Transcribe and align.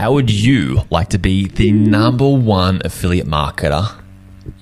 How 0.00 0.14
would 0.14 0.30
you 0.30 0.80
like 0.88 1.10
to 1.10 1.18
be 1.18 1.46
the 1.46 1.72
number 1.72 2.26
one 2.26 2.80
affiliate 2.86 3.26
marketer 3.26 4.00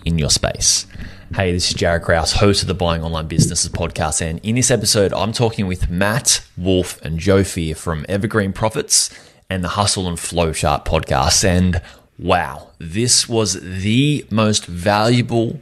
in 0.05 0.19
your 0.19 0.31
space? 0.31 0.85
Hey, 1.33 1.53
this 1.53 1.71
is 1.71 1.77
Jaryd 1.77 2.03
Krause, 2.03 2.33
host 2.33 2.63
of 2.63 2.67
the 2.67 2.75
Buying 2.75 3.05
Online 3.05 3.29
Businesses 3.29 3.71
podcast. 3.71 4.21
And 4.21 4.41
in 4.43 4.57
this 4.57 4.73
episode, 4.73 5.13
I'm 5.13 5.31
talking 5.31 5.69
with 5.69 5.89
Matt 5.89 6.45
Wolfe 6.57 7.01
and 7.03 7.21
Joe 7.21 7.45
Fier 7.45 7.77
from 7.77 8.05
Evergreen 8.09 8.53
Profits 8.53 9.17
and 9.49 9.63
the 9.63 9.69
Hustle 9.69 10.09
and 10.09 10.19
Flowchart 10.19 10.85
podcast. 10.85 11.45
And 11.45 11.83
wow, 12.19 12.73
this 12.81 13.29
was 13.29 13.61
the 13.63 14.27
most 14.33 14.67
valuable, 14.67 15.61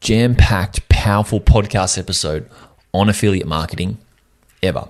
jam 0.00 0.34
packed, 0.34 0.88
powerful 0.88 1.40
podcast 1.40 1.98
episode 1.98 2.48
on 2.94 3.10
affiliate 3.10 3.46
marketing 3.46 3.98
ever 4.62 4.88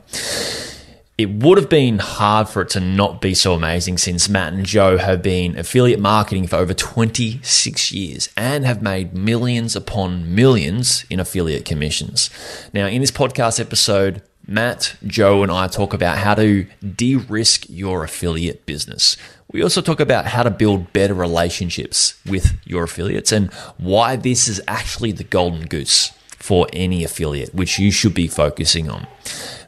it 1.16 1.30
would 1.30 1.58
have 1.58 1.68
been 1.68 2.00
hard 2.00 2.48
for 2.48 2.62
it 2.62 2.70
to 2.70 2.80
not 2.80 3.20
be 3.20 3.34
so 3.34 3.54
amazing 3.54 3.98
since 3.98 4.28
Matt 4.28 4.52
and 4.52 4.66
Joe 4.66 4.98
have 4.98 5.22
been 5.22 5.56
affiliate 5.56 6.00
marketing 6.00 6.48
for 6.48 6.56
over 6.56 6.74
26 6.74 7.92
years 7.92 8.28
and 8.36 8.64
have 8.64 8.82
made 8.82 9.14
millions 9.14 9.76
upon 9.76 10.34
millions 10.34 11.04
in 11.08 11.20
affiliate 11.20 11.64
commissions. 11.64 12.30
Now, 12.72 12.86
in 12.86 13.00
this 13.00 13.12
podcast 13.12 13.60
episode, 13.60 14.22
Matt, 14.46 14.96
Joe, 15.06 15.44
and 15.44 15.52
I 15.52 15.68
talk 15.68 15.94
about 15.94 16.18
how 16.18 16.34
to 16.34 16.66
de 16.84 17.14
risk 17.14 17.66
your 17.68 18.02
affiliate 18.02 18.66
business. 18.66 19.16
We 19.52 19.62
also 19.62 19.80
talk 19.80 20.00
about 20.00 20.26
how 20.26 20.42
to 20.42 20.50
build 20.50 20.92
better 20.92 21.14
relationships 21.14 22.20
with 22.26 22.58
your 22.64 22.82
affiliates 22.82 23.30
and 23.30 23.52
why 23.78 24.16
this 24.16 24.48
is 24.48 24.60
actually 24.66 25.12
the 25.12 25.24
golden 25.24 25.66
goose 25.66 26.10
for 26.44 26.66
any 26.72 27.04
affiliate, 27.04 27.54
which 27.54 27.78
you 27.78 27.90
should 27.90 28.12
be 28.12 28.26
focusing 28.26 28.90
on. 28.90 29.06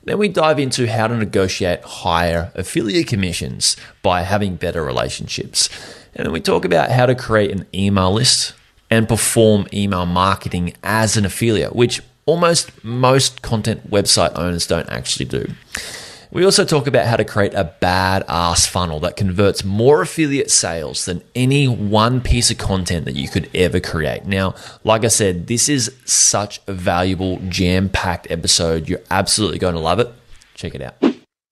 Then 0.07 0.19
we 0.19 0.29
dive 0.29 0.61
into 0.61 0.87
how 0.87 1.09
to 1.09 1.17
negotiate 1.17 1.83
higher 1.83 2.53
affiliate 2.55 3.09
commissions 3.09 3.77
by 4.03 4.23
having 4.23 4.55
better 4.55 4.83
relationships. 4.85 5.69
And 6.15 6.25
then 6.25 6.33
we 6.33 6.41
talk 6.41 6.65
about 6.65 6.91
how 6.91 7.07
to 7.07 7.15
create 7.15 7.51
an 7.51 7.67
email 7.75 8.13
list 8.13 8.55
and 8.89 9.09
perform 9.09 9.67
email 9.73 10.07
marketing 10.07 10.75
as 10.85 11.17
an 11.17 11.25
affiliate, 11.25 11.75
which 11.75 12.01
almost 12.25 12.85
most 12.85 13.43
content 13.43 13.91
website 13.91 14.37
owners 14.39 14.67
don't 14.67 14.89
actually 14.89 15.27
do. 15.27 15.53
We 16.37 16.45
also 16.45 16.67
talk 16.67 16.87
about 16.87 17.07
how 17.07 17.17
to 17.17 17.25
create 17.25 17.55
a 17.55 17.73
badass 17.81 18.69
funnel 18.69 19.01
that 19.01 19.17
converts 19.17 19.65
more 19.65 20.03
affiliate 20.03 20.51
sales 20.51 21.07
than 21.07 21.23
any 21.35 21.67
one 21.67 22.21
piece 22.21 22.51
of 22.51 22.59
content 22.59 23.07
that 23.07 23.15
you 23.15 23.27
could 23.27 23.49
ever 23.55 23.81
create. 23.81 24.27
Now, 24.27 24.55
like 24.85 25.07
I 25.07 25.09
said, 25.09 25.47
this 25.47 25.71
is 25.71 25.97
such 26.05 26.61
a 26.67 26.75
valuable, 26.75 27.39
jam 27.49 27.89
packed 27.89 28.31
episode. 28.31 28.87
You're 28.87 29.01
absolutely 29.11 29.59
going 29.59 29.77
to 29.77 29.81
love 29.81 29.99
it. 29.99 30.13
Check 30.55 30.75
it 30.75 30.83
out. 30.83 30.97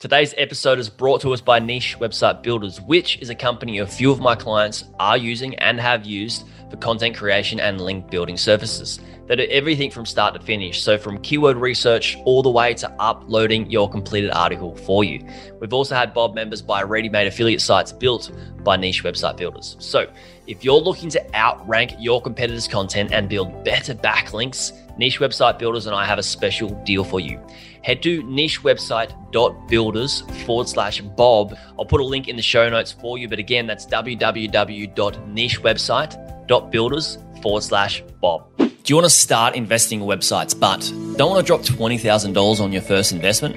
Today's 0.01 0.35
episode 0.37 0.79
is 0.79 0.91
brought 0.91 1.23
to 1.23 1.33
us 1.33 1.41
by 1.41 1.61
Niche 1.61 1.97
Website 1.99 2.43
Builders, 2.43 2.79
which 2.79 3.17
is 3.23 3.31
a 3.31 3.35
company 3.35 3.79
a 3.79 3.87
few 3.87 4.13
of 4.13 4.21
my 4.21 4.35
clients 4.35 4.85
are 5.01 5.17
using 5.17 5.55
and 5.55 5.81
have 5.81 6.05
used 6.05 6.45
for 6.75 6.81
content 6.81 7.17
creation 7.17 7.61
and 7.61 7.81
link 7.81 8.11
building 8.11 8.37
services 8.37 8.99
that 9.29 9.37
do 9.37 9.45
everything 9.45 9.91
from 9.91 10.05
start 10.05 10.35
to 10.35 10.41
finish. 10.41 10.83
So, 10.83 10.99
from 10.99 11.19
keyword 11.19 11.57
research 11.57 12.19
all 12.25 12.43
the 12.43 12.51
way 12.51 12.75
to 12.75 12.91
uploading 12.99 13.71
your 13.71 13.89
completed 13.89 14.33
article 14.33 14.75
for 14.77 15.05
you. 15.05 15.25
We've 15.61 15.73
also 15.73 15.95
had 15.95 16.13
Bob 16.13 16.35
members 16.35 16.61
buy 16.61 16.83
ready 16.83 17.09
made 17.09 17.29
affiliate 17.29 17.61
sites 17.61 17.93
built 17.93 18.33
by 18.65 18.77
niche 18.77 19.05
website 19.05 19.37
builders. 19.37 19.77
So, 19.79 20.11
if 20.47 20.65
you're 20.65 20.81
looking 20.81 21.09
to 21.11 21.37
outrank 21.37 21.93
your 21.99 22.21
competitors' 22.21 22.67
content 22.69 23.13
and 23.13 23.29
build 23.29 23.65
better 23.65 23.95
backlinks, 23.95 24.73
Niche 24.99 25.19
Website 25.19 25.59
Builders 25.59 25.87
and 25.87 25.97
I 25.97 26.07
have 26.07 26.21
a 26.21 26.23
special 26.23 26.69
deal 26.85 27.03
for 27.03 27.19
you. 27.19 27.41
Head 27.83 28.01
to 28.05 28.23
nichewebsite.builders 28.23 30.21
forward 30.47 30.69
slash 30.69 31.01
Bob. 31.01 31.57
I'll 31.77 31.85
put 31.85 32.01
a 32.01 32.05
link 32.05 32.29
in 32.29 32.37
the 32.37 32.43
show 32.43 32.71
notes 32.71 32.93
for 32.93 33.19
you. 33.19 33.29
But 33.29 33.41
again, 33.41 33.67
that's 33.67 33.87
www.nichewebsite.builders 33.87 36.34
forward 36.49 37.63
slash 37.63 38.03
Bob. 38.21 38.45
Do 38.59 38.71
you 38.87 38.97
want 38.97 39.07
to 39.07 39.11
start 39.11 39.55
investing 39.55 40.01
in 40.01 40.07
websites 40.07 40.59
but 40.59 40.81
don't 41.17 41.31
want 41.31 41.41
to 41.41 41.47
drop 41.47 41.63
$20,000 41.63 42.61
on 42.61 42.73
your 42.73 42.83
first 42.83 43.13
investment? 43.13 43.57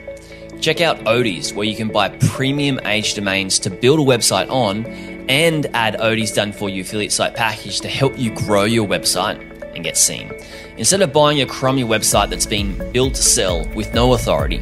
Check 0.62 0.82
out 0.82 0.98
Odys, 1.00 1.54
where 1.54 1.66
you 1.68 1.76
can 1.76 1.90
buy 1.90 2.10
premium 2.10 2.80
age 2.86 3.14
domains 3.14 3.60
to 3.60 3.70
build 3.70 4.00
a 4.00 4.04
website 4.04 4.50
on 4.50 4.86
and 5.30 5.68
add 5.74 5.96
Odys 5.96 6.34
done 6.34 6.52
for 6.52 6.70
you 6.70 6.82
affiliate 6.82 7.12
site 7.12 7.36
package 7.36 7.82
to 7.82 7.88
help 7.88 8.18
you 8.18 8.34
grow 8.34 8.64
your 8.64 8.88
website 8.88 9.38
and 9.76 9.84
get 9.84 9.98
seen. 9.98 10.34
Instead 10.78 11.02
of 11.02 11.14
buying 11.14 11.42
a 11.42 11.46
crummy 11.46 11.84
website 11.84 12.30
that's 12.30 12.46
been 12.46 12.92
built 12.92 13.14
to 13.14 13.22
sell 13.22 13.68
with 13.76 13.94
no 13.94 14.14
authority, 14.14 14.62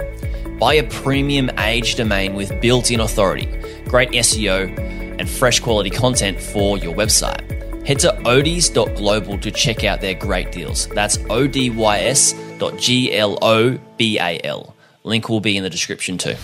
buy 0.60 0.74
a 0.74 0.84
premium 0.90 1.50
age 1.60 1.96
domain 1.96 2.34
with 2.34 2.60
built 2.62 2.92
in 2.92 3.00
authority, 3.00 3.46
great 3.88 4.10
SEO, 4.12 4.78
and 5.20 5.30
fresh 5.30 5.60
quality 5.60 5.90
content 5.90 6.40
for 6.40 6.78
your 6.78 6.94
website. 6.94 7.55
Head 7.86 8.00
to 8.00 8.12
odys.global 8.24 9.38
to 9.38 9.52
check 9.52 9.84
out 9.84 10.02
their 10.02 10.16
great 10.16 10.52
deals. 10.52 10.88
That's 10.88 11.18
odys.global. 11.18 11.86
Link 15.04 15.30
will 15.30 15.40
be 15.40 15.56
in 15.58 15.64
the 15.64 15.70
description 15.70 16.18
too. 16.18 16.36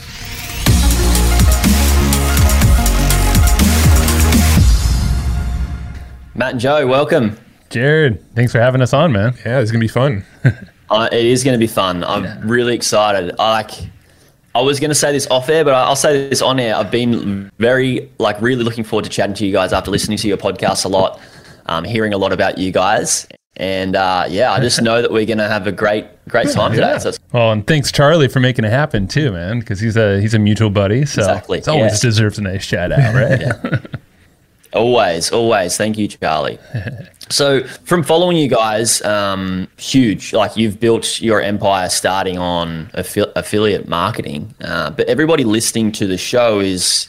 Matt 6.36 6.52
and 6.52 6.60
Joe, 6.60 6.86
welcome. 6.88 7.38
Jaryd, 7.72 8.22
thanks 8.36 8.52
for 8.52 8.60
having 8.60 8.82
us 8.82 8.94
on, 8.94 9.12
man. 9.12 9.34
Yeah, 9.46 9.60
it's 9.60 9.72
gonna 9.72 9.80
be 9.80 9.88
fun. 9.88 10.24
uh, 10.92 11.10
it 11.12 11.26
is 11.26 11.44
going 11.44 11.54
to 11.54 11.60
be 11.60 11.68
fun. 11.68 12.04
I'm 12.04 12.26
yeah. 12.26 12.40
really 12.44 12.76
excited. 12.76 13.34
I 13.40 13.52
like. 13.52 13.72
I 14.54 14.60
was 14.60 14.82
going 14.82 14.90
to 14.90 14.96
say 14.96 15.14
this 15.14 15.28
off 15.32 15.48
air, 15.48 15.64
but 15.64 15.74
I'll 15.74 15.96
say 15.96 16.28
this 16.28 16.42
on 16.42 16.60
air. 16.60 16.76
I've 16.76 16.92
been 16.92 17.50
very, 17.58 18.12
like, 18.18 18.42
really 18.42 18.66
looking 18.66 18.84
forward 18.84 19.06
to 19.06 19.10
chatting 19.10 19.34
to 19.36 19.46
you 19.46 19.54
guys 19.54 19.72
after 19.72 19.90
listening 19.90 20.18
to 20.18 20.28
your 20.28 20.36
podcast 20.36 20.84
a 20.84 20.90
lot, 20.90 21.22
um, 21.72 21.84
hearing 21.84 22.14
a 22.14 22.18
lot 22.18 22.34
about 22.34 22.58
you 22.58 22.72
guys. 22.72 23.28
And 23.58 23.96
uh, 23.96 24.26
yeah, 24.30 24.52
I 24.54 24.60
just 24.60 24.82
know 24.88 25.02
that 25.02 25.12
we're 25.12 25.26
going 25.26 25.38
to 25.38 25.48
have 25.48 25.68
a 25.68 25.72
great, 25.72 26.06
great 26.28 26.50
time 26.50 26.72
today. 26.72 26.92
Yeah. 26.92 26.98
So 26.98 27.12
oh, 27.34 27.52
and 27.52 27.66
thanks 27.66 27.92
Charlie 27.92 28.28
for 28.28 28.40
making 28.40 28.66
it 28.66 28.72
happen 28.72 29.08
too, 29.08 29.32
man, 29.32 29.60
because 29.60 29.80
he's 29.80 29.98
a 29.98 30.20
he's 30.22 30.34
a 30.34 30.40
mutual 30.40 30.70
buddy. 30.70 31.06
So 31.06 31.22
exactly. 31.22 31.60
it 31.60 31.68
always 31.68 32.04
yeah. 32.04 32.10
deserves 32.10 32.38
a 32.38 32.42
nice 32.42 32.64
shout 32.64 32.92
out, 32.92 33.14
right? 33.14 33.86
always, 34.74 35.32
always. 35.32 35.78
Thank 35.78 35.98
you, 35.98 36.08
Charlie. 36.08 36.60
So, 37.30 37.64
from 37.64 38.04
following 38.04 38.36
you 38.36 38.50
guys, 38.50 39.02
um, 39.04 39.70
huge. 39.78 40.34
Like 40.34 40.58
you've 40.58 40.82
built 40.82 41.22
your 41.22 41.42
empire 41.42 41.88
starting 41.88 42.38
on 42.38 42.88
affi- 42.88 43.32
affiliate 43.38 43.88
marketing, 43.88 44.54
uh, 44.60 44.90
but 44.90 45.08
everybody 45.08 45.46
listening 45.46 45.94
to 45.94 46.08
the 46.08 46.18
show 46.18 46.60
is 46.60 47.08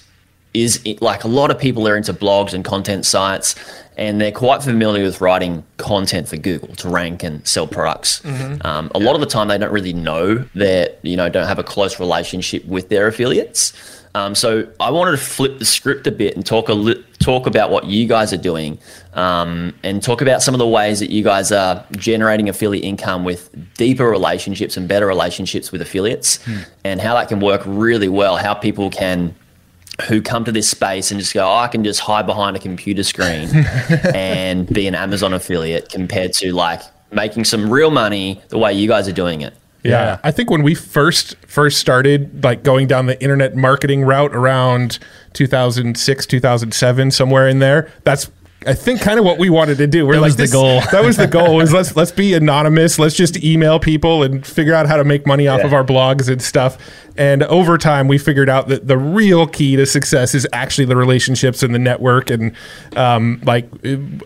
is 0.54 0.84
like 1.00 1.24
a 1.24 1.28
lot 1.28 1.50
of 1.50 1.58
people 1.58 1.88
are 1.88 1.96
into 1.96 2.12
blogs 2.12 2.52
and 2.52 2.64
content 2.64 3.06
sites, 3.06 3.54
and 3.96 4.20
they're 4.20 4.32
quite 4.32 4.62
familiar 4.62 5.04
with 5.04 5.20
writing 5.20 5.64
content 5.78 6.28
for 6.28 6.36
Google 6.36 6.74
to 6.76 6.88
rank 6.88 7.22
and 7.22 7.46
sell 7.46 7.66
products. 7.66 8.20
Mm-hmm. 8.20 8.66
Um, 8.66 8.90
a 8.94 9.00
yeah. 9.00 9.06
lot 9.06 9.14
of 9.14 9.20
the 9.20 9.26
time, 9.26 9.48
they 9.48 9.58
don't 9.58 9.72
really 9.72 9.92
know 9.92 10.36
that 10.54 10.98
you 11.02 11.16
know 11.16 11.28
don't 11.28 11.46
have 11.46 11.58
a 11.58 11.64
close 11.64 11.98
relationship 11.98 12.64
with 12.66 12.88
their 12.88 13.06
affiliates. 13.06 13.72
Um, 14.14 14.34
so 14.34 14.68
I 14.78 14.90
wanted 14.90 15.12
to 15.12 15.16
flip 15.16 15.58
the 15.58 15.64
script 15.64 16.06
a 16.06 16.12
bit 16.12 16.36
and 16.36 16.44
talk 16.44 16.68
a 16.68 16.74
li- 16.74 17.02
talk 17.18 17.46
about 17.46 17.70
what 17.70 17.86
you 17.86 18.06
guys 18.06 18.30
are 18.34 18.38
doing, 18.38 18.78
um, 19.14 19.74
and 19.82 20.02
talk 20.02 20.20
about 20.20 20.42
some 20.42 20.54
of 20.54 20.58
the 20.58 20.68
ways 20.68 21.00
that 21.00 21.08
you 21.08 21.24
guys 21.24 21.50
are 21.50 21.82
generating 21.92 22.50
affiliate 22.50 22.84
income 22.84 23.24
with 23.24 23.50
deeper 23.74 24.08
relationships 24.10 24.76
and 24.76 24.86
better 24.86 25.06
relationships 25.06 25.72
with 25.72 25.80
affiliates, 25.80 26.44
hmm. 26.44 26.58
and 26.84 27.00
how 27.00 27.14
that 27.14 27.28
can 27.28 27.40
work 27.40 27.62
really 27.64 28.08
well. 28.08 28.36
How 28.36 28.52
people 28.52 28.90
can 28.90 29.34
who 30.08 30.22
come 30.22 30.44
to 30.44 30.52
this 30.52 30.68
space 30.68 31.10
and 31.10 31.20
just 31.20 31.34
go, 31.34 31.46
oh, 31.46 31.56
I 31.56 31.68
can 31.68 31.84
just 31.84 32.00
hide 32.00 32.26
behind 32.26 32.56
a 32.56 32.58
computer 32.58 33.02
screen 33.02 33.48
and 34.14 34.66
be 34.66 34.86
an 34.86 34.94
Amazon 34.94 35.32
affiliate 35.34 35.88
compared 35.88 36.32
to 36.34 36.52
like 36.52 36.80
making 37.10 37.44
some 37.44 37.70
real 37.70 37.90
money 37.90 38.40
the 38.48 38.58
way 38.58 38.72
you 38.72 38.88
guys 38.88 39.08
are 39.08 39.12
doing 39.12 39.40
it. 39.40 39.54
Yeah. 39.82 39.90
yeah. 39.90 40.18
I 40.22 40.30
think 40.30 40.50
when 40.50 40.62
we 40.62 40.74
first 40.74 41.36
first 41.46 41.78
started 41.78 42.44
like 42.44 42.62
going 42.62 42.86
down 42.86 43.06
the 43.06 43.20
internet 43.20 43.56
marketing 43.56 44.04
route 44.04 44.34
around 44.34 44.98
2006, 45.32 46.26
2007 46.26 47.10
somewhere 47.10 47.48
in 47.48 47.58
there, 47.58 47.90
that's 48.04 48.30
I 48.66 48.74
think 48.74 49.00
kind 49.00 49.18
of 49.18 49.24
what 49.24 49.38
we 49.38 49.50
wanted 49.50 49.78
to 49.78 49.86
do. 49.86 50.06
We're 50.06 50.14
that 50.14 50.20
like 50.20 50.28
was 50.28 50.36
the 50.36 50.48
goal. 50.48 50.80
that 50.92 51.04
was 51.04 51.16
the 51.16 51.26
goal. 51.26 51.56
Was 51.56 51.72
let's 51.72 51.96
let's 51.96 52.12
be 52.12 52.34
anonymous. 52.34 52.98
Let's 52.98 53.14
just 53.14 53.42
email 53.42 53.78
people 53.78 54.22
and 54.22 54.46
figure 54.46 54.74
out 54.74 54.86
how 54.86 54.96
to 54.96 55.04
make 55.04 55.26
money 55.26 55.48
off 55.48 55.60
yeah. 55.60 55.66
of 55.66 55.72
our 55.72 55.84
blogs 55.84 56.28
and 56.30 56.40
stuff. 56.40 56.78
And 57.16 57.42
over 57.44 57.76
time, 57.76 58.08
we 58.08 58.18
figured 58.18 58.48
out 58.48 58.68
that 58.68 58.88
the 58.88 58.96
real 58.96 59.46
key 59.46 59.76
to 59.76 59.86
success 59.86 60.34
is 60.34 60.46
actually 60.52 60.86
the 60.86 60.96
relationships 60.96 61.62
and 61.62 61.74
the 61.74 61.78
network. 61.78 62.30
And 62.30 62.54
um, 62.96 63.40
like, 63.44 63.68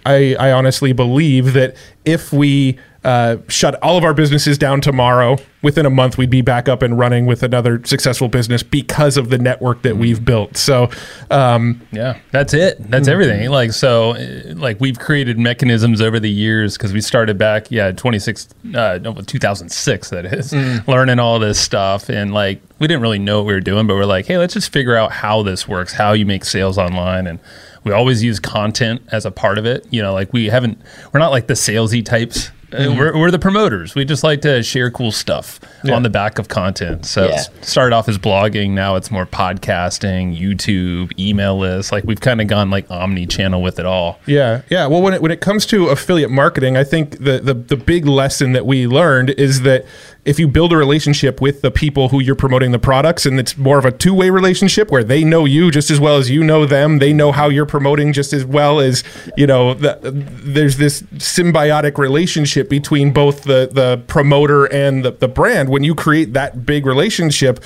I 0.06 0.36
I 0.38 0.52
honestly 0.52 0.92
believe 0.92 1.52
that 1.54 1.76
if 2.04 2.32
we 2.32 2.78
uh, 3.06 3.36
shut 3.46 3.80
all 3.82 3.96
of 3.96 4.02
our 4.02 4.12
businesses 4.12 4.58
down 4.58 4.80
tomorrow. 4.80 5.38
Within 5.62 5.86
a 5.86 5.90
month, 5.90 6.18
we'd 6.18 6.28
be 6.28 6.42
back 6.42 6.68
up 6.68 6.82
and 6.82 6.98
running 6.98 7.24
with 7.24 7.44
another 7.44 7.80
successful 7.84 8.26
business 8.26 8.64
because 8.64 9.16
of 9.16 9.30
the 9.30 9.38
network 9.38 9.82
that 9.82 9.96
we've 9.96 10.24
built. 10.24 10.56
So, 10.56 10.90
um, 11.30 11.80
yeah, 11.92 12.18
that's 12.32 12.52
it. 12.52 12.78
That's 12.90 13.04
mm-hmm. 13.04 13.12
everything. 13.12 13.50
Like 13.50 13.70
so, 13.70 14.16
like 14.54 14.80
we've 14.80 14.98
created 14.98 15.38
mechanisms 15.38 16.00
over 16.02 16.18
the 16.18 16.30
years 16.30 16.76
because 16.76 16.92
we 16.92 17.00
started 17.00 17.38
back, 17.38 17.70
yeah, 17.70 17.92
26, 17.92 18.48
uh, 18.74 18.98
no, 19.00 19.14
2006. 19.14 20.10
That 20.10 20.26
is 20.26 20.52
mm. 20.52 20.84
learning 20.88 21.20
all 21.20 21.38
this 21.38 21.60
stuff 21.60 22.08
and 22.08 22.34
like 22.34 22.60
we 22.80 22.88
didn't 22.88 23.02
really 23.02 23.20
know 23.20 23.38
what 23.38 23.46
we 23.46 23.54
were 23.54 23.60
doing, 23.60 23.86
but 23.86 23.94
we're 23.94 24.04
like, 24.04 24.26
hey, 24.26 24.36
let's 24.36 24.54
just 24.54 24.72
figure 24.72 24.96
out 24.96 25.12
how 25.12 25.44
this 25.44 25.68
works, 25.68 25.92
how 25.92 26.12
you 26.12 26.26
make 26.26 26.44
sales 26.44 26.76
online, 26.76 27.26
and 27.26 27.38
we 27.84 27.92
always 27.92 28.22
use 28.22 28.40
content 28.40 29.00
as 29.12 29.24
a 29.24 29.30
part 29.30 29.58
of 29.58 29.64
it. 29.64 29.86
You 29.90 30.02
know, 30.02 30.12
like 30.12 30.32
we 30.32 30.46
haven't, 30.46 30.80
we're 31.12 31.20
not 31.20 31.30
like 31.30 31.46
the 31.46 31.54
salesy 31.54 32.04
types 32.04 32.48
uh, 32.48 32.52
mm-hmm. 32.70 32.98
We're, 32.98 33.18
we're, 33.18 33.30
the 33.30 33.38
promoters. 33.38 33.94
We 33.94 34.04
just 34.04 34.24
like 34.24 34.42
to 34.42 34.62
share 34.62 34.90
cool 34.90 35.12
stuff 35.12 35.60
yeah. 35.84 35.94
on 35.94 36.02
the 36.02 36.10
back 36.10 36.38
of 36.38 36.48
content. 36.48 37.06
So 37.06 37.26
yeah. 37.26 37.40
it 37.40 37.64
started 37.64 37.94
off 37.94 38.08
as 38.08 38.18
blogging. 38.18 38.70
Now 38.70 38.96
it's 38.96 39.10
more 39.10 39.26
podcasting, 39.26 40.38
YouTube, 40.38 41.18
email 41.18 41.58
lists. 41.58 41.92
Like 41.92 42.04
we've 42.04 42.20
kind 42.20 42.40
of 42.40 42.46
gone 42.46 42.70
like 42.70 42.90
omni 42.90 43.26
channel 43.26 43.62
with 43.62 43.78
it 43.78 43.86
all. 43.86 44.18
Yeah, 44.26 44.62
yeah. 44.70 44.86
Well, 44.86 45.02
when 45.02 45.14
it 45.14 45.22
when 45.22 45.30
it 45.30 45.40
comes 45.40 45.66
to 45.66 45.88
affiliate 45.88 46.30
marketing, 46.30 46.76
I 46.76 46.84
think 46.84 47.18
the 47.18 47.40
the 47.40 47.54
the 47.54 47.76
big 47.76 48.06
lesson 48.06 48.52
that 48.52 48.66
we 48.66 48.86
learned 48.86 49.30
is 49.30 49.62
that 49.62 49.86
if 50.26 50.40
you 50.40 50.48
build 50.48 50.72
a 50.72 50.76
relationship 50.76 51.40
with 51.40 51.62
the 51.62 51.70
people 51.70 52.08
who 52.08 52.20
you're 52.20 52.34
promoting 52.34 52.72
the 52.72 52.80
products 52.80 53.24
and 53.24 53.38
it's 53.38 53.56
more 53.56 53.78
of 53.78 53.84
a 53.84 53.92
two-way 53.92 54.28
relationship 54.28 54.90
where 54.90 55.04
they 55.04 55.22
know 55.22 55.44
you 55.44 55.70
just 55.70 55.88
as 55.88 56.00
well 56.00 56.16
as 56.16 56.28
you 56.28 56.42
know 56.42 56.66
them 56.66 56.98
they 56.98 57.12
know 57.12 57.30
how 57.30 57.48
you're 57.48 57.64
promoting 57.64 58.12
just 58.12 58.32
as 58.32 58.44
well 58.44 58.80
as 58.80 59.04
you 59.36 59.46
know 59.46 59.72
the, 59.72 59.98
there's 60.02 60.76
this 60.78 61.02
symbiotic 61.14 61.96
relationship 61.96 62.55
between 62.64 63.12
both 63.12 63.42
the 63.42 63.68
the 63.70 64.02
promoter 64.06 64.64
and 64.66 65.04
the, 65.04 65.10
the 65.12 65.28
brand 65.28 65.68
when 65.68 65.84
you 65.84 65.94
create 65.94 66.32
that 66.32 66.66
big 66.66 66.86
relationship 66.86 67.60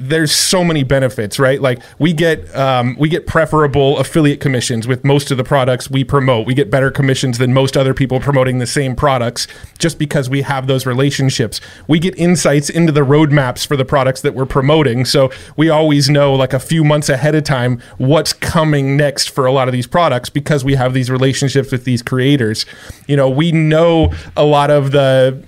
there's 0.00 0.32
so 0.32 0.64
many 0.64 0.82
benefits, 0.82 1.38
right? 1.38 1.60
Like 1.60 1.82
we 1.98 2.14
get 2.14 2.54
um, 2.56 2.96
we 2.98 3.08
get 3.08 3.26
preferable 3.26 3.98
affiliate 3.98 4.40
commissions 4.40 4.88
with 4.88 5.04
most 5.04 5.30
of 5.30 5.36
the 5.36 5.44
products 5.44 5.90
we 5.90 6.04
promote. 6.04 6.46
We 6.46 6.54
get 6.54 6.70
better 6.70 6.90
commissions 6.90 7.36
than 7.36 7.52
most 7.52 7.76
other 7.76 7.92
people 7.92 8.18
promoting 8.18 8.58
the 8.58 8.66
same 8.66 8.96
products 8.96 9.46
just 9.78 9.98
because 9.98 10.30
we 10.30 10.40
have 10.42 10.66
those 10.66 10.86
relationships. 10.86 11.60
We 11.86 11.98
get 11.98 12.16
insights 12.16 12.70
into 12.70 12.92
the 12.92 13.02
roadmaps 13.02 13.66
for 13.66 13.76
the 13.76 13.84
products 13.84 14.22
that 14.22 14.34
we're 14.34 14.46
promoting, 14.46 15.04
so 15.04 15.30
we 15.56 15.68
always 15.68 16.08
know 16.08 16.34
like 16.34 16.54
a 16.54 16.60
few 16.60 16.82
months 16.82 17.10
ahead 17.10 17.34
of 17.34 17.44
time 17.44 17.82
what's 17.98 18.32
coming 18.32 18.96
next 18.96 19.28
for 19.28 19.44
a 19.44 19.52
lot 19.52 19.68
of 19.68 19.72
these 19.72 19.86
products 19.86 20.30
because 20.30 20.64
we 20.64 20.76
have 20.76 20.94
these 20.94 21.10
relationships 21.10 21.70
with 21.70 21.84
these 21.84 22.02
creators. 22.02 22.64
You 23.06 23.16
know, 23.16 23.28
we 23.28 23.52
know 23.52 24.14
a 24.34 24.44
lot 24.44 24.70
of 24.70 24.92
the 24.92 25.38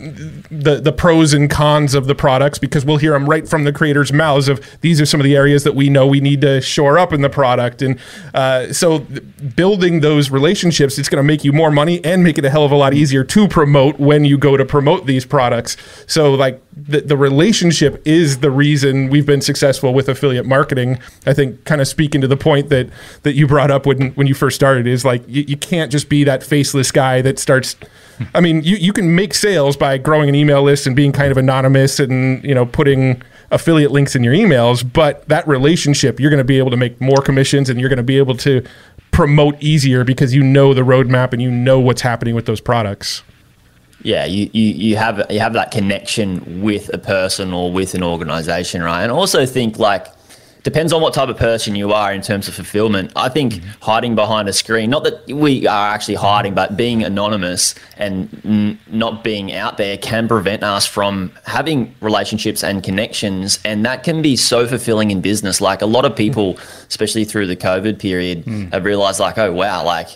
the 0.50 0.78
the 0.78 0.92
pros 0.92 1.32
and 1.32 1.48
cons 1.48 1.94
of 1.94 2.06
the 2.06 2.14
products 2.14 2.58
because 2.58 2.84
we'll 2.84 2.98
hear 2.98 3.12
them 3.12 3.30
right 3.30 3.48
from 3.48 3.64
the 3.64 3.72
creators' 3.72 4.12
mouths 4.12 4.41
of 4.48 4.60
these 4.80 5.00
are 5.00 5.06
some 5.06 5.20
of 5.20 5.24
the 5.24 5.36
areas 5.36 5.64
that 5.64 5.74
we 5.74 5.88
know 5.88 6.06
we 6.06 6.20
need 6.20 6.40
to 6.42 6.60
shore 6.60 6.98
up 6.98 7.12
in 7.12 7.22
the 7.22 7.30
product. 7.30 7.82
And 7.82 7.98
uh, 8.34 8.72
so 8.72 9.00
building 9.56 10.00
those 10.00 10.30
relationships, 10.30 10.98
it's 10.98 11.08
going 11.08 11.22
to 11.22 11.26
make 11.26 11.44
you 11.44 11.52
more 11.52 11.70
money 11.70 12.04
and 12.04 12.22
make 12.22 12.38
it 12.38 12.44
a 12.44 12.50
hell 12.50 12.64
of 12.64 12.72
a 12.72 12.76
lot 12.76 12.94
easier 12.94 13.24
to 13.24 13.48
promote 13.48 13.98
when 13.98 14.24
you 14.24 14.38
go 14.38 14.56
to 14.56 14.64
promote 14.64 15.06
these 15.06 15.24
products. 15.24 15.76
So 16.06 16.34
like 16.34 16.62
the, 16.76 17.00
the 17.00 17.16
relationship 17.16 18.02
is 18.06 18.38
the 18.38 18.50
reason 18.50 19.08
we've 19.08 19.26
been 19.26 19.42
successful 19.42 19.94
with 19.94 20.08
affiliate 20.08 20.46
marketing. 20.46 20.98
I 21.26 21.34
think 21.34 21.64
kind 21.64 21.80
of 21.80 21.88
speaking 21.88 22.20
to 22.20 22.28
the 22.28 22.36
point 22.36 22.68
that 22.70 22.88
that 23.22 23.34
you 23.34 23.46
brought 23.46 23.70
up 23.70 23.86
when 23.86 24.12
when 24.12 24.26
you 24.26 24.34
first 24.34 24.56
started 24.56 24.86
is 24.86 25.04
like 25.04 25.22
you, 25.28 25.44
you 25.46 25.56
can't 25.56 25.90
just 25.90 26.08
be 26.08 26.24
that 26.24 26.42
faceless 26.42 26.90
guy 26.90 27.22
that 27.22 27.38
starts 27.38 27.76
I 28.34 28.40
mean, 28.40 28.62
you, 28.62 28.76
you 28.76 28.92
can 28.92 29.14
make 29.14 29.34
sales 29.34 29.76
by 29.76 29.98
growing 29.98 30.28
an 30.28 30.34
email 30.34 30.62
list 30.62 30.86
and 30.86 30.94
being 30.94 31.12
kind 31.12 31.30
of 31.30 31.38
anonymous 31.38 31.98
and, 31.98 32.42
you 32.44 32.54
know, 32.54 32.66
putting 32.66 33.22
affiliate 33.52 33.92
links 33.92 34.16
in 34.16 34.24
your 34.24 34.34
emails, 34.34 34.82
but 34.90 35.28
that 35.28 35.46
relationship, 35.46 36.18
you're 36.18 36.30
going 36.30 36.38
to 36.38 36.44
be 36.44 36.58
able 36.58 36.70
to 36.70 36.76
make 36.76 37.00
more 37.00 37.22
commissions 37.22 37.70
and 37.70 37.78
you're 37.78 37.88
going 37.88 37.98
to 37.98 38.02
be 38.02 38.18
able 38.18 38.36
to 38.38 38.64
promote 39.12 39.62
easier 39.62 40.04
because 40.04 40.34
you 40.34 40.42
know 40.42 40.74
the 40.74 40.80
roadmap 40.80 41.32
and 41.32 41.40
you 41.40 41.50
know 41.50 41.78
what's 41.78 42.00
happening 42.00 42.34
with 42.34 42.46
those 42.46 42.60
products. 42.60 43.22
Yeah, 44.02 44.24
you, 44.24 44.50
you, 44.52 44.72
you 44.72 44.96
have 44.96 45.24
you 45.30 45.38
have 45.38 45.52
that 45.52 45.70
connection 45.70 46.62
with 46.62 46.92
a 46.92 46.98
person 46.98 47.52
or 47.52 47.70
with 47.70 47.94
an 47.94 48.02
organization, 48.02 48.82
right? 48.82 49.02
And 49.02 49.12
also 49.12 49.46
think 49.46 49.78
like 49.78 50.08
depends 50.62 50.92
on 50.92 51.02
what 51.02 51.14
type 51.14 51.28
of 51.28 51.36
person 51.36 51.74
you 51.74 51.92
are 51.92 52.12
in 52.12 52.22
terms 52.22 52.48
of 52.48 52.54
fulfillment. 52.54 53.12
I 53.16 53.28
think 53.28 53.54
mm-hmm. 53.54 53.68
hiding 53.80 54.14
behind 54.14 54.48
a 54.48 54.52
screen, 54.52 54.90
not 54.90 55.04
that 55.04 55.26
we 55.26 55.66
are 55.66 55.88
actually 55.88 56.14
hiding, 56.14 56.54
but 56.54 56.76
being 56.76 57.02
anonymous 57.02 57.74
and 57.96 58.28
n- 58.44 58.78
not 58.86 59.24
being 59.24 59.52
out 59.52 59.76
there 59.76 59.96
can 59.98 60.28
prevent 60.28 60.62
us 60.62 60.86
from 60.86 61.32
having 61.46 61.94
relationships 62.00 62.62
and 62.62 62.82
connections. 62.82 63.58
And 63.64 63.84
that 63.84 64.04
can 64.04 64.22
be 64.22 64.36
so 64.36 64.66
fulfilling 64.66 65.10
in 65.10 65.20
business. 65.20 65.60
Like 65.60 65.82
a 65.82 65.86
lot 65.86 66.04
of 66.04 66.14
people, 66.14 66.58
especially 66.88 67.24
through 67.24 67.46
the 67.46 67.56
COVID 67.56 67.98
period, 67.98 68.44
mm. 68.44 68.72
have 68.72 68.84
realized, 68.84 69.20
like, 69.20 69.38
oh, 69.38 69.52
wow, 69.52 69.84
like, 69.84 70.08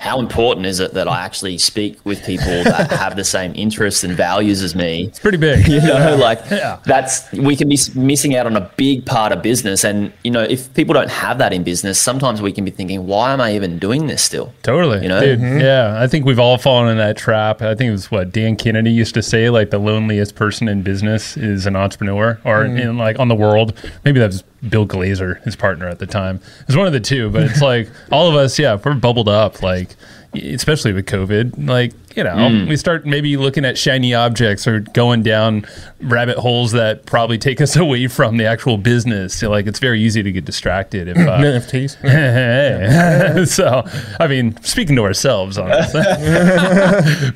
how 0.00 0.18
important 0.18 0.64
is 0.64 0.80
it 0.80 0.94
that 0.94 1.06
I 1.06 1.20
actually 1.20 1.58
speak 1.58 1.98
with 2.04 2.24
people 2.24 2.64
that 2.64 2.90
have 2.98 3.16
the 3.16 3.24
same 3.24 3.52
interests 3.54 4.02
and 4.02 4.14
values 4.14 4.62
as 4.62 4.74
me? 4.74 5.04
It's 5.04 5.18
pretty 5.18 5.36
big. 5.36 5.68
You 5.68 5.82
know, 5.82 6.16
like 6.16 6.40
yeah. 6.50 6.80
that's 6.86 7.30
we 7.32 7.54
can 7.54 7.68
be 7.68 7.78
missing 7.94 8.34
out 8.34 8.46
on 8.46 8.56
a 8.56 8.72
big 8.78 9.04
part 9.04 9.30
of 9.30 9.42
business. 9.42 9.84
And 9.84 10.10
you 10.24 10.30
know, 10.30 10.40
if 10.40 10.72
people 10.72 10.94
don't 10.94 11.10
have 11.10 11.36
that 11.38 11.52
in 11.52 11.64
business, 11.64 12.00
sometimes 12.00 12.40
we 12.40 12.50
can 12.50 12.64
be 12.64 12.70
thinking, 12.70 13.06
why 13.06 13.34
am 13.34 13.42
I 13.42 13.54
even 13.54 13.78
doing 13.78 14.06
this 14.06 14.22
still? 14.22 14.54
Totally. 14.62 15.02
You 15.02 15.10
know, 15.10 15.20
mm-hmm. 15.20 15.60
yeah. 15.60 16.00
I 16.00 16.06
think 16.06 16.24
we've 16.24 16.40
all 16.40 16.56
fallen 16.56 16.88
in 16.88 16.96
that 16.96 17.18
trap. 17.18 17.60
I 17.60 17.74
think 17.74 17.88
it 17.88 17.92
was 17.92 18.10
what 18.10 18.32
Dan 18.32 18.56
Kennedy 18.56 18.90
used 18.90 19.12
to 19.14 19.22
say, 19.22 19.50
like 19.50 19.68
the 19.68 19.78
loneliest 19.78 20.34
person 20.34 20.66
in 20.66 20.80
business 20.80 21.36
is 21.36 21.66
an 21.66 21.76
entrepreneur, 21.76 22.40
or 22.44 22.64
mm. 22.64 22.80
in 22.80 22.96
like 22.96 23.18
on 23.18 23.28
the 23.28 23.34
world. 23.34 23.74
Maybe 24.06 24.18
that's 24.18 24.42
Bill 24.68 24.86
Glazer, 24.86 25.42
his 25.44 25.56
partner 25.56 25.88
at 25.88 25.98
the 25.98 26.06
time. 26.06 26.40
It's 26.68 26.76
one 26.76 26.86
of 26.86 26.92
the 26.92 27.00
two, 27.00 27.30
but 27.30 27.42
it's 27.42 27.62
like 27.62 27.88
all 28.12 28.28
of 28.28 28.34
us, 28.34 28.58
yeah, 28.58 28.78
we're 28.82 28.94
bubbled 28.94 29.28
up, 29.28 29.62
like 29.62 29.96
especially 30.34 30.92
with 30.92 31.06
COVID. 31.06 31.66
Like 31.66 31.92
you 32.16 32.24
know, 32.24 32.34
mm. 32.34 32.68
we 32.68 32.76
start 32.76 33.06
maybe 33.06 33.36
looking 33.36 33.64
at 33.64 33.78
shiny 33.78 34.14
objects 34.14 34.66
or 34.66 34.80
going 34.80 35.22
down 35.22 35.64
rabbit 36.00 36.38
holes 36.38 36.72
that 36.72 37.06
probably 37.06 37.38
take 37.38 37.60
us 37.60 37.76
away 37.84 38.08
from 38.08 38.36
the 38.36 38.46
actual 38.46 38.76
business. 38.76 39.34
So, 39.34 39.50
like 39.50 39.66
it's 39.66 39.78
very 39.78 40.00
easy 40.00 40.22
to 40.22 40.32
get 40.32 40.44
distracted 40.44 41.08
if 41.08 41.16
uh, 41.16 41.38
NFTs. 41.38 43.48
so, 43.54 43.84
I 44.18 44.26
mean, 44.26 44.60
speaking 44.62 44.96
to 44.96 45.02
ourselves, 45.02 45.56
honestly, 45.56 46.02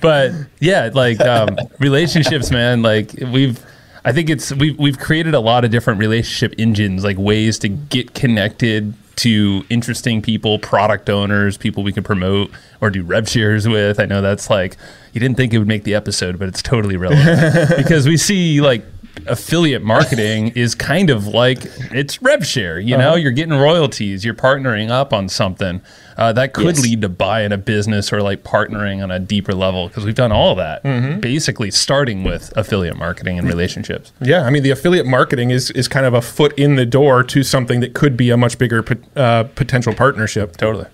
but 0.00 0.32
yeah, 0.60 0.90
like 0.92 1.20
um, 1.20 1.56
relationships, 1.78 2.50
man. 2.50 2.82
Like 2.82 3.12
we've 3.32 3.64
I 4.04 4.12
think 4.12 4.28
it's 4.28 4.52
we've 4.52 4.78
we've 4.78 4.98
created 4.98 5.34
a 5.34 5.40
lot 5.40 5.64
of 5.64 5.70
different 5.70 5.98
relationship 5.98 6.54
engines, 6.58 7.04
like 7.04 7.16
ways 7.16 7.58
to 7.60 7.68
get 7.68 8.14
connected 8.14 8.94
to 9.16 9.64
interesting 9.70 10.20
people, 10.20 10.58
product 10.58 11.08
owners, 11.08 11.56
people 11.56 11.82
we 11.82 11.92
can 11.92 12.02
promote 12.02 12.50
or 12.80 12.90
do 12.90 13.02
rev 13.02 13.28
shares 13.28 13.66
with. 13.66 13.98
I 13.98 14.06
know 14.06 14.20
that's 14.20 14.50
like 14.50 14.76
you 15.12 15.20
didn't 15.20 15.36
think 15.36 15.54
it 15.54 15.58
would 15.58 15.68
make 15.68 15.84
the 15.84 15.94
episode, 15.94 16.38
but 16.38 16.48
it's 16.48 16.62
totally 16.62 16.96
relevant 16.96 17.70
because 17.76 18.06
we 18.06 18.16
see 18.16 18.60
like 18.60 18.84
affiliate 19.26 19.82
marketing 19.82 20.48
is 20.48 20.74
kind 20.74 21.10
of 21.10 21.26
like 21.26 21.58
it's 21.92 22.20
rev 22.22 22.46
share. 22.46 22.78
You 22.78 22.96
know, 22.96 23.10
uh-huh. 23.10 23.16
you're 23.16 23.32
getting 23.32 23.54
royalties, 23.58 24.24
you're 24.24 24.34
partnering 24.34 24.90
up 24.90 25.12
on 25.12 25.28
something 25.28 25.80
uh, 26.16 26.32
that 26.32 26.52
could 26.52 26.76
yes. 26.76 26.82
lead 26.82 27.02
to 27.02 27.08
buying 27.08 27.52
a 27.52 27.58
business 27.58 28.12
or 28.12 28.22
like 28.22 28.44
partnering 28.44 29.02
on 29.02 29.10
a 29.10 29.18
deeper 29.18 29.54
level 29.54 29.88
because 29.88 30.04
we've 30.04 30.14
done 30.14 30.32
all 30.32 30.54
that. 30.54 30.82
Mm-hmm. 30.84 31.20
Basically, 31.20 31.70
starting 31.70 32.24
with 32.24 32.52
affiliate 32.56 32.96
marketing 32.96 33.38
and 33.38 33.48
relationships. 33.48 34.12
Yeah, 34.20 34.42
I 34.42 34.50
mean, 34.50 34.62
the 34.62 34.70
affiliate 34.70 35.06
marketing 35.06 35.50
is 35.50 35.70
is 35.72 35.88
kind 35.88 36.06
of 36.06 36.14
a 36.14 36.22
foot 36.22 36.56
in 36.58 36.76
the 36.76 36.86
door 36.86 37.22
to 37.24 37.42
something 37.42 37.80
that 37.80 37.94
could 37.94 38.16
be 38.16 38.30
a 38.30 38.36
much 38.36 38.58
bigger 38.58 38.84
uh, 39.16 39.44
potential 39.54 39.94
partnership. 39.94 40.56
Totally. 40.56 40.86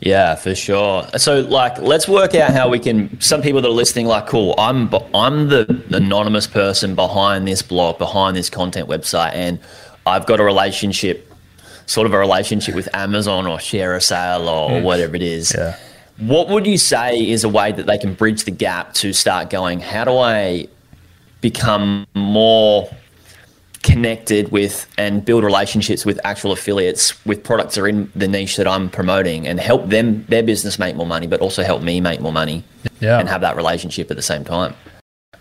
Yeah, 0.00 0.36
for 0.36 0.54
sure. 0.54 1.08
So, 1.16 1.40
like, 1.40 1.78
let's 1.78 2.06
work 2.06 2.34
out 2.34 2.52
how 2.52 2.68
we 2.68 2.78
can. 2.78 3.20
Some 3.20 3.42
people 3.42 3.60
that 3.60 3.68
are 3.68 3.72
listening, 3.72 4.06
like, 4.06 4.26
cool. 4.26 4.54
I'm 4.56 4.88
I'm 5.12 5.48
the 5.48 5.84
anonymous 5.90 6.46
person 6.46 6.94
behind 6.94 7.48
this 7.48 7.62
blog, 7.62 7.98
behind 7.98 8.36
this 8.36 8.48
content 8.48 8.88
website, 8.88 9.32
and 9.34 9.58
I've 10.06 10.24
got 10.24 10.38
a 10.38 10.44
relationship, 10.44 11.32
sort 11.86 12.06
of 12.06 12.12
a 12.12 12.18
relationship 12.18 12.76
with 12.76 12.88
Amazon 12.94 13.46
or 13.46 13.58
ShareASale 13.58 14.46
or, 14.46 14.70
mm. 14.70 14.82
whatever 14.84 15.16
it 15.16 15.22
is. 15.22 15.52
Yeah. 15.56 15.76
What 16.18 16.48
would 16.48 16.66
you 16.66 16.78
say 16.78 17.28
is 17.28 17.44
a 17.44 17.48
way 17.48 17.72
that 17.72 17.86
they 17.86 17.98
can 17.98 18.14
bridge 18.14 18.44
the 18.44 18.50
gap 18.50 18.94
to 18.94 19.12
start 19.12 19.50
going? 19.50 19.80
How 19.80 20.04
do 20.04 20.16
I 20.16 20.68
become 21.40 22.06
more 22.14 22.88
connected 23.82 24.50
with 24.50 24.86
and 24.98 25.24
build 25.24 25.44
relationships 25.44 26.04
with 26.04 26.20
actual 26.24 26.52
affiliates 26.52 27.24
with 27.24 27.42
products 27.42 27.74
that 27.74 27.82
are 27.82 27.88
in 27.88 28.10
the 28.14 28.28
niche 28.28 28.56
that 28.56 28.66
I'm 28.66 28.90
promoting 28.90 29.46
and 29.46 29.60
help 29.60 29.88
them 29.88 30.24
their 30.28 30.42
business 30.42 30.78
make 30.78 30.96
more 30.96 31.06
money, 31.06 31.26
but 31.26 31.40
also 31.40 31.62
help 31.62 31.82
me 31.82 32.00
make 32.00 32.20
more 32.20 32.32
money. 32.32 32.64
Yeah. 33.00 33.18
And 33.18 33.28
have 33.28 33.42
that 33.42 33.56
relationship 33.56 34.10
at 34.10 34.16
the 34.16 34.22
same 34.22 34.44
time. 34.44 34.74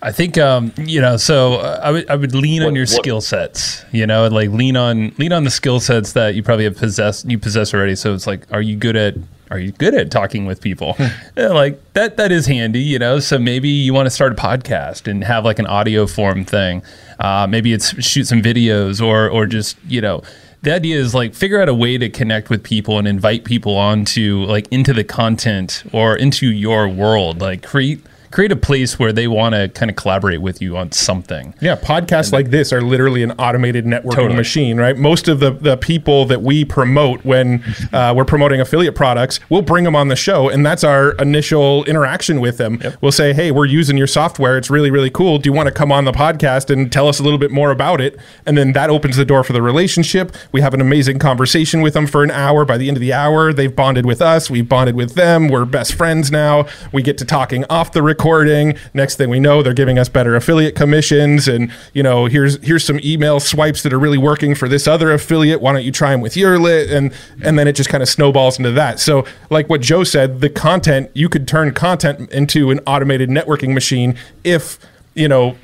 I 0.02 0.12
think 0.12 0.38
um, 0.38 0.72
you 0.78 1.02
know. 1.02 1.18
So 1.18 1.56
I 1.56 1.90
would 1.90 2.10
I 2.10 2.16
would 2.16 2.36
lean 2.36 2.62
what, 2.62 2.70
on 2.70 2.76
your 2.76 2.86
skill 2.86 3.20
sets. 3.20 3.84
You 3.92 4.06
know, 4.06 4.26
and 4.26 4.36
like 4.36 4.52
lean 4.52 4.78
on 4.78 5.12
lean 5.18 5.34
on 5.34 5.44
the 5.44 5.50
skill 5.50 5.80
sets 5.80 6.14
that 6.14 6.36
you 6.36 6.44
probably 6.44 6.66
have 6.66 6.78
possessed 6.78 7.26
you 7.26 7.40
possess 7.40 7.74
already. 7.74 7.96
So 7.96 8.14
it's 8.14 8.28
like, 8.28 8.46
are 8.52 8.62
you 8.62 8.76
good 8.76 8.96
at 8.96 9.16
are 9.50 9.60
you 9.60 9.72
good 9.72 9.94
at 9.94 10.12
talking 10.12 10.46
with 10.46 10.62
people? 10.62 10.96
Yeah, 11.38 11.50
like 11.50 11.94
that 11.94 12.18
that 12.18 12.32
is 12.32 12.48
handy, 12.48 12.82
you 12.82 13.00
know. 13.00 13.20
So 13.20 13.38
maybe 13.38 13.70
you 13.70 13.94
want 13.94 14.08
to 14.08 14.10
start 14.10 14.34
a 14.34 14.36
podcast 14.36 15.10
and 15.10 15.24
have 15.24 15.46
like 15.46 15.60
an 15.60 15.68
audio 15.68 16.08
form 16.08 16.46
thing. 16.46 16.82
Uh, 17.20 17.46
maybe 17.48 17.74
it's 17.74 17.90
shoot 18.04 18.26
some 18.26 18.42
videos 18.42 19.06
or 19.06 19.30
or 19.30 19.46
just 19.46 19.78
you 19.88 20.02
know 20.02 20.24
the 20.64 20.74
idea 20.74 20.98
is 20.98 21.14
like 21.14 21.34
figure 21.34 21.62
out 21.62 21.70
a 21.70 21.74
way 21.74 21.98
to 21.98 22.10
connect 22.10 22.50
with 22.50 22.64
people 22.64 22.98
and 22.98 23.08
invite 23.08 23.44
people 23.44 23.76
onto 23.76 24.44
like 24.46 24.68
into 24.72 24.94
the 24.94 25.04
content 25.04 25.84
or 25.94 26.16
into 26.16 26.48
your 26.48 26.90
world 26.90 27.40
like 27.40 27.64
create 27.64 28.04
create 28.32 28.52
a 28.52 28.56
place 28.56 29.00
where 29.00 29.14
they 29.14 29.28
want 29.28 29.56
to 29.56 29.70
kind 29.70 29.90
of 29.90 29.96
collaborate 29.96 30.42
with 30.42 30.62
you 30.62 30.78
on 30.78 30.92
something. 30.92 31.54
Yeah, 31.62 31.76
podcasts 31.76 32.32
like 32.32 32.50
this 32.50 32.74
are 32.74 32.82
literally 32.82 33.24
an 33.24 33.32
automated 33.34 33.86
networking 33.86 34.16
Totally. 34.16 34.36
machine, 34.36 34.78
right? 34.78 34.98
Most 34.98 35.28
of 35.28 35.40
the, 35.40 35.52
the 35.52 35.78
people 35.78 36.26
that 36.26 36.42
we 36.42 36.66
promote 36.66 37.24
when 37.24 37.64
uh, 37.94 38.14
we're 38.16 38.26
promoting 38.26 38.62
affiliate 38.62 38.96
products, 38.96 39.40
we'll 39.50 39.62
bring 39.62 39.84
them 39.84 39.96
on 39.96 40.08
the 40.08 40.16
show, 40.16 40.50
and 40.50 40.66
that's 40.66 40.84
our 40.84 41.12
initial 41.14 41.84
interaction 41.86 42.40
with 42.40 42.58
them. 42.58 42.82
We'll 43.02 43.12
say, 43.12 43.34
hey, 43.34 43.52
we're 43.52 43.66
using 43.66 43.98
your 43.98 44.08
software. 44.08 44.58
It's 44.58 44.70
really, 44.70 44.92
really 44.92 45.10
cool. 45.10 45.38
Do 45.38 45.50
you 45.50 45.54
want 45.54 45.68
to 45.68 45.74
come 45.74 45.92
on 45.92 46.06
the 46.06 46.12
podcast 46.12 46.70
and 46.70 46.92
tell 46.92 47.08
us 47.08 47.20
a 47.20 47.24
little 47.24 47.40
bit 47.40 47.52
more 47.52 47.72
about 47.72 48.02
it? 48.02 48.18
And 48.46 48.58
then 48.58 48.74
that 48.74 48.90
opens 48.90 49.18
the 49.18 49.26
door 49.26 49.44
for 49.44 49.54
the 49.54 49.62
relationship. 49.62 50.36
We 50.52 50.62
have 50.62 50.74
an 50.74 50.82
amazing 50.82 51.20
conversation 51.20 51.82
with 51.82 51.94
them 51.94 52.08
for 52.08 52.24
an 52.24 52.32
hour. 52.32 52.66
By 52.66 52.78
the 52.78 52.88
end 52.88 52.98
of 52.98 53.02
the 53.02 53.14
hour, 53.14 53.54
they've 53.54 53.76
bonded 53.76 54.06
with 54.06 54.22
us. 54.22 54.50
We've 54.50 54.68
bonded 54.68 54.96
with 54.96 55.16
them. 55.16 55.48
We're 55.48 55.66
best 55.66 55.94
friends 55.94 56.32
now. 56.32 56.68
We 56.92 57.02
get 57.02 57.18
to 57.20 57.26
talking 57.26 57.66
off 57.70 57.92
the 57.92 58.02
recording. 58.18 58.76
Next 58.96 59.16
thing 59.18 59.30
we 59.30 59.40
know, 59.40 59.62
they're 59.62 59.76
giving 59.76 60.00
us 60.00 60.10
better 60.10 60.36
affiliate 60.36 60.76
commissions. 60.76 61.48
And, 61.48 61.72
you 61.94 62.02
know, 62.02 62.26
here's 62.26 62.58
here's 62.64 62.84
some 62.84 63.00
email 63.04 63.40
swipes 63.40 63.84
that 63.84 63.94
are 63.94 64.00
really 64.00 64.18
working 64.18 64.56
for 64.56 64.68
this 64.68 64.88
other 64.88 65.12
affiliate. 65.12 65.62
Why 65.62 65.72
don't 65.72 65.84
you 65.84 65.92
try 65.92 66.12
them 66.12 66.22
with 66.22 66.36
your 66.36 66.58
lit? 66.58 66.90
And 66.90 67.14
and 67.44 67.60
then 67.60 67.68
it 67.68 67.74
just 67.74 67.90
kind 67.90 68.02
of 68.02 68.10
snowballs 68.10 68.58
into 68.58 68.72
that. 68.72 69.00
So 69.00 69.24
like 69.52 69.70
what 69.70 69.82
Joe 69.82 70.04
said, 70.04 70.42
the 70.42 70.50
content, 70.50 71.12
you 71.14 71.30
could 71.30 71.48
turn 71.48 71.74
content 71.76 72.32
into 72.32 72.72
an 72.72 72.80
automated 72.88 73.30
networking 73.30 73.76
machine 73.76 74.18
if 74.44 74.80
you 75.18 75.28
know, 75.28 75.58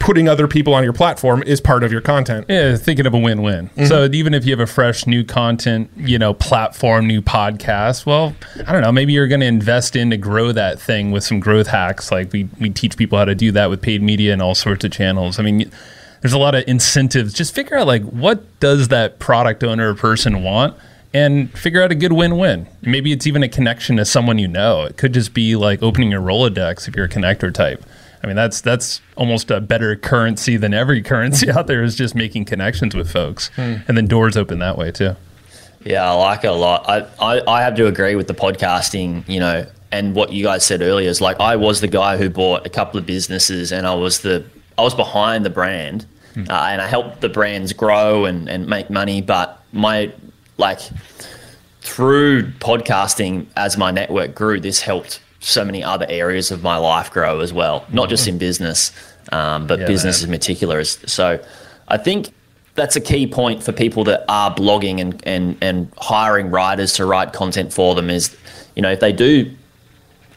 putting 0.00 0.28
other 0.28 0.48
people 0.48 0.74
on 0.74 0.82
your 0.82 0.92
platform 0.92 1.42
is 1.44 1.60
part 1.60 1.84
of 1.84 1.92
your 1.92 2.00
content. 2.00 2.46
Yeah, 2.48 2.76
thinking 2.76 3.06
of 3.06 3.14
a 3.14 3.18
win-win. 3.18 3.68
Mm-hmm. 3.68 3.84
So 3.84 4.06
even 4.06 4.34
if 4.34 4.44
you 4.44 4.50
have 4.50 4.60
a 4.60 4.66
fresh 4.66 5.06
new 5.06 5.22
content, 5.24 5.90
you 5.96 6.18
know, 6.18 6.34
platform, 6.34 7.06
new 7.06 7.22
podcast, 7.22 8.04
well, 8.04 8.34
I 8.66 8.72
don't 8.72 8.82
know, 8.82 8.90
maybe 8.90 9.12
you're 9.12 9.28
going 9.28 9.42
to 9.42 9.46
invest 9.46 9.94
in 9.94 10.10
to 10.10 10.16
grow 10.16 10.52
that 10.52 10.80
thing 10.80 11.12
with 11.12 11.22
some 11.22 11.38
growth 11.38 11.68
hacks. 11.68 12.10
Like 12.10 12.32
we 12.32 12.48
we 12.58 12.70
teach 12.70 12.96
people 12.96 13.16
how 13.18 13.24
to 13.24 13.34
do 13.34 13.52
that 13.52 13.70
with 13.70 13.80
paid 13.80 14.02
media 14.02 14.32
and 14.32 14.42
all 14.42 14.54
sorts 14.54 14.84
of 14.84 14.90
channels. 14.90 15.38
I 15.38 15.42
mean, 15.42 15.70
there's 16.20 16.32
a 16.32 16.38
lot 16.38 16.56
of 16.56 16.64
incentives. 16.66 17.32
Just 17.32 17.54
figure 17.54 17.78
out 17.78 17.86
like 17.86 18.02
what 18.02 18.58
does 18.58 18.88
that 18.88 19.20
product 19.20 19.62
owner 19.62 19.90
or 19.90 19.94
person 19.94 20.42
want 20.42 20.76
and 21.12 21.50
figure 21.58 21.82
out 21.82 21.90
a 21.90 21.94
good 21.94 22.12
win-win. 22.12 22.66
Maybe 22.82 23.12
it's 23.12 23.26
even 23.26 23.42
a 23.42 23.48
connection 23.48 23.96
to 23.96 24.04
someone 24.04 24.38
you 24.38 24.48
know. 24.48 24.82
It 24.82 24.96
could 24.96 25.12
just 25.12 25.34
be 25.34 25.56
like 25.56 25.82
opening 25.82 26.10
your 26.10 26.20
Rolodex 26.20 26.88
if 26.88 26.94
you're 26.94 27.06
a 27.06 27.08
connector 27.08 27.52
type. 27.52 27.84
I 28.22 28.26
mean, 28.26 28.36
that's 28.36 28.60
that's 28.60 29.00
almost 29.16 29.50
a 29.50 29.60
better 29.60 29.96
currency 29.96 30.56
than 30.56 30.74
every 30.74 31.02
currency 31.12 31.50
out 31.50 31.66
there 31.66 31.82
is 31.82 31.94
just 31.96 32.14
making 32.14 32.44
connections 32.44 32.94
with 32.94 33.10
folks, 33.10 33.50
and 33.56 33.96
then 33.96 34.06
doors 34.06 34.36
open 34.36 34.58
that 34.58 34.76
way 34.76 34.90
too. 34.90 35.16
Yeah, 35.84 36.10
I 36.10 36.12
like 36.12 36.44
it 36.44 36.48
a 36.48 36.52
lot. 36.52 36.86
I, 36.88 37.06
I, 37.18 37.40
I 37.46 37.62
have 37.62 37.74
to 37.76 37.86
agree 37.86 38.14
with 38.14 38.26
the 38.26 38.34
podcasting, 38.34 39.26
you 39.26 39.40
know, 39.40 39.66
and 39.90 40.14
what 40.14 40.30
you 40.32 40.44
guys 40.44 40.64
said 40.64 40.82
earlier 40.82 41.08
is 41.08 41.20
like 41.22 41.40
I 41.40 41.56
was 41.56 41.80
the 41.80 41.88
guy 41.88 42.18
who 42.18 42.28
bought 42.28 42.66
a 42.66 42.70
couple 42.70 42.98
of 43.00 43.06
businesses 43.06 43.72
and 43.72 43.86
I 43.86 43.94
was 43.94 44.20
the 44.20 44.44
I 44.76 44.82
was 44.82 44.94
behind 44.94 45.44
the 45.44 45.50
brand 45.50 46.06
uh, 46.36 46.40
and 46.52 46.80
I 46.80 46.86
helped 46.86 47.20
the 47.22 47.28
brands 47.28 47.72
grow 47.72 48.24
and, 48.24 48.48
and 48.48 48.66
make 48.66 48.88
money. 48.90 49.20
But 49.20 49.62
my 49.72 50.12
like 50.58 50.80
through 51.80 52.50
podcasting 52.52 53.46
as 53.56 53.76
my 53.76 53.90
network 53.90 54.34
grew, 54.34 54.60
this 54.60 54.82
helped 54.82 55.20
so 55.40 55.64
many 55.64 55.82
other 55.82 56.06
areas 56.08 56.50
of 56.50 56.62
my 56.62 56.76
life 56.76 57.10
grow 57.10 57.40
as 57.40 57.52
well, 57.52 57.84
not 57.90 58.08
just 58.08 58.28
in 58.28 58.38
business, 58.38 58.92
um, 59.32 59.66
but 59.66 59.80
Yeah, 59.80 59.86
business 59.86 60.22
man. 60.22 60.32
in 60.32 60.38
particular. 60.38 60.84
So 60.84 61.42
I 61.88 61.96
think 61.96 62.28
that's 62.74 62.94
a 62.94 63.00
key 63.00 63.26
point 63.26 63.62
for 63.62 63.72
people 63.72 64.04
that 64.04 64.24
are 64.28 64.54
blogging 64.54 65.00
and, 65.00 65.20
and, 65.26 65.56
and 65.60 65.90
hiring 65.98 66.50
writers 66.50 66.92
to 66.94 67.06
write 67.06 67.32
content 67.32 67.72
for 67.72 67.94
them 67.94 68.10
is, 68.10 68.36
you 68.76 68.82
know, 68.82 68.90
if 68.92 69.00
they 69.00 69.12
do, 69.12 69.50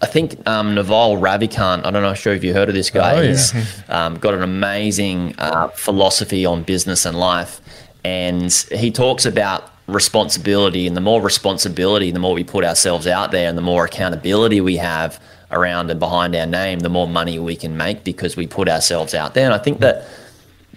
I 0.01 0.05
think 0.05 0.45
um, 0.47 0.75
Naval 0.75 1.17
Ravikant, 1.17 1.85
I 1.85 1.91
don't 1.91 2.01
know, 2.01 2.13
sure 2.13 2.33
if 2.33 2.43
you 2.43 2.53
heard 2.53 2.67
of 2.69 2.75
this 2.75 2.89
guy. 2.89 3.17
Oh, 3.17 3.21
yeah. 3.21 3.27
He's 3.29 3.53
um, 3.89 4.17
got 4.19 4.33
an 4.33 4.41
amazing 4.41 5.35
uh, 5.37 5.67
philosophy 5.69 6.45
on 6.45 6.63
business 6.63 7.05
and 7.05 7.17
life. 7.17 7.61
And 8.03 8.51
he 8.71 8.91
talks 8.91 9.25
about 9.25 9.69
responsibility. 9.87 10.87
And 10.87 10.95
the 10.95 11.01
more 11.01 11.21
responsibility, 11.21 12.11
the 12.11 12.19
more 12.19 12.33
we 12.33 12.43
put 12.43 12.63
ourselves 12.63 13.07
out 13.07 13.31
there 13.31 13.49
and 13.49 13.57
the 13.57 13.61
more 13.61 13.85
accountability 13.85 14.61
we 14.61 14.77
have 14.77 15.21
around 15.51 15.91
and 15.91 15.99
behind 15.99 16.35
our 16.35 16.45
name, 16.45 16.79
the 16.79 16.89
more 16.89 17.07
money 17.07 17.37
we 17.39 17.55
can 17.55 17.77
make 17.77 18.03
because 18.03 18.35
we 18.35 18.47
put 18.47 18.67
ourselves 18.67 19.13
out 19.13 19.33
there. 19.33 19.45
And 19.45 19.53
I 19.53 19.57
think 19.57 19.79
that 19.79 20.07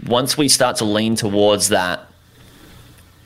once 0.06 0.36
we 0.36 0.48
start 0.48 0.76
to 0.76 0.84
lean 0.84 1.14
towards 1.14 1.68
that 1.70 2.06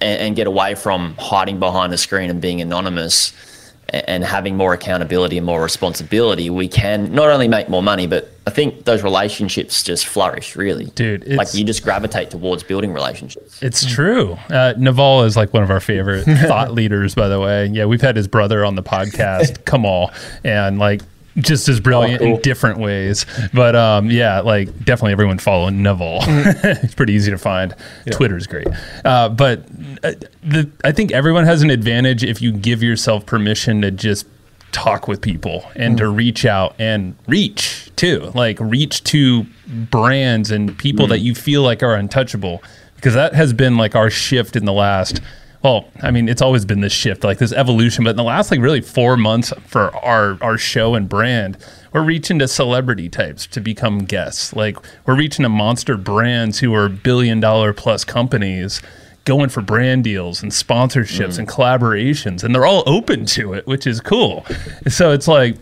and, 0.00 0.20
and 0.20 0.36
get 0.36 0.46
away 0.46 0.74
from 0.74 1.16
hiding 1.18 1.58
behind 1.58 1.92
the 1.92 1.98
screen 1.98 2.30
and 2.30 2.40
being 2.40 2.60
anonymous 2.60 3.32
a- 3.32 3.49
and 3.92 4.24
having 4.24 4.56
more 4.56 4.72
accountability 4.72 5.36
and 5.36 5.46
more 5.46 5.62
responsibility, 5.62 6.50
we 6.50 6.68
can 6.68 7.12
not 7.12 7.28
only 7.28 7.48
make 7.48 7.68
more 7.68 7.82
money, 7.82 8.06
but 8.06 8.30
I 8.46 8.50
think 8.50 8.84
those 8.84 9.02
relationships 9.02 9.82
just 9.82 10.06
flourish, 10.06 10.56
really. 10.56 10.86
Dude, 10.86 11.26
like 11.28 11.52
you 11.54 11.64
just 11.64 11.84
gravitate 11.84 12.30
towards 12.30 12.62
building 12.62 12.92
relationships. 12.92 13.62
It's 13.62 13.84
true. 13.84 14.36
Uh, 14.48 14.74
Naval 14.76 15.24
is 15.24 15.36
like 15.36 15.52
one 15.52 15.62
of 15.62 15.70
our 15.70 15.80
favorite 15.80 16.24
thought 16.48 16.72
leaders, 16.72 17.14
by 17.14 17.28
the 17.28 17.38
way. 17.38 17.66
Yeah, 17.66 17.84
we've 17.84 18.00
had 18.00 18.16
his 18.16 18.28
brother 18.28 18.64
on 18.64 18.74
the 18.74 18.82
podcast, 18.82 19.64
Kamal, 19.70 20.10
and 20.42 20.78
like 20.78 21.02
just 21.38 21.68
as 21.68 21.80
brilliant 21.80 22.20
Oh, 22.20 22.24
cool. 22.26 22.34
in 22.36 22.42
different 22.42 22.78
ways. 22.78 23.24
But 23.54 23.76
um, 23.76 24.10
yeah, 24.10 24.40
like 24.40 24.68
definitely 24.84 25.12
everyone 25.12 25.38
follow 25.38 25.68
Naval. 25.68 26.18
it's 26.22 26.94
pretty 26.94 27.12
easy 27.14 27.30
to 27.30 27.38
find. 27.38 27.74
Twitter's 28.10 28.46
great. 28.46 28.66
Uh, 29.04 29.28
but 29.28 29.60
uh, 30.02 30.12
the, 30.42 30.70
I 30.84 30.92
think 30.92 31.12
everyone 31.12 31.44
has 31.44 31.62
an 31.62 31.70
advantage 31.70 32.24
if 32.24 32.42
you 32.42 32.52
give 32.52 32.82
yourself 32.82 33.26
permission 33.26 33.82
to 33.82 33.90
just 33.90 34.26
talk 34.72 35.08
with 35.08 35.20
people 35.20 35.68
and 35.74 35.98
to 35.98 36.08
reach 36.08 36.44
out 36.46 36.76
and 36.78 37.16
reach 37.26 37.90
too 37.96 38.30
like 38.36 38.56
reach 38.60 39.02
to 39.02 39.44
brands 39.90 40.52
and 40.52 40.78
people 40.78 41.08
that 41.08 41.18
you 41.18 41.34
feel 41.34 41.62
like 41.62 41.82
are 41.82 41.96
untouchable 41.96 42.62
because 42.94 43.14
that 43.14 43.34
has 43.34 43.52
been 43.52 43.76
like 43.76 43.96
our 43.96 44.08
shift 44.08 44.54
in 44.54 44.66
the 44.66 44.72
last 44.72 45.20
well 45.62 45.88
i 46.02 46.10
mean 46.10 46.28
it's 46.28 46.42
always 46.42 46.64
been 46.64 46.80
this 46.80 46.92
shift 46.92 47.24
like 47.24 47.38
this 47.38 47.52
evolution 47.52 48.04
but 48.04 48.10
in 48.10 48.16
the 48.16 48.22
last 48.22 48.50
like 48.50 48.60
really 48.60 48.80
four 48.80 49.16
months 49.16 49.52
for 49.66 49.94
our 49.96 50.38
our 50.42 50.58
show 50.58 50.94
and 50.94 51.08
brand 51.08 51.56
we're 51.92 52.02
reaching 52.02 52.38
to 52.38 52.48
celebrity 52.48 53.08
types 53.08 53.46
to 53.48 53.60
become 53.60 54.04
guests. 54.04 54.54
Like 54.54 54.76
we're 55.06 55.16
reaching 55.16 55.42
to 55.42 55.48
monster 55.48 55.96
brands 55.96 56.58
who 56.58 56.74
are 56.74 56.88
billion 56.88 57.40
dollar 57.40 57.72
plus 57.72 58.04
companies 58.04 58.80
going 59.24 59.48
for 59.48 59.60
brand 59.60 60.04
deals 60.04 60.42
and 60.42 60.50
sponsorships 60.50 61.38
and 61.38 61.46
mm. 61.46 61.52
collaborations 61.52 62.42
and 62.42 62.54
they're 62.54 62.64
all 62.66 62.82
open 62.86 63.26
to 63.26 63.52
it 63.52 63.66
which 63.66 63.86
is 63.86 64.00
cool. 64.00 64.46
So 64.88 65.12
it's 65.12 65.28
like 65.28 65.56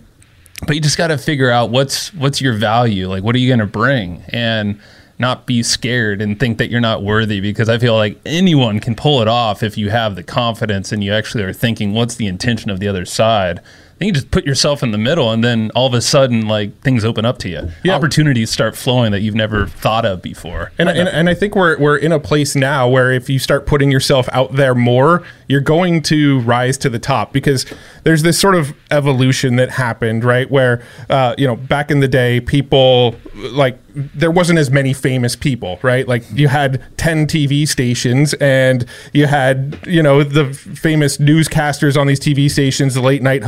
but 0.66 0.74
you 0.74 0.82
just 0.82 0.98
got 0.98 1.08
to 1.08 1.18
figure 1.18 1.50
out 1.50 1.70
what's 1.70 2.12
what's 2.14 2.40
your 2.40 2.54
value? 2.54 3.08
Like 3.08 3.22
what 3.22 3.34
are 3.34 3.38
you 3.38 3.48
going 3.48 3.60
to 3.60 3.66
bring? 3.66 4.22
And 4.28 4.80
not 5.18 5.46
be 5.46 5.62
scared 5.62 6.22
and 6.22 6.38
think 6.38 6.58
that 6.58 6.70
you're 6.70 6.80
not 6.80 7.02
worthy 7.02 7.40
because 7.40 7.68
i 7.68 7.78
feel 7.78 7.94
like 7.94 8.18
anyone 8.24 8.80
can 8.80 8.94
pull 8.94 9.20
it 9.20 9.28
off 9.28 9.62
if 9.62 9.76
you 9.76 9.90
have 9.90 10.14
the 10.14 10.22
confidence 10.22 10.92
and 10.92 11.02
you 11.02 11.12
actually 11.12 11.42
are 11.42 11.52
thinking 11.52 11.92
what's 11.92 12.16
the 12.16 12.26
intention 12.26 12.70
of 12.70 12.80
the 12.80 12.88
other 12.88 13.04
side 13.04 13.60
you 14.00 14.12
just 14.12 14.30
put 14.30 14.46
yourself 14.46 14.82
in 14.82 14.92
the 14.92 14.98
middle 14.98 15.30
and 15.32 15.42
then 15.42 15.70
all 15.74 15.86
of 15.86 15.94
a 15.94 16.00
sudden 16.00 16.46
like 16.46 16.78
things 16.82 17.04
open 17.04 17.24
up 17.24 17.38
to 17.38 17.48
you 17.48 17.68
Yeah. 17.82 17.94
opportunities 17.94 18.50
start 18.50 18.76
flowing 18.76 19.12
that 19.12 19.20
you've 19.20 19.34
never 19.34 19.66
thought 19.66 20.04
of 20.04 20.22
before 20.22 20.70
And, 20.78 20.88
and, 20.88 21.08
and 21.08 21.28
I 21.28 21.34
think 21.34 21.56
we're, 21.56 21.76
we're 21.78 21.96
in 21.96 22.12
a 22.12 22.20
place 22.20 22.54
now 22.54 22.88
where 22.88 23.10
if 23.10 23.28
you 23.28 23.38
start 23.38 23.66
putting 23.66 23.90
yourself 23.90 24.28
out 24.32 24.54
there 24.54 24.74
more, 24.74 25.24
you're 25.48 25.60
going 25.60 26.02
to 26.02 26.40
rise 26.40 26.76
to 26.78 26.88
the 26.90 26.98
top 26.98 27.32
because 27.32 27.66
there's 28.04 28.22
this 28.22 28.38
sort 28.38 28.54
of 28.54 28.74
evolution 28.90 29.56
that 29.56 29.70
happened, 29.70 30.22
right? 30.24 30.50
Where, 30.50 30.82
uh, 31.10 31.34
you 31.38 31.46
know, 31.46 31.56
back 31.56 31.90
in 31.90 32.00
the 32.00 32.08
day, 32.08 32.40
people 32.40 33.16
like 33.34 33.78
there 33.94 34.30
wasn't 34.30 34.58
as 34.58 34.70
many 34.70 34.92
famous 34.92 35.34
people, 35.34 35.78
right? 35.82 36.06
Like 36.06 36.22
you 36.32 36.48
had 36.48 36.82
10 36.98 37.26
TV 37.26 37.66
stations 37.66 38.32
and 38.34 38.84
you 39.12 39.26
had, 39.26 39.78
you 39.86 40.02
know, 40.02 40.22
the 40.22 40.52
famous 40.52 41.16
newscasters 41.18 41.98
on 41.98 42.06
these 42.06 42.20
TV 42.20 42.50
stations, 42.50 42.94
the 42.94 43.00
late 43.00 43.22
night 43.22 43.42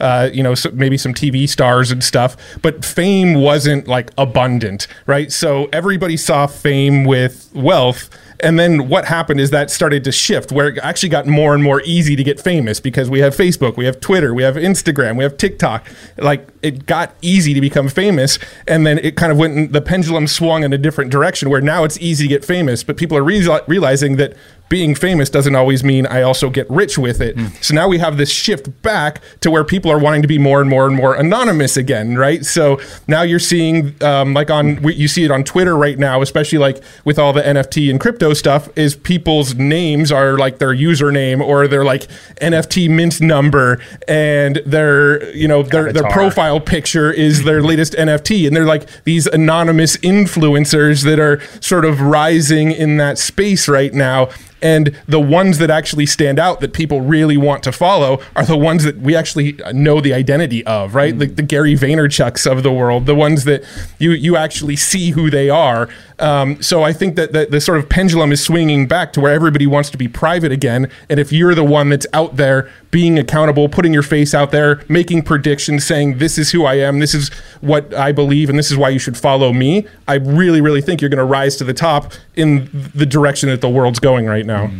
uh, 0.00 0.30
you 0.32 0.42
know, 0.42 0.54
so 0.54 0.70
maybe 0.72 0.96
some 0.96 1.14
TV 1.14 1.48
stars 1.48 1.90
and 1.90 2.02
stuff. 2.02 2.36
But 2.62 2.84
fame 2.84 3.34
wasn't 3.34 3.88
like 3.88 4.10
abundant, 4.18 4.86
right? 5.06 5.30
So 5.32 5.68
everybody 5.72 6.16
saw 6.16 6.46
fame 6.46 7.04
with 7.04 7.50
wealth. 7.54 8.10
And 8.40 8.58
then 8.58 8.88
what 8.88 9.06
happened 9.06 9.40
is 9.40 9.50
that 9.50 9.70
started 9.70 10.04
to 10.04 10.12
shift 10.12 10.52
where 10.52 10.68
it 10.68 10.78
actually 10.82 11.08
got 11.08 11.26
more 11.26 11.54
and 11.54 11.62
more 11.62 11.80
easy 11.84 12.14
to 12.16 12.22
get 12.22 12.40
famous 12.40 12.80
because 12.80 13.08
we 13.08 13.20
have 13.20 13.34
Facebook, 13.34 13.76
we 13.76 13.86
have 13.86 14.00
Twitter, 14.00 14.34
we 14.34 14.42
have 14.42 14.56
Instagram, 14.56 15.16
we 15.16 15.24
have 15.24 15.36
TikTok. 15.36 15.86
Like 16.18 16.48
it 16.60 16.84
got 16.84 17.14
easy 17.22 17.54
to 17.54 17.60
become 17.60 17.88
famous. 17.88 18.38
And 18.66 18.86
then 18.86 18.98
it 18.98 19.16
kind 19.16 19.32
of 19.32 19.38
went, 19.38 19.72
the 19.72 19.80
pendulum 19.80 20.26
swung 20.26 20.62
in 20.62 20.72
a 20.72 20.78
different 20.78 21.10
direction 21.10 21.48
where 21.48 21.60
now 21.60 21.84
it's 21.84 21.98
easy 22.00 22.24
to 22.24 22.28
get 22.28 22.44
famous, 22.44 22.82
but 22.82 22.96
people 22.96 23.16
are 23.16 23.22
reali- 23.22 23.66
realizing 23.66 24.16
that 24.16 24.34
being 24.68 24.94
famous 24.94 25.30
doesn't 25.30 25.54
always 25.54 25.84
mean 25.84 26.06
I 26.06 26.22
also 26.22 26.50
get 26.50 26.68
rich 26.70 26.98
with 26.98 27.20
it. 27.20 27.36
So 27.60 27.74
now 27.74 27.86
we 27.86 27.98
have 27.98 28.16
this 28.16 28.30
shift 28.30 28.82
back 28.82 29.20
to 29.40 29.50
where 29.50 29.62
people 29.62 29.90
are 29.90 29.98
wanting 29.98 30.22
to 30.22 30.28
be 30.28 30.38
more 30.38 30.60
and 30.60 30.68
more 30.68 30.86
and 30.86 30.96
more 30.96 31.14
anonymous 31.14 31.76
again, 31.76 32.16
right? 32.16 32.44
So 32.44 32.80
now 33.06 33.22
you're 33.22 33.38
seeing, 33.38 33.94
um, 34.02 34.34
like 34.34 34.50
on, 34.50 34.82
you 34.82 35.06
see 35.06 35.24
it 35.24 35.30
on 35.30 35.44
Twitter 35.44 35.76
right 35.76 35.98
now, 35.98 36.22
especially 36.22 36.58
like 36.58 36.82
with 37.04 37.18
all 37.18 37.32
the 37.32 37.42
NFT 37.42 37.90
and 37.90 38.00
crypto 38.00 38.32
stuff, 38.34 38.68
is 38.76 38.96
people's 38.96 39.54
names 39.54 40.10
are 40.10 40.38
like 40.38 40.58
their 40.58 40.74
username 40.74 41.40
or 41.40 41.68
their 41.68 41.84
like 41.84 42.08
NFT 42.40 42.88
mint 42.88 43.20
number 43.20 43.80
and 44.08 44.56
their, 44.66 45.30
you 45.34 45.46
know, 45.46 45.62
their, 45.62 45.92
their 45.92 46.10
profile 46.10 46.58
picture 46.58 47.12
is 47.12 47.44
their 47.44 47.62
latest 47.70 47.92
NFT. 47.92 48.46
And 48.46 48.56
they're 48.56 48.64
like 48.64 48.88
these 49.04 49.26
anonymous 49.26 49.96
influencers 49.98 51.04
that 51.04 51.20
are 51.20 51.40
sort 51.60 51.84
of 51.84 52.00
rising 52.00 52.72
in 52.72 52.96
that 52.96 53.18
space 53.18 53.68
right 53.68 53.92
now. 53.92 54.30
And 54.62 54.96
the 55.06 55.20
ones 55.20 55.58
that 55.58 55.70
actually 55.70 56.06
stand 56.06 56.38
out 56.38 56.60
that 56.60 56.72
people 56.72 57.00
really 57.02 57.36
want 57.36 57.62
to 57.64 57.72
follow 57.72 58.20
are 58.34 58.46
the 58.46 58.56
ones 58.56 58.84
that 58.84 58.98
we 58.98 59.14
actually 59.14 59.58
know 59.72 60.00
the 60.00 60.14
identity 60.14 60.64
of, 60.64 60.94
right? 60.94 61.16
Like 61.16 61.36
the 61.36 61.42
Gary 61.42 61.74
Vaynerchuks 61.74 62.50
of 62.50 62.62
the 62.62 62.72
world, 62.72 63.06
the 63.06 63.14
ones 63.14 63.44
that 63.44 63.62
you 63.98 64.12
you 64.12 64.36
actually 64.36 64.76
see 64.76 65.10
who 65.10 65.30
they 65.30 65.50
are. 65.50 65.88
Um, 66.18 66.62
so 66.62 66.82
I 66.82 66.92
think 66.92 67.16
that 67.16 67.32
the, 67.32 67.46
the 67.46 67.60
sort 67.60 67.78
of 67.78 67.88
pendulum 67.88 68.30
is 68.32 68.42
swinging 68.42 68.86
back 68.86 69.12
to 69.14 69.20
where 69.20 69.32
everybody 69.32 69.66
wants 69.66 69.90
to 69.90 69.98
be 69.98 70.06
private 70.08 70.52
again. 70.52 70.90
And 71.08 71.18
if 71.18 71.32
you're 71.32 71.54
the 71.54 71.64
one 71.64 71.88
that's 71.88 72.06
out 72.12 72.36
there 72.36 72.70
being 72.90 73.18
accountable, 73.18 73.68
putting 73.68 73.92
your 73.92 74.04
face 74.04 74.32
out 74.32 74.52
there, 74.52 74.84
making 74.88 75.22
predictions, 75.22 75.84
saying 75.84 76.18
this 76.18 76.38
is 76.38 76.52
who 76.52 76.64
I 76.64 76.74
am, 76.74 77.00
this 77.00 77.14
is 77.14 77.30
what 77.60 77.92
I 77.94 78.12
believe, 78.12 78.48
and 78.48 78.56
this 78.56 78.70
is 78.70 78.76
why 78.76 78.90
you 78.90 79.00
should 79.00 79.16
follow 79.16 79.52
me, 79.52 79.86
I 80.06 80.14
really, 80.14 80.60
really 80.60 80.80
think 80.80 81.00
you're 81.00 81.10
going 81.10 81.18
to 81.18 81.24
rise 81.24 81.56
to 81.56 81.64
the 81.64 81.74
top 81.74 82.12
in 82.36 82.70
the 82.94 83.06
direction 83.06 83.48
that 83.48 83.60
the 83.60 83.68
world's 83.68 83.98
going 83.98 84.26
right 84.26 84.43
now. 84.46 84.70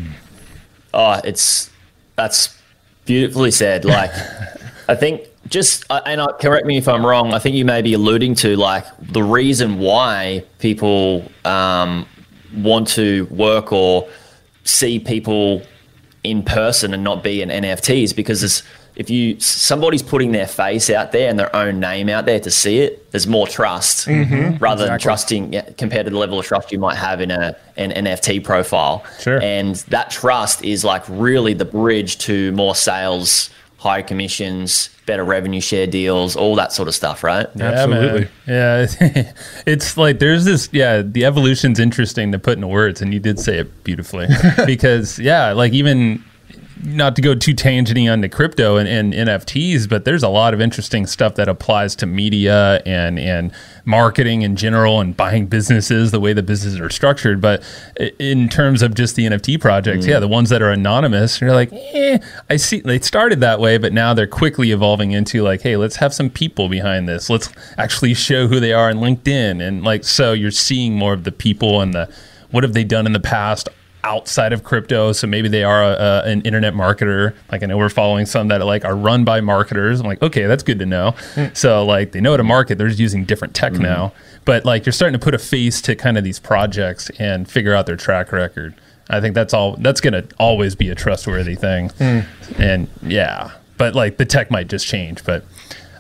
Oh, 0.93 1.21
it's 1.25 1.71
that's 2.17 2.59
beautifully 3.05 3.51
said. 3.51 3.85
Like, 3.95 4.13
I 4.89 4.95
think 4.95 5.23
just 5.49 5.85
uh, 5.91 6.01
and 6.07 6.21
uh, 6.21 6.29
correct 6.41 6.67
me 6.67 6.77
if 6.77 6.89
I'm 6.89 7.05
wrong. 7.05 7.33
I 7.33 7.39
think 7.39 7.57
you 7.57 7.65
may 7.65 7.83
be 7.83 7.95
alluding 7.95 8.35
to 8.37 8.57
like 8.57 8.85
the 9.01 9.23
reason 9.23 9.79
why 9.79 10.45
people 10.59 11.31
um, 11.45 12.07
want 12.55 12.89
to 12.89 13.27
work 13.27 13.73
or 13.73 14.09
see 14.65 14.99
people 14.99 15.63
in 16.23 16.43
person 16.43 16.95
and 16.95 17.05
not 17.05 17.23
be 17.23 17.43
an 17.43 17.51
NFT 17.51 18.03
is 18.03 18.13
because 18.13 18.43
it's, 18.43 18.63
if 18.97 19.11
you 19.11 19.39
somebody's 19.41 20.03
putting 20.03 20.33
their 20.33 20.47
face 20.47 20.89
out 20.89 21.13
there 21.13 21.29
and 21.29 21.39
their 21.39 21.55
own 21.55 21.81
name 21.81 22.09
out 22.09 22.27
there 22.27 22.41
to 22.41 22.51
see 22.51 22.79
it, 22.79 23.11
there's 23.11 23.27
more 23.27 23.47
trust 23.47 24.07
mm-hmm. 24.07 24.33
Mm-hmm. 24.33 24.57
rather 24.63 24.87
than 24.87 24.99
trusting 24.99 25.53
yeah, 25.53 25.69
compared 25.77 26.07
to 26.07 26.11
the 26.11 26.19
level 26.19 26.39
of 26.39 26.47
trust 26.47 26.71
you 26.71 26.79
might 26.79 26.97
have 26.97 27.21
in 27.21 27.31
a 27.31 27.57
an 27.77 27.91
NFT 27.91 28.45
profile. 28.45 29.05
Sure. 29.19 29.43
And 29.43 29.77
that 29.89 30.11
trust 30.11 30.65
is 30.65 30.85
like 30.85 31.03
really 31.09 31.55
the 31.55 31.65
bridge 31.65 32.19
to 32.19 32.53
more 32.53 32.75
sales, 32.75 33.51
higher 33.79 34.03
commissions, 34.03 34.91
better 35.07 35.25
revenue 35.25 35.61
share 35.61 35.87
deals, 35.87 36.37
all 36.37 36.55
that 36.55 36.73
sort 36.73 36.89
of 36.89 36.95
stuff, 36.95 37.25
right? 37.25 37.47
Absolutely. 37.61 38.29
Yeah, 38.47 38.87
man. 38.87 38.89
yeah. 39.15 39.33
it's 39.67 39.97
like 39.97 40.21
there's 40.21 40.45
this. 40.45 40.69
Yeah, 40.73 41.03
the 41.03 41.25
evolution's 41.25 41.81
interesting 41.81 42.31
to 42.33 42.39
put 42.39 42.57
into 42.59 42.69
words, 42.69 43.03
and 43.03 43.13
you 43.13 43.21
did 43.21 43.41
say 43.41 43.59
it 43.59 43.85
beautifully. 43.85 44.29
because 44.67 45.19
yeah, 45.19 45.53
like 45.53 45.73
even 45.73 46.25
not 46.85 47.17
to 47.17 47.23
go 47.23 47.35
too 47.35 47.55
tangenty 47.55 48.13
onto 48.13 48.29
crypto 48.29 48.77
and, 48.77 48.89
and 48.89 49.13
NFTs, 49.13 49.89
but 49.89 50.05
there's 50.05 50.23
a 50.23 50.29
lot 50.29 50.55
of 50.55 50.61
interesting 50.61 51.07
stuff 51.07 51.35
that 51.37 51.49
applies 51.49 51.97
to 51.97 52.07
media 52.07 52.83
and 52.85 53.19
and 53.19 53.53
marketing 53.85 54.43
in 54.43 54.57
general 54.57 55.01
and 55.01 55.17
buying 55.17 55.47
businesses, 55.47 56.11
the 56.11 56.21
way 56.21 56.33
the 56.33 56.43
businesses 56.43 56.81
are 56.81 56.91
structured. 56.91 57.41
But 57.41 57.63
in 58.19 58.49
terms 58.49 58.83
of 58.83 58.95
just 58.95 59.17
the 59.17 59.27
NFT 59.27 59.61
projects, 59.61 60.07
yeah, 60.07 60.21
the 60.21 60.29
ones 60.29 60.51
that 60.51 60.63
are 60.63 60.71
anonymous, 60.71 61.41
you're 61.41 61.53
like, 61.53 61.73
eh, 61.73 62.19
I 62.49 62.57
see 62.57 62.81
they 62.81 62.99
started 63.01 63.41
that 63.41 63.61
way, 63.61 63.79
but 63.79 63.93
now 63.93 64.15
they're 64.15 64.27
quickly 64.27 64.71
evolving 64.71 65.13
into 65.13 65.43
like, 65.43 65.63
hey, 65.63 65.77
let's 65.77 65.97
have 65.97 66.15
some 66.15 66.31
people 66.31 66.69
behind 66.69 67.09
this. 67.09 67.31
Let's 67.31 67.51
actually 67.79 68.15
show 68.15 68.47
who 68.47 68.61
they 68.61 68.73
are 68.73 68.91
on 68.91 68.97
LinkedIn. 68.97 69.67
And 69.67 69.83
like, 69.83 70.05
so 70.05 70.33
you're 70.33 70.51
seeing 70.51 70.97
more 70.97 71.13
of 71.13 71.25
the 71.25 71.33
people 71.33 71.81
and 71.81 71.95
the 71.95 72.13
what 72.51 72.63
have 72.63 72.73
they 72.73 72.85
done 72.85 73.07
in 73.07 73.13
the 73.13 73.21
past 73.21 73.69
outside 74.05 74.53
of 74.53 74.63
crypto. 74.63 75.13
So 75.13 75.27
maybe 75.27 75.49
they 75.49 75.65
are 75.65 75.83
a, 75.83 75.93
a, 75.93 76.23
an 76.25 76.43
internet 76.43 76.75
marketer. 76.75 77.35
Like 77.51 77.63
I 77.63 77.67
know 77.67 77.77
we're 77.77 77.89
following 77.89 78.27
some 78.27 78.49
that 78.49 78.65
like 78.65 78.85
are 78.85 78.95
run 78.95 79.25
by 79.25 79.41
marketers. 79.41 80.01
I'm 80.01 80.07
like, 80.07 80.23
okay, 80.23 80.45
that's 80.45 80.63
good 80.63 80.79
to 80.79 80.87
know. 80.87 81.13
Hmm. 81.35 81.47
So 81.55 81.85
like 81.85 82.13
they 82.13 82.21
know 82.21 82.33
how 82.33 82.37
to 82.37 82.45
market. 82.45 82.79
They're 82.79 82.89
just 82.89 83.01
using 83.01 83.25
different 83.25 83.55
tech 83.55 83.73
hmm. 83.73 83.83
now. 83.83 84.13
But 84.45 84.65
like 84.65 84.87
you're 84.87 84.93
starting 84.93 85.19
to 85.19 85.25
put 85.25 85.35
a 85.35 85.39
face 85.39 85.81
to 85.83 85.97
kind 85.97 86.19
of 86.19 86.25
these 86.25 86.39
projects 86.39 87.11
and 87.19 87.51
figure 87.51 87.75
out 87.75 87.87
their 87.87 87.97
track 87.97 88.31
record. 88.31 88.75
I 89.11 89.21
think 89.21 89.35
that's 89.35 89.53
all. 89.53 89.77
That's 89.77 90.01
gonna 90.01 90.25
always 90.39 90.75
be 90.75 90.91
a 90.91 90.95
trustworthy 90.95 91.57
thing. 91.57 91.91
Hmm. 91.91 92.21
And 92.59 92.89
yeah, 93.03 93.53
but 93.77 93.95
like 93.95 94.19
the 94.19 94.25
tech 94.25 94.51
might 94.51 94.69
just 94.69 94.87
change. 94.87 95.25
But 95.25 95.45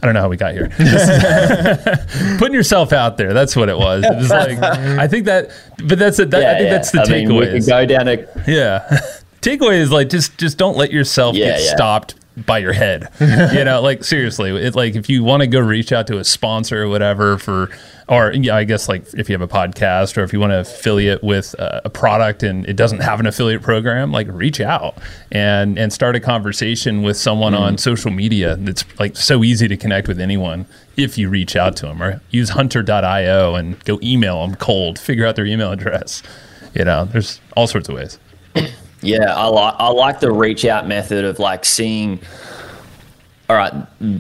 I 0.04 0.06
don't 0.06 0.14
know 0.14 0.20
how 0.20 0.28
we 0.28 0.37
got 0.37 0.52
here. 0.52 0.68
Putting 2.38 2.55
yourself 2.55 2.92
out 2.92 3.16
there. 3.16 3.33
That's 3.33 3.57
what 3.57 3.70
it 3.70 3.78
was. 3.78 4.05
It 4.05 4.14
was 4.16 4.28
like 4.28 4.59
I 4.62 5.09
think 5.09 5.24
that, 5.24 5.50
but 5.83 5.98
that's 5.98 6.18
it. 6.18 6.31
That, 6.31 6.44
I 6.44 6.59
think 6.59 6.68
that's 6.70 6.90
the 6.90 7.00
I 7.00 7.09
mean, 7.09 7.35
we 7.35 7.40
takeaway. 7.46 7.52
could 7.52 7.66
go 7.66 7.87
down 7.87 8.09
a 8.09 8.26
Yeah. 8.46 9.00
Takeaway 9.40 9.78
is 9.78 9.90
like 9.90 10.11
just 10.11 10.37
just 10.38 10.59
don't 10.59 10.76
let 10.76 10.90
yourself 10.92 11.37
Yeah, 11.37 11.52
get 11.52 11.62
yeah. 11.64 11.74
stopped 11.74 12.14
by 12.37 12.59
your 12.59 12.73
head. 12.73 13.09
you 13.20 13.64
know, 13.64 13.81
like 13.83 14.03
seriously, 14.05 14.51
it 14.51 14.75
like 14.75 14.97
if 14.97 15.09
you 15.09 15.23
want 15.23 15.42
to 15.42 15.47
go 15.47 15.61
reach 15.61 15.92
out 15.92 16.07
to 16.09 16.18
a 16.18 16.25
sponsor 16.25 16.83
or 16.85 16.88
whatever 16.88 17.38
for 17.38 17.70
or 18.09 18.33
yeah, 18.33 18.57
I 18.57 18.64
guess 18.64 18.88
like 18.88 19.07
if 19.14 19.29
you 19.31 19.35
have 19.35 19.40
a 19.40 19.49
podcast 19.49 20.18
or 20.18 20.25
if 20.25 20.33
you 20.33 20.40
want 20.40 20.51
to 20.51 20.59
affiliate 20.61 21.23
with 21.23 21.55
uh, 21.59 21.81
a 21.85 21.90
product 21.90 22.42
and 22.42 22.66
it 22.68 22.75
doesn't 22.77 23.01
have 23.01 23.20
an 23.20 23.27
affiliate 23.27 23.62
program, 23.62 24.11
like 24.12 24.27
reach 24.29 24.61
out 24.61 24.99
and 25.31 25.79
and 25.79 25.92
start 25.92 26.16
a 26.16 26.20
conversation 26.20 27.03
with 27.03 27.16
someone 27.16 27.53
Mm-hmm. 27.55 27.62
on 27.62 27.79
social 27.79 28.11
media. 28.11 28.57
It's 28.61 28.85
like 28.99 29.16
so 29.16 29.44
easy 29.44 29.68
to 29.68 29.77
connect 29.77 30.09
with 30.09 30.18
anyone 30.20 30.66
if 30.97 31.16
you 31.16 31.29
reach 31.29 31.57
out 31.57 31.77
to 31.77 31.87
them 31.87 32.03
or 32.03 32.20
use 32.31 32.51
hunter.io 32.51 33.55
and 33.55 33.83
go 33.85 33.99
email 34.03 34.47
them 34.47 34.57
cold, 34.57 34.99
figure 34.99 35.27
out 35.27 35.37
their 35.37 35.47
email 35.47 35.73
address. 35.73 36.23
You 36.75 36.85
know, 36.85 37.05
there's 37.05 37.40
all 37.57 37.66
sorts 37.68 37.88
of 37.88 37.94
ways. 37.94 38.18
Yeah, 39.04 39.34
I 39.34 39.46
like 39.46 39.74
I 39.78 39.88
like 39.88 40.20
the 40.20 40.32
reach 40.32 40.64
out 40.64 40.88
method 40.88 41.24
of 41.24 41.38
like 41.38 41.64
seeing. 41.64 42.20
All 43.46 43.56
right, 43.56 43.74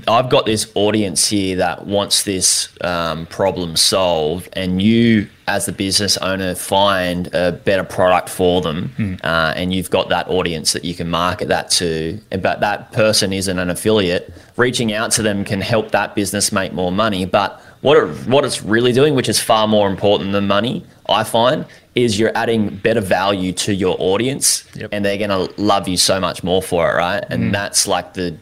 I've 0.06 0.28
got 0.28 0.44
this 0.44 0.70
audience 0.74 1.26
here 1.26 1.56
that 1.56 1.86
wants 1.86 2.24
this 2.24 2.68
um, 2.82 3.24
problem 3.24 3.74
solved, 3.74 4.50
and 4.52 4.82
you, 4.82 5.30
as 5.48 5.64
the 5.64 5.72
business 5.72 6.18
owner, 6.18 6.54
find 6.54 7.34
a 7.34 7.52
better 7.52 7.84
product 7.84 8.28
for 8.28 8.60
them, 8.60 9.18
uh, 9.24 9.54
and 9.56 9.72
you've 9.72 9.88
got 9.88 10.10
that 10.10 10.28
audience 10.28 10.74
that 10.74 10.84
you 10.84 10.94
can 10.94 11.08
market 11.08 11.48
that 11.48 11.70
to. 11.70 12.20
But 12.42 12.60
that 12.60 12.92
person 12.92 13.32
isn't 13.32 13.58
an 13.58 13.70
affiliate. 13.70 14.30
Reaching 14.58 14.92
out 14.92 15.10
to 15.12 15.22
them 15.22 15.42
can 15.42 15.62
help 15.62 15.92
that 15.92 16.14
business 16.14 16.52
make 16.52 16.74
more 16.74 16.92
money. 16.92 17.24
But 17.24 17.62
what 17.80 17.96
it, 17.96 18.08
what 18.26 18.44
it's 18.44 18.62
really 18.62 18.92
doing, 18.92 19.14
which 19.14 19.30
is 19.30 19.40
far 19.40 19.66
more 19.66 19.88
important 19.88 20.32
than 20.32 20.46
money, 20.46 20.84
I 21.08 21.24
find, 21.24 21.64
is 21.94 22.18
you're 22.18 22.32
adding 22.34 22.68
better 22.76 23.00
value 23.00 23.52
to 23.52 23.72
your 23.74 23.96
audience, 23.98 24.64
Yep. 24.74 24.88
and 24.92 25.04
they're 25.04 25.18
gonna 25.18 25.48
love 25.56 25.86
you 25.88 25.96
so 25.96 26.20
much 26.20 26.42
more 26.42 26.62
for 26.62 26.90
it, 26.90 26.94
right? 26.96 27.24
And 27.30 27.54
that's 27.54 27.86
like 27.86 28.14
the 28.14 28.36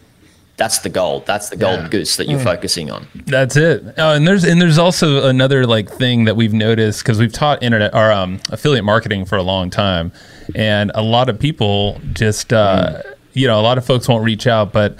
that's 0.59 0.81
the 0.81 0.91
goal 0.91 1.25
That's 1.27 1.49
the 1.49 1.57
golden 1.57 1.89
goose 1.91 2.17
that 2.17 2.29
you're 2.29 2.39
focusing 2.39 2.91
on. 2.91 3.07
That's 3.27 3.57
it. 3.57 3.83
Oh, 3.99 4.15
and 4.15 4.29
there's 4.29 4.45
and 4.45 4.61
there's 4.61 4.79
also 4.79 5.27
another 5.27 5.67
like 5.67 5.91
thing 5.91 6.25
that 6.25 6.37
we've 6.37 6.53
noticed 6.53 7.03
because 7.03 7.19
we've 7.19 7.33
taught 7.33 7.63
internet 7.63 7.95
or 7.95 8.13
um, 8.13 8.39
affiliate 8.51 8.85
marketing 8.85 9.25
for 9.25 9.37
a 9.37 9.43
long 9.43 9.71
time, 9.71 10.13
and 10.55 10.93
a 10.95 11.03
lot 11.03 11.29
of 11.29 11.39
people 11.41 12.01
just 12.13 12.53
uh, 12.53 13.03
you 13.33 13.47
know 13.49 13.59
a 13.59 13.63
lot 13.63 13.77
of 13.79 13.85
folks 13.85 14.07
won't 14.09 14.25
reach 14.25 14.47
out. 14.47 14.73
But 14.73 14.97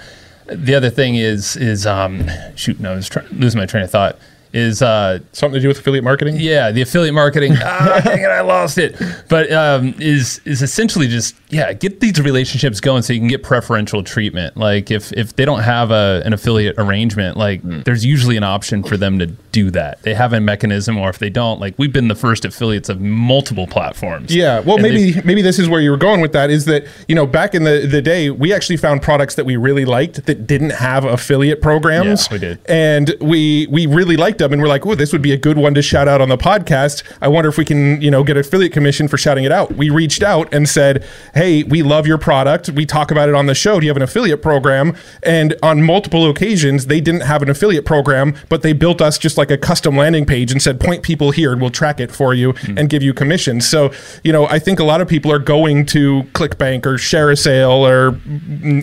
the 0.47 0.75
other 0.75 0.89
thing 0.89 1.15
is 1.15 1.55
is 1.55 1.85
um, 1.87 2.27
shoot, 2.55 2.79
no, 2.79 2.91
I 2.91 2.95
was 2.95 3.07
trying, 3.07 3.27
losing 3.31 3.59
my 3.59 3.65
train 3.65 3.83
of 3.83 3.91
thought. 3.91 4.17
Is 4.53 4.81
uh, 4.83 5.19
Something 5.31 5.55
to 5.55 5.61
do 5.61 5.67
with 5.67 5.79
affiliate 5.79 6.03
marketing? 6.03 6.35
yeah, 6.37 6.71
the 6.71 6.81
affiliate 6.81 7.15
marketing. 7.15 7.53
ah, 7.61 8.01
dang 8.03 8.19
it, 8.21 8.29
I 8.29 8.41
lost 8.41 8.77
it. 8.77 8.95
But 9.27 9.51
um, 9.51 9.95
is 9.97 10.41
is 10.45 10.61
essentially 10.61 11.07
just 11.07 11.35
yeah, 11.49 11.73
get 11.73 11.99
these 11.99 12.21
relationships 12.21 12.79
going 12.79 13.01
so 13.01 13.13
you 13.13 13.19
can 13.19 13.27
get 13.27 13.41
preferential 13.41 14.03
treatment. 14.03 14.55
Like 14.55 14.91
if 14.91 15.11
if 15.13 15.35
they 15.35 15.45
don't 15.45 15.61
have 15.63 15.89
a 15.89 16.21
an 16.23 16.33
affiliate 16.33 16.75
arrangement, 16.77 17.35
like 17.35 17.61
there's 17.63 18.05
usually 18.05 18.37
an 18.37 18.43
option 18.43 18.83
for 18.83 18.95
them 18.95 19.17
to 19.19 19.25
do 19.25 19.71
that. 19.71 20.01
They 20.03 20.13
have 20.13 20.33
a 20.33 20.39
mechanism, 20.39 20.97
or 20.99 21.09
if 21.09 21.17
they 21.17 21.29
don't, 21.31 21.59
like 21.59 21.73
we've 21.79 21.93
been 21.93 22.07
the 22.07 22.15
first 22.15 22.45
affiliates 22.45 22.89
of 22.89 23.01
multiple 23.01 23.65
platforms. 23.65 24.35
Yeah, 24.35 24.59
well, 24.59 24.77
maybe 24.77 25.19
maybe 25.23 25.41
this 25.41 25.57
is 25.57 25.67
where 25.67 25.81
you 25.81 25.89
were 25.89 25.97
going 25.97 26.21
with 26.21 26.33
that. 26.33 26.51
Is 26.51 26.65
that 26.65 26.85
you 27.07 27.15
know 27.15 27.25
back 27.25 27.55
in 27.55 27.63
the 27.63 27.87
the 27.87 28.03
day, 28.03 28.29
we 28.29 28.53
actually 28.53 28.77
found 28.77 29.01
products 29.01 29.33
that 29.33 29.45
we 29.45 29.55
really 29.55 29.85
liked 29.85 30.27
that 30.27 30.45
didn't 30.45 30.71
have 30.73 31.05
affiliate 31.05 31.59
programs. 31.59 32.27
Yeah, 32.27 32.33
we 32.33 32.37
did. 32.39 32.59
and 32.67 33.15
we 33.19 33.65
we 33.71 33.87
really 33.87 34.15
liked 34.15 34.42
them. 34.49 34.53
and 34.53 34.61
we're 34.61 34.67
like, 34.67 34.85
oh, 34.85 34.95
this 34.95 35.11
would 35.11 35.21
be 35.21 35.31
a 35.31 35.37
good 35.37 35.57
one 35.57 35.73
to 35.73 35.81
shout 35.81 36.07
out 36.07 36.21
on 36.21 36.29
the 36.29 36.37
podcast. 36.37 37.03
I 37.21 37.27
wonder 37.27 37.49
if 37.49 37.57
we 37.57 37.65
can, 37.65 38.01
you 38.01 38.11
know, 38.11 38.23
get 38.23 38.37
affiliate 38.37 38.73
commission 38.73 39.07
for 39.07 39.17
shouting 39.17 39.43
it 39.43 39.51
out. 39.51 39.73
We 39.73 39.89
reached 39.89 40.23
out 40.23 40.53
and 40.53 40.67
said, 40.67 41.05
hey, 41.33 41.63
we 41.63 41.83
love 41.83 42.07
your 42.07 42.17
product. 42.17 42.69
We 42.69 42.85
talk 42.85 43.11
about 43.11 43.29
it 43.29 43.35
on 43.35 43.45
the 43.45 43.55
show. 43.55 43.79
Do 43.79 43.85
you 43.85 43.89
have 43.89 43.97
an 43.97 44.03
affiliate 44.03 44.41
program? 44.41 44.95
And 45.23 45.55
on 45.63 45.83
multiple 45.83 46.29
occasions, 46.29 46.87
they 46.87 47.01
didn't 47.01 47.21
have 47.21 47.41
an 47.41 47.49
affiliate 47.49 47.85
program, 47.85 48.35
but 48.49 48.61
they 48.61 48.73
built 48.73 49.01
us 49.01 49.17
just 49.17 49.37
like 49.37 49.51
a 49.51 49.57
custom 49.57 49.97
landing 49.97 50.25
page 50.25 50.51
and 50.51 50.61
said, 50.61 50.79
point 50.79 51.03
people 51.03 51.31
here 51.31 51.51
and 51.51 51.61
we'll 51.61 51.69
track 51.69 51.99
it 51.99 52.11
for 52.11 52.33
you 52.33 52.53
mm. 52.53 52.79
and 52.79 52.89
give 52.89 53.03
you 53.03 53.13
commissions. 53.13 53.67
So, 53.67 53.91
you 54.23 54.31
know, 54.31 54.47
I 54.47 54.59
think 54.59 54.79
a 54.79 54.83
lot 54.83 55.01
of 55.01 55.07
people 55.07 55.31
are 55.31 55.39
going 55.39 55.85
to 55.87 56.23
ClickBank 56.33 56.85
or 56.85 56.95
ShareASale 56.95 57.79
or, 57.79 58.19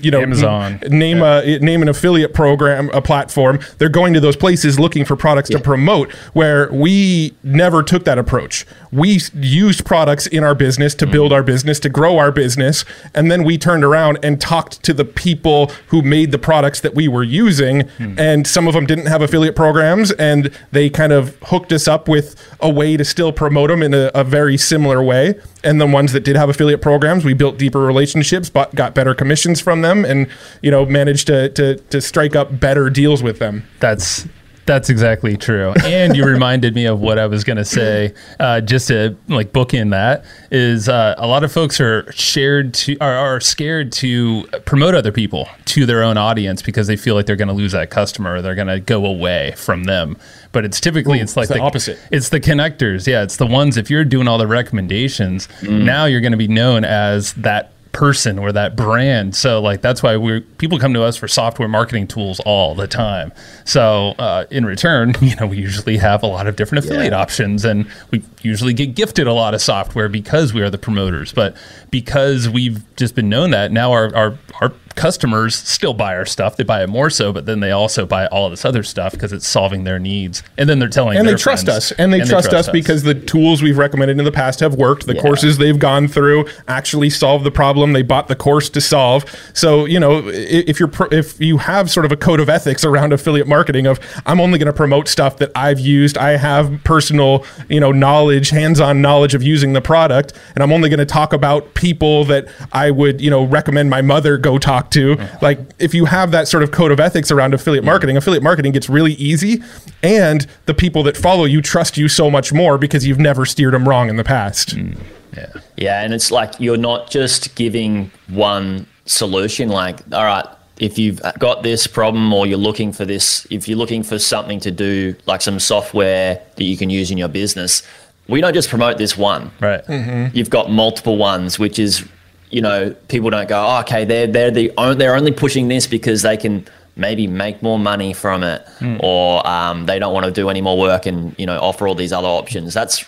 you 0.03 0.11
know, 0.11 0.21
Amazon. 0.21 0.81
Name 0.89 1.19
yeah. 1.19 1.41
a 1.41 1.59
name 1.59 1.83
an 1.83 1.89
affiliate 1.89 2.35
program, 2.35 2.91
a 2.91 3.03
platform. 3.03 3.61
They're 3.79 3.89
going 3.89 4.15
to 4.15 4.21
those 4.21 4.37
places 4.37 4.79
looking 4.79 5.05
for 5.05 5.17
products 5.17 5.50
yeah. 5.51 5.59
to 5.59 5.63
promote. 5.63 6.13
Where 6.33 6.71
we 6.73 7.35
never 7.43 7.83
took 7.83 8.05
that 8.05 8.19
approach. 8.19 8.67
We 8.93 9.21
used 9.35 9.85
products 9.85 10.27
in 10.27 10.43
our 10.43 10.55
business 10.55 10.95
to 10.97 11.07
build 11.07 11.33
our 11.33 11.43
business, 11.43 11.79
to 11.81 11.89
grow 11.89 12.19
our 12.19 12.33
business, 12.33 12.85
and 13.15 13.31
then 13.31 13.45
we 13.45 13.59
turned 13.59 13.85
around 13.85 14.19
and 14.23 14.41
talked 14.41 14.83
to 14.85 14.93
the 14.93 15.05
people 15.05 15.71
who 15.89 16.03
made 16.03 16.33
the 16.33 16.39
products 16.39 16.81
that 16.81 16.95
we 16.95 17.09
were 17.09 17.23
using. 17.23 17.83
Mm. 17.99 18.19
And 18.19 18.47
some 18.47 18.67
of 18.67 18.75
them 18.75 18.87
didn't 18.87 19.07
have 19.07 19.23
affiliate 19.23 19.57
programs, 19.57 20.13
and 20.13 20.51
they 20.73 20.91
kind 20.91 21.13
of 21.13 21.37
hooked 21.43 21.73
us 21.73 21.87
up 21.87 22.09
with 22.09 22.37
a 22.61 22.71
way 22.71 22.97
to 22.97 23.05
still 23.05 23.33
promote 23.33 23.71
them 23.71 23.83
in 23.83 23.95
a, 23.95 24.11
a 24.15 24.25
very 24.25 24.57
similar 24.57 25.03
way. 25.03 25.35
And 25.63 25.81
the 25.81 25.87
ones 25.87 26.13
that 26.13 26.25
did 26.25 26.37
have 26.37 26.49
affiliate 26.49 26.81
programs, 26.81 27.25
we 27.25 27.35
built 27.35 27.59
deeper 27.59 27.81
relationships, 27.81 28.49
but 28.49 28.75
got 28.75 28.95
better 28.95 29.15
commissions 29.15 29.61
from 29.61 29.83
them, 29.83 30.05
and 30.05 30.27
you 30.63 30.71
know 30.71 30.87
managed 30.87 31.27
to 31.27 31.51
to 31.51 31.77
to 31.77 32.01
strike 32.01 32.35
up 32.35 32.59
better 32.59 32.89
deals 32.91 33.23
with 33.23 33.39
them. 33.39 33.65
That's 33.79 34.27
that's 34.67 34.91
exactly 34.91 35.37
true. 35.37 35.75
And 35.85 36.17
you 36.17 36.25
reminded 36.25 36.75
me 36.75 36.87
of 36.87 37.01
what 37.01 37.19
I 37.19 37.27
was 37.27 37.45
going 37.45 37.57
to 37.57 37.65
say. 37.65 38.15
Uh, 38.39 38.61
just 38.61 38.89
to 38.89 39.17
like 39.29 39.53
book 39.53 39.75
in 39.75 39.91
that 39.91 40.25
is 40.51 40.89
uh, 40.89 41.15
a 41.19 41.27
lot 41.27 41.45
of 41.45 41.53
folks 41.53 41.81
are 41.81 42.11
shared 42.13 42.75
to 42.75 42.97
are, 43.01 43.17
are, 43.17 43.41
scared 43.41 43.93
to 43.93 44.45
promote 44.65 44.95
other 44.95 45.13
people 45.13 45.49
to 45.67 45.87
their 45.87 46.03
own 46.03 46.17
audience 46.17 46.63
because 46.63 46.87
they 46.87 46.97
feel 46.97 47.15
like 47.15 47.27
they're 47.27 47.37
going 47.37 47.49
to 47.49 47.55
lose 47.55 47.73
that 47.73 47.91
customer 47.91 48.37
or 48.37 48.43
they're 48.43 48.55
going 48.55 48.69
to 48.69 48.81
go 48.81 49.05
away 49.05 49.53
from 49.57 49.85
them. 49.85 50.17
But 50.53 50.65
it's 50.65 50.81
typically 50.81 51.19
Ooh, 51.19 51.23
it's 51.23 51.37
like 51.37 51.45
it's 51.45 51.53
the, 51.53 51.59
the, 51.59 51.65
opposite. 51.65 51.99
It's 52.11 52.29
the 52.29 52.41
connectors. 52.41 53.07
Yeah, 53.07 53.23
it's 53.23 53.37
the 53.37 53.47
ones 53.47 53.77
if 53.77 53.91
you're 53.91 54.05
doing 54.05 54.29
all 54.29 54.39
the 54.39 54.47
recommendations, 54.47 55.49
mm. 55.61 55.83
now 55.83 56.05
you're 56.05 56.21
going 56.21 56.33
to 56.33 56.39
be 56.39 56.49
known 56.49 56.85
as 56.85 57.33
that 57.35 57.73
person 57.93 58.39
or 58.39 58.53
that 58.53 58.77
brand. 58.77 59.35
So 59.35 59.61
like 59.61 59.81
that's 59.81 60.03
why 60.03 60.17
we 60.17 60.41
people 60.41 60.79
come 60.79 60.95
to 60.95 61.03
us 61.03 61.17
for 61.17 61.27
software 61.29 61.69
marketing 61.69 62.07
tools 62.07 62.41
all 62.41 62.75
the 62.75 62.87
time. 62.87 63.33
So 63.65 64.15
uh, 64.19 64.47
in 64.51 64.65
return, 64.65 65.15
you 65.21 65.35
know, 65.37 65.47
we 65.47 65.59
usually 65.59 65.97
have 65.97 66.23
a 66.23 66.27
lot 66.27 66.47
of 66.47 66.57
different 66.57 66.85
affiliate 66.85 67.13
yeah. 67.13 67.21
options, 67.21 67.65
and 67.65 67.91
we 68.11 68.23
usually 68.43 68.73
get 68.73 68.95
gifted 68.95 69.27
a 69.27 69.33
lot 69.33 69.55
of 69.55 69.61
software 69.61 70.09
because 70.09 70.53
we 70.55 70.63
are 70.63 70.71
the 70.71 70.79
promoters. 70.79 71.33
But 71.33 71.57
because 71.91 72.49
we've 72.49 72.83
just 72.97 73.15
been 73.15 73.29
known 73.29 73.51
that 73.51 73.73
now 73.73 73.93
our 73.93 74.15
our, 74.15 74.39
our 74.61 74.73
customers 74.95 75.55
still 75.55 75.95
buy 75.95 76.17
our 76.17 76.27
stuff. 76.27 76.57
They 76.57 76.65
buy 76.65 76.83
it 76.83 76.89
more 76.89 77.11
so, 77.11 77.33
but 77.33 77.47
then 77.47 77.61
they 77.61 77.71
also 77.71 78.07
buy 78.07 78.27
all 78.27 78.51
this 78.51 78.65
other 78.65 78.83
stuff 78.83 79.13
because 79.13 79.33
it's 79.33 79.47
solving 79.47 79.85
their 79.85 79.99
needs. 79.99 80.43
And 80.59 80.69
then 80.69 80.79
they're 80.79 80.89
telling 80.89 81.17
and 81.17 81.27
they 81.27 81.35
trust 81.35 81.67
friends, 81.67 81.91
us 81.91 81.93
and 81.93 82.13
they, 82.13 82.21
and 82.21 82.29
trust, 82.29 82.49
they 82.49 82.51
trust 82.51 82.69
us, 82.69 82.69
us, 82.69 82.73
because 82.73 83.03
the 83.03 83.15
tools 83.15 83.63
we've 83.63 83.79
recommended 83.79 84.19
in 84.19 84.25
the 84.25 84.33
past 84.33 84.61
have 84.61 84.75
worked. 84.75 85.07
The 85.07 85.15
yeah. 85.15 85.23
courses 85.23 85.59
they've 85.59 85.79
gone 85.79 86.09
through 86.09 86.47
actually 86.69 87.11
solve 87.11 87.45
the 87.45 87.51
problem 87.51 87.93
they 87.93 88.03
bought 88.03 88.29
the 88.29 88.37
course 88.37 88.69
to 88.71 88.81
solve. 88.81 89.25
So 89.55 89.85
you 89.85 90.01
know 90.01 90.23
if 90.27 90.81
you're 90.81 90.91
if 91.13 91.41
you 91.41 91.59
have 91.59 91.91
sort 91.91 92.05
of 92.05 92.13
a 92.13 92.17
code 92.17 92.41
of 92.41 92.49
ethics 92.49 92.85
around 92.85 93.13
affiliate 93.13 93.49
marketing 93.49 93.87
of 93.87 94.01
I'm 94.27 94.41
only 94.41 94.59
going 94.59 94.67
to 94.67 94.73
promote 94.73 95.09
stuff 95.09 95.39
that 95.39 95.51
I've 95.55 95.81
used. 95.81 96.19
I 96.19 96.37
have 96.37 96.83
personal 96.85 97.45
you 97.69 97.81
know 97.81 97.93
knowledge, 97.93 98.51
hands-on 98.51 99.01
knowledge 99.01 99.35
of 99.35 99.43
using 99.43 99.73
the 99.73 99.81
product, 99.81 100.33
and 100.55 100.63
I'm 100.63 100.73
only 100.73 100.89
going 100.89 100.99
to 100.99 101.07
talk 101.07 101.33
about 101.33 101.75
people 101.75 102.25
that 102.27 102.49
I 102.73 102.91
would 102.91 103.21
you 103.21 103.31
know 103.31 103.45
recommend 103.45 103.91
my 103.91 104.03
mother 104.03 104.37
go 104.37 104.59
talk 104.59 104.80
talk 104.81 104.91
to. 104.93 105.17
Like 105.41 105.59
if 105.79 105.95
you 105.95 106.05
have 106.07 106.31
that 106.31 106.49
sort 106.49 106.63
of 106.63 106.71
code 106.71 106.93
of 106.93 107.01
ethics 107.01 107.31
around 107.31 107.55
affiliate 107.55 107.85
marketing, 107.85 108.17
affiliate 108.17 108.43
marketing 108.43 108.73
gets 108.73 108.89
really 108.89 109.15
easy, 109.15 109.63
and 110.03 110.47
the 110.67 110.75
people 110.75 111.03
that 111.05 111.17
follow 111.17 111.45
you 111.45 111.63
trust 111.63 111.97
you 111.97 112.09
so 112.09 112.31
much 112.31 112.53
more 112.53 112.79
because 112.79 113.07
you've 113.07 113.19
never 113.19 113.45
steered 113.45 113.75
them 113.75 113.89
wrong 113.89 114.09
in 114.09 114.17
the 114.17 114.25
past. 114.25 114.77
Mm. 114.77 114.99
Yeah, 115.37 115.53
yeah, 115.77 116.03
and 116.03 116.13
it's 116.13 116.31
like 116.33 116.59
you're 116.59 116.77
not 116.77 117.09
just 117.09 117.55
giving 117.55 118.11
one 118.29 118.87
solution. 119.07 119.69
Like, 119.69 120.01
all 120.13 120.25
right, 120.25 120.47
if 120.79 120.99
you've 120.99 121.21
got 121.39 121.63
this 121.63 121.87
problem 121.87 122.33
or 122.33 122.47
you're 122.47 122.59
looking 122.59 122.93
for 122.93 123.05
this, 123.05 123.47
if 123.49 123.69
you're 123.69 123.79
looking 123.79 124.03
for 124.03 124.19
something 124.19 124.59
to 124.61 124.73
do, 124.73 125.15
like 125.27 125.41
some 125.41 125.61
software 125.61 126.43
that 126.57 126.65
you 126.65 126.77
can 126.77 126.91
use 126.91 127.13
in 127.13 127.19
your 127.19 127.29
business, 127.29 127.85
we 128.27 128.41
don't 128.41 128.55
just 128.55 128.71
promote 128.71 128.99
this 128.99 129.17
one. 129.17 129.53
Right. 129.61 129.85
Mm-hmm. 129.87 130.37
You've 130.37 130.51
got 130.51 130.71
multiple 130.71 131.17
ones, 131.17 131.59
which 131.61 131.79
is 131.79 132.05
you 132.51 132.61
know, 132.61 132.95
people 133.09 133.31
don't 133.31 133.49
go, 133.49 133.65
oh, 133.65 133.81
okay, 133.81 134.05
they're 134.05 134.27
they're 134.27 134.51
the 134.51 134.73
they're 134.97 135.15
only 135.15 135.33
pushing 135.33 135.69
this 135.69 135.87
because 135.87 136.23
they 136.23 136.37
can 136.37 136.67
maybe 136.97 137.27
make 137.27 137.63
more 137.63 137.79
money 137.79 138.13
from 138.13 138.43
it, 138.43 138.67
mm. 138.79 139.01
or 139.03 139.47
um, 139.47 139.87
they 139.87 139.99
don't 139.99 140.13
want 140.13 140.27
to 140.27 140.33
do 140.33 140.51
any 140.51 140.61
more 140.61 140.79
work 140.79 141.07
and 141.07 141.35
you 141.39 141.47
know 141.47 141.59
offer 141.59 141.87
all 141.87 141.95
these 141.95 142.13
other 142.13 142.29
options. 142.29 142.75
That's 142.75 143.05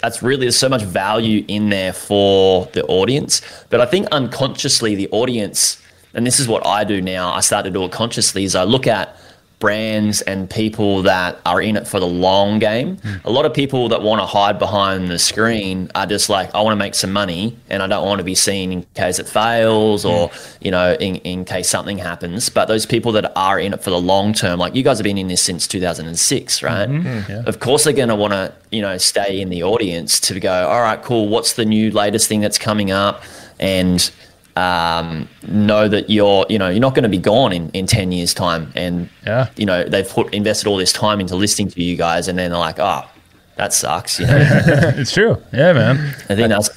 that's 0.00 0.22
really 0.22 0.42
there's 0.42 0.58
so 0.58 0.68
much 0.68 0.82
value 0.82 1.44
in 1.48 1.68
there 1.68 1.92
for 1.92 2.66
the 2.72 2.84
audience, 2.86 3.42
but 3.70 3.80
I 3.80 3.86
think 3.86 4.06
unconsciously 4.08 4.94
the 4.94 5.08
audience, 5.10 5.82
and 6.14 6.26
this 6.26 6.40
is 6.40 6.48
what 6.48 6.66
I 6.66 6.84
do 6.84 7.02
now. 7.02 7.32
I 7.32 7.40
start 7.40 7.64
to 7.66 7.70
do 7.70 7.84
it 7.84 7.92
consciously. 7.92 8.44
Is 8.44 8.54
I 8.54 8.64
look 8.64 8.86
at 8.86 9.16
brands 9.58 10.20
and 10.22 10.48
people 10.48 11.02
that 11.02 11.40
are 11.44 11.60
in 11.60 11.76
it 11.76 11.86
for 11.86 11.98
the 11.98 12.06
long 12.06 12.58
game. 12.58 12.96
Mm. 12.96 13.24
A 13.24 13.30
lot 13.30 13.44
of 13.44 13.52
people 13.52 13.88
that 13.88 14.02
want 14.02 14.20
to 14.20 14.26
hide 14.26 14.58
behind 14.58 15.08
the 15.08 15.18
screen 15.18 15.90
are 15.94 16.06
just 16.06 16.28
like, 16.28 16.54
I 16.54 16.60
want 16.62 16.72
to 16.72 16.76
make 16.76 16.94
some 16.94 17.12
money 17.12 17.56
and 17.68 17.82
I 17.82 17.86
don't 17.86 18.06
want 18.06 18.18
to 18.18 18.24
be 18.24 18.34
seen 18.34 18.72
in 18.72 18.82
case 18.94 19.18
it 19.18 19.28
fails 19.28 20.04
or, 20.04 20.28
mm. 20.28 20.56
you 20.60 20.70
know, 20.70 20.94
in, 20.94 21.16
in 21.16 21.44
case 21.44 21.68
something 21.68 21.98
happens. 21.98 22.48
But 22.48 22.66
those 22.66 22.86
people 22.86 23.12
that 23.12 23.32
are 23.36 23.58
in 23.58 23.74
it 23.74 23.82
for 23.82 23.90
the 23.90 24.00
long 24.00 24.32
term, 24.32 24.58
like 24.60 24.74
you 24.74 24.82
guys 24.82 24.98
have 24.98 25.04
been 25.04 25.18
in 25.18 25.28
this 25.28 25.42
since 25.42 25.66
2006, 25.66 26.62
right? 26.62 26.88
Mm-hmm. 26.88 27.08
Mm, 27.08 27.28
yeah. 27.28 27.42
Of 27.46 27.60
course, 27.60 27.84
they're 27.84 27.92
going 27.92 28.08
to 28.08 28.16
want 28.16 28.32
to, 28.32 28.54
you 28.70 28.82
know, 28.82 28.96
stay 28.98 29.40
in 29.40 29.48
the 29.48 29.64
audience 29.64 30.20
to 30.20 30.38
go, 30.38 30.68
all 30.68 30.82
right, 30.82 31.02
cool. 31.02 31.28
What's 31.28 31.54
the 31.54 31.64
new 31.64 31.90
latest 31.90 32.28
thing 32.28 32.40
that's 32.40 32.58
coming 32.58 32.90
up? 32.90 33.22
And, 33.58 34.10
um, 34.58 35.28
know 35.46 35.88
that 35.88 36.10
you're 36.10 36.44
you 36.48 36.58
know 36.58 36.68
you're 36.68 36.80
not 36.80 36.94
going 36.94 37.04
to 37.04 37.08
be 37.08 37.18
gone 37.18 37.52
in, 37.52 37.70
in 37.70 37.86
10 37.86 38.10
years 38.12 38.34
time. 38.34 38.72
And 38.74 39.08
yeah. 39.24 39.50
you 39.56 39.66
know 39.66 39.84
they've 39.84 40.08
put 40.08 40.34
invested 40.34 40.66
all 40.66 40.76
this 40.76 40.92
time 40.92 41.20
into 41.20 41.36
listening 41.36 41.68
to 41.68 41.82
you 41.82 41.96
guys 41.96 42.28
and 42.28 42.38
then 42.38 42.50
they're 42.50 42.58
like 42.58 42.78
oh 42.78 43.08
that 43.56 43.72
sucks 43.72 44.20
you 44.20 44.26
know? 44.26 44.38
It's 44.96 45.12
true. 45.12 45.40
Yeah 45.52 45.72
man. 45.72 45.96
I 46.28 46.34
think 46.34 46.48
that's 46.48 46.70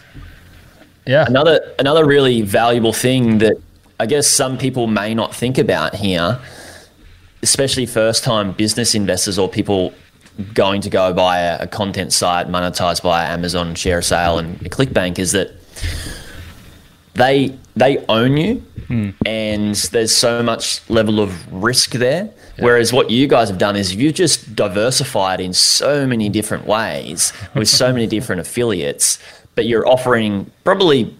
yeah. 1.06 1.26
another 1.28 1.74
another 1.80 2.06
really 2.06 2.42
valuable 2.42 2.94
thing 2.94 3.40
that 3.40 3.56
i 4.00 4.06
guess 4.06 4.28
some 4.28 4.58
people 4.58 4.88
may 4.88 5.14
not 5.16 5.34
think 5.34 5.58
about 5.58 5.96
here 5.96 6.40
especially 7.42 7.88
first 7.88 8.24
time 8.24 8.52
business 8.52 8.94
investors 8.94 9.40
or 9.40 9.50
people 9.50 9.94
going 10.54 10.80
to 10.80 10.90
go 10.90 11.12
buy 11.12 11.40
a, 11.40 11.64
a 11.64 11.68
content 11.68 12.14
site 12.14 12.48
monetized 12.48 13.02
by 13.02 13.24
amazon 13.24 13.74
share 13.74 14.02
sale 14.02 14.38
and 14.38 14.60
clickbank 14.72 15.18
is 15.18 15.32
that 15.32 15.52
they 17.14 17.58
they 17.76 17.98
own 18.08 18.38
you 18.38 18.64
mm. 18.88 19.14
and 19.26 19.76
there's 19.92 20.16
so 20.16 20.42
much 20.44 20.88
level 20.90 21.20
of 21.20 21.52
risk 21.52 21.92
there 21.92 22.26
yeah. 22.58 22.64
whereas 22.64 22.94
what 22.94 23.10
you 23.10 23.28
guys 23.28 23.50
have 23.50 23.58
done 23.58 23.76
is 23.76 23.96
you've 23.96 24.14
just 24.14 24.56
diversified 24.56 25.40
in 25.40 25.54
so 25.54 26.06
many 26.06 26.30
different 26.30 26.66
ways 26.66 27.34
with 27.54 27.68
so 27.68 27.92
many 27.92 28.08
different 28.16 28.42
affiliates 28.42 29.20
but 29.56 29.66
you're 29.66 29.88
offering 29.88 30.50
probably 30.64 31.16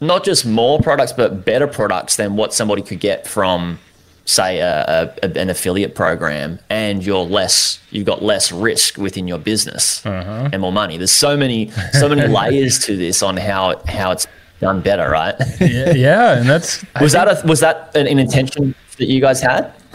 not 0.00 0.24
just 0.24 0.44
more 0.44 0.80
products 0.80 1.12
but 1.12 1.44
better 1.44 1.66
products 1.66 2.16
than 2.16 2.36
what 2.36 2.52
somebody 2.52 2.82
could 2.82 3.00
get 3.00 3.26
from 3.26 3.78
say 4.24 4.60
a, 4.60 5.12
a, 5.22 5.26
an 5.36 5.50
affiliate 5.50 5.94
program 5.96 6.58
and 6.70 7.04
you're 7.04 7.24
less 7.24 7.80
you've 7.90 8.06
got 8.06 8.22
less 8.22 8.52
risk 8.52 8.96
within 8.96 9.26
your 9.26 9.38
business 9.38 10.04
uh-huh. 10.06 10.48
and 10.52 10.62
more 10.62 10.72
money 10.72 10.96
there's 10.96 11.10
so 11.10 11.36
many 11.36 11.70
so 11.92 12.08
many 12.08 12.26
layers 12.32 12.78
to 12.78 12.96
this 12.96 13.22
on 13.22 13.36
how 13.36 13.80
how 13.86 14.12
it's 14.12 14.26
done 14.62 14.80
better, 14.80 15.10
right? 15.10 15.34
yeah, 15.60 15.92
yeah, 15.92 16.38
and 16.38 16.48
that's 16.48 16.82
was 17.00 17.12
that 17.12 17.28
a, 17.28 17.46
was 17.46 17.60
that 17.60 17.94
an, 17.94 18.06
an 18.06 18.18
intention 18.18 18.74
that 18.96 19.06
you 19.08 19.20
guys 19.20 19.42
had? 19.42 19.74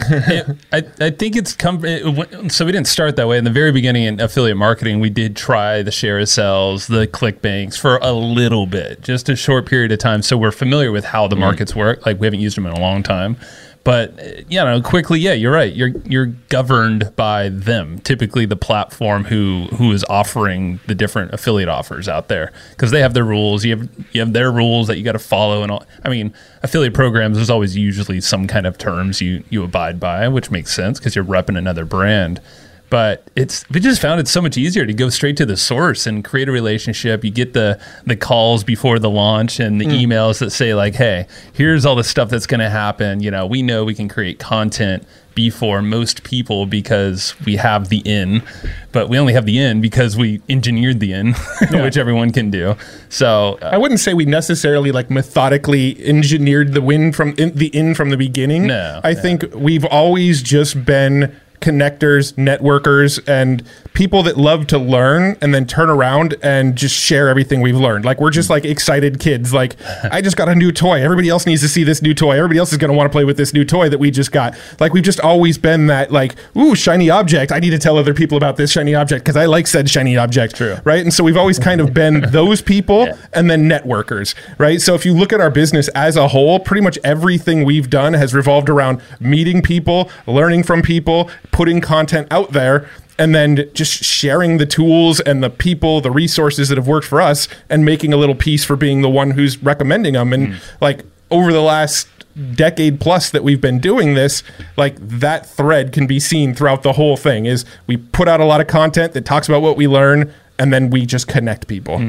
I, 0.72 0.84
I 1.00 1.10
think 1.10 1.34
it's 1.34 1.54
come 1.54 1.84
it, 1.84 2.52
so 2.52 2.64
we 2.64 2.70
didn't 2.70 2.86
start 2.86 3.16
that 3.16 3.26
way 3.26 3.36
in 3.36 3.42
the 3.42 3.50
very 3.50 3.72
beginning 3.72 4.04
in 4.04 4.20
affiliate 4.20 4.56
marketing 4.56 5.00
we 5.00 5.10
did 5.10 5.34
try 5.34 5.82
the 5.82 5.90
ShareASales 5.90 6.86
the 6.86 7.08
ClickBanks 7.08 7.76
for 7.76 7.96
a 7.96 8.12
little 8.12 8.68
bit 8.68 9.00
just 9.00 9.28
a 9.28 9.34
short 9.34 9.66
period 9.66 9.90
of 9.90 9.98
time 9.98 10.22
so 10.22 10.38
we're 10.38 10.52
familiar 10.52 10.92
with 10.92 11.04
how 11.04 11.26
the 11.26 11.34
mm. 11.34 11.40
markets 11.40 11.74
work 11.74 12.06
like 12.06 12.20
we 12.20 12.28
haven't 12.28 12.38
used 12.38 12.56
them 12.56 12.64
in 12.66 12.74
a 12.74 12.80
long 12.80 13.02
time 13.02 13.36
but 13.84 14.18
uh, 14.18 14.42
you 14.48 14.58
know, 14.58 14.80
quickly, 14.82 15.20
yeah, 15.20 15.32
you're 15.32 15.52
right. 15.52 15.72
You're 15.72 15.92
you're 16.04 16.26
governed 16.26 17.14
by 17.16 17.48
them. 17.48 17.98
Typically, 18.00 18.46
the 18.46 18.56
platform 18.56 19.24
who 19.24 19.66
who 19.76 19.92
is 19.92 20.04
offering 20.08 20.80
the 20.86 20.94
different 20.94 21.32
affiliate 21.32 21.68
offers 21.68 22.08
out 22.08 22.28
there 22.28 22.52
because 22.70 22.90
they 22.90 23.00
have 23.00 23.14
their 23.14 23.24
rules. 23.24 23.64
You 23.64 23.76
have 23.76 23.88
you 24.12 24.20
have 24.20 24.32
their 24.32 24.52
rules 24.52 24.88
that 24.88 24.98
you 24.98 25.04
got 25.04 25.12
to 25.12 25.18
follow. 25.18 25.62
And 25.62 25.72
all. 25.72 25.84
I 26.04 26.08
mean, 26.08 26.34
affiliate 26.62 26.94
programs. 26.94 27.36
There's 27.36 27.50
always 27.50 27.76
usually 27.76 28.20
some 28.20 28.46
kind 28.46 28.66
of 28.66 28.78
terms 28.78 29.20
you 29.20 29.44
you 29.50 29.62
abide 29.64 29.98
by, 29.98 30.28
which 30.28 30.50
makes 30.50 30.74
sense 30.74 30.98
because 30.98 31.14
you're 31.16 31.24
repping 31.24 31.56
another 31.56 31.84
brand. 31.84 32.40
But 32.90 33.24
it's 33.36 33.68
we 33.70 33.80
just 33.80 34.00
found 34.00 34.20
it 34.20 34.28
so 34.28 34.40
much 34.40 34.56
easier 34.56 34.86
to 34.86 34.92
go 34.94 35.08
straight 35.10 35.36
to 35.38 35.46
the 35.46 35.56
source 35.56 36.06
and 36.06 36.24
create 36.24 36.48
a 36.48 36.52
relationship. 36.52 37.24
You 37.24 37.30
get 37.30 37.52
the 37.52 37.78
the 38.06 38.16
calls 38.16 38.64
before 38.64 38.98
the 38.98 39.10
launch 39.10 39.60
and 39.60 39.80
the 39.80 39.84
Mm. 39.86 40.06
emails 40.06 40.38
that 40.40 40.50
say 40.50 40.74
like, 40.74 40.94
"Hey, 40.94 41.26
here's 41.52 41.84
all 41.86 41.94
the 41.96 42.04
stuff 42.04 42.28
that's 42.30 42.46
going 42.46 42.60
to 42.60 42.70
happen." 42.70 43.20
You 43.20 43.30
know, 43.30 43.46
we 43.46 43.62
know 43.62 43.84
we 43.84 43.94
can 43.94 44.08
create 44.08 44.38
content 44.38 45.04
before 45.34 45.80
most 45.82 46.24
people 46.24 46.66
because 46.66 47.32
we 47.46 47.54
have 47.54 47.90
the 47.90 47.98
in, 47.98 48.42
but 48.90 49.08
we 49.08 49.16
only 49.18 49.32
have 49.34 49.46
the 49.46 49.56
in 49.60 49.80
because 49.80 50.16
we 50.16 50.40
engineered 50.48 50.98
the 50.98 51.12
in, 51.12 51.32
which 51.70 51.96
everyone 51.96 52.32
can 52.32 52.50
do. 52.50 52.74
So 53.08 53.56
uh, 53.62 53.70
I 53.72 53.78
wouldn't 53.78 54.00
say 54.00 54.14
we 54.14 54.24
necessarily 54.24 54.90
like 54.90 55.10
methodically 55.10 55.96
engineered 56.04 56.72
the 56.72 56.80
win 56.80 57.12
from 57.12 57.34
in, 57.38 57.54
the 57.54 57.68
in 57.68 57.94
from 57.94 58.10
the 58.10 58.16
beginning. 58.16 58.66
No, 58.66 59.00
I 59.04 59.12
no. 59.12 59.20
think 59.20 59.44
we've 59.54 59.84
always 59.84 60.42
just 60.42 60.84
been 60.84 61.36
connectors, 61.60 62.34
networkers, 62.34 63.22
and 63.28 63.62
people 63.98 64.22
that 64.22 64.36
love 64.36 64.64
to 64.68 64.78
learn 64.78 65.36
and 65.42 65.52
then 65.52 65.66
turn 65.66 65.90
around 65.90 66.36
and 66.40 66.76
just 66.76 66.94
share 66.94 67.28
everything 67.28 67.60
we've 67.60 67.76
learned. 67.76 68.04
Like 68.04 68.20
we're 68.20 68.30
just 68.30 68.48
like 68.48 68.64
excited 68.64 69.18
kids. 69.18 69.52
Like 69.52 69.74
I 70.12 70.20
just 70.20 70.36
got 70.36 70.48
a 70.48 70.54
new 70.54 70.70
toy. 70.70 71.02
Everybody 71.02 71.28
else 71.28 71.46
needs 71.46 71.62
to 71.62 71.68
see 71.68 71.82
this 71.82 72.00
new 72.00 72.14
toy. 72.14 72.36
Everybody 72.36 72.60
else 72.60 72.70
is 72.70 72.78
going 72.78 72.92
to 72.92 72.96
want 72.96 73.10
to 73.10 73.12
play 73.12 73.24
with 73.24 73.36
this 73.36 73.52
new 73.52 73.64
toy 73.64 73.88
that 73.88 73.98
we 73.98 74.12
just 74.12 74.30
got. 74.30 74.56
Like 74.78 74.92
we've 74.92 75.02
just 75.02 75.18
always 75.18 75.58
been 75.58 75.88
that 75.88 76.12
like, 76.12 76.36
ooh, 76.56 76.76
shiny 76.76 77.10
object. 77.10 77.50
I 77.50 77.58
need 77.58 77.70
to 77.70 77.78
tell 77.78 77.98
other 77.98 78.14
people 78.14 78.36
about 78.36 78.56
this 78.56 78.70
shiny 78.70 78.94
object 78.94 79.24
because 79.24 79.36
I 79.36 79.46
like 79.46 79.66
said 79.66 79.90
shiny 79.90 80.16
object. 80.16 80.54
True. 80.54 80.76
Right. 80.84 81.02
And 81.02 81.12
so 81.12 81.24
we've 81.24 81.36
always 81.36 81.58
kind 81.58 81.80
of 81.80 81.92
been 81.92 82.20
those 82.28 82.62
people 82.62 83.08
and 83.32 83.50
then 83.50 83.68
networkers. 83.68 84.36
Right. 84.58 84.80
So 84.80 84.94
if 84.94 85.04
you 85.04 85.12
look 85.12 85.32
at 85.32 85.40
our 85.40 85.50
business 85.50 85.88
as 85.88 86.16
a 86.16 86.28
whole, 86.28 86.60
pretty 86.60 86.82
much 86.82 87.00
everything 87.02 87.64
we've 87.64 87.90
done 87.90 88.12
has 88.12 88.32
revolved 88.32 88.68
around 88.68 89.02
meeting 89.18 89.60
people, 89.60 90.08
learning 90.28 90.62
from 90.62 90.82
people, 90.82 91.30
putting 91.52 91.80
content 91.80 92.28
out 92.30 92.52
there 92.52 92.88
and 93.18 93.34
then 93.34 93.68
just 93.74 94.04
sharing 94.04 94.58
the 94.58 94.66
tools 94.66 95.18
and 95.20 95.42
the 95.42 95.50
people, 95.50 96.00
the 96.00 96.10
resources 96.10 96.68
that 96.68 96.78
have 96.78 96.86
worked 96.86 97.06
for 97.06 97.20
us, 97.20 97.48
and 97.68 97.84
making 97.84 98.12
a 98.12 98.16
little 98.16 98.34
piece 98.34 98.64
for 98.64 98.76
being 98.76 99.02
the 99.02 99.08
one 99.10 99.32
who's 99.32 99.60
recommending 99.62 100.14
them. 100.14 100.32
And 100.32 100.60
like 100.80 101.04
over 101.30 101.52
the 101.52 101.60
last 101.60 102.08
decade 102.54 103.00
plus 103.00 103.30
that 103.30 103.42
we've 103.42 103.60
been 103.60 103.80
doing 103.80 104.14
this, 104.14 104.44
like 104.76 104.96
that 105.00 105.46
thread 105.46 105.92
can 105.92 106.06
be 106.06 106.20
seen 106.20 106.54
throughout 106.54 106.84
the 106.84 106.92
whole 106.92 107.16
thing. 107.16 107.46
Is 107.46 107.64
we 107.88 107.96
put 107.96 108.28
out 108.28 108.40
a 108.40 108.44
lot 108.44 108.60
of 108.60 108.68
content 108.68 109.12
that 109.14 109.24
talks 109.24 109.48
about 109.48 109.62
what 109.62 109.76
we 109.76 109.88
learn, 109.88 110.32
and 110.58 110.72
then 110.72 110.90
we 110.90 111.04
just 111.04 111.26
connect 111.26 111.66
people. 111.66 112.00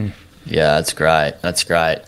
Yeah, 0.46 0.76
that's 0.76 0.94
great. 0.94 1.36
That's 1.42 1.64
great. 1.64 2.00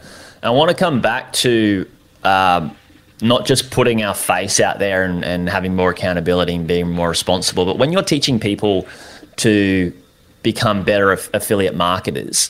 I 0.44 0.50
want 0.52 0.70
to 0.70 0.76
come 0.76 1.02
back 1.02 1.34
to 1.34 1.88
um, 2.24 2.76
not 3.22 3.46
just 3.46 3.72
putting 3.72 4.04
our 4.04 4.14
face 4.14 4.60
out 4.60 4.80
there 4.80 5.04
and, 5.04 5.24
and 5.24 5.50
having 5.50 5.76
more 5.76 5.92
accountability 5.92 6.56
and 6.56 6.68
being 6.68 6.90
more 6.90 7.10
responsible, 7.10 7.66
but 7.66 7.78
when 7.78 7.92
you're 7.92 8.04
teaching 8.04 8.40
people 8.40 8.88
to 9.38 9.94
become 10.44 10.84
better 10.84 11.12
aff- 11.12 11.30
affiliate 11.34 11.76
marketers, 11.76 12.50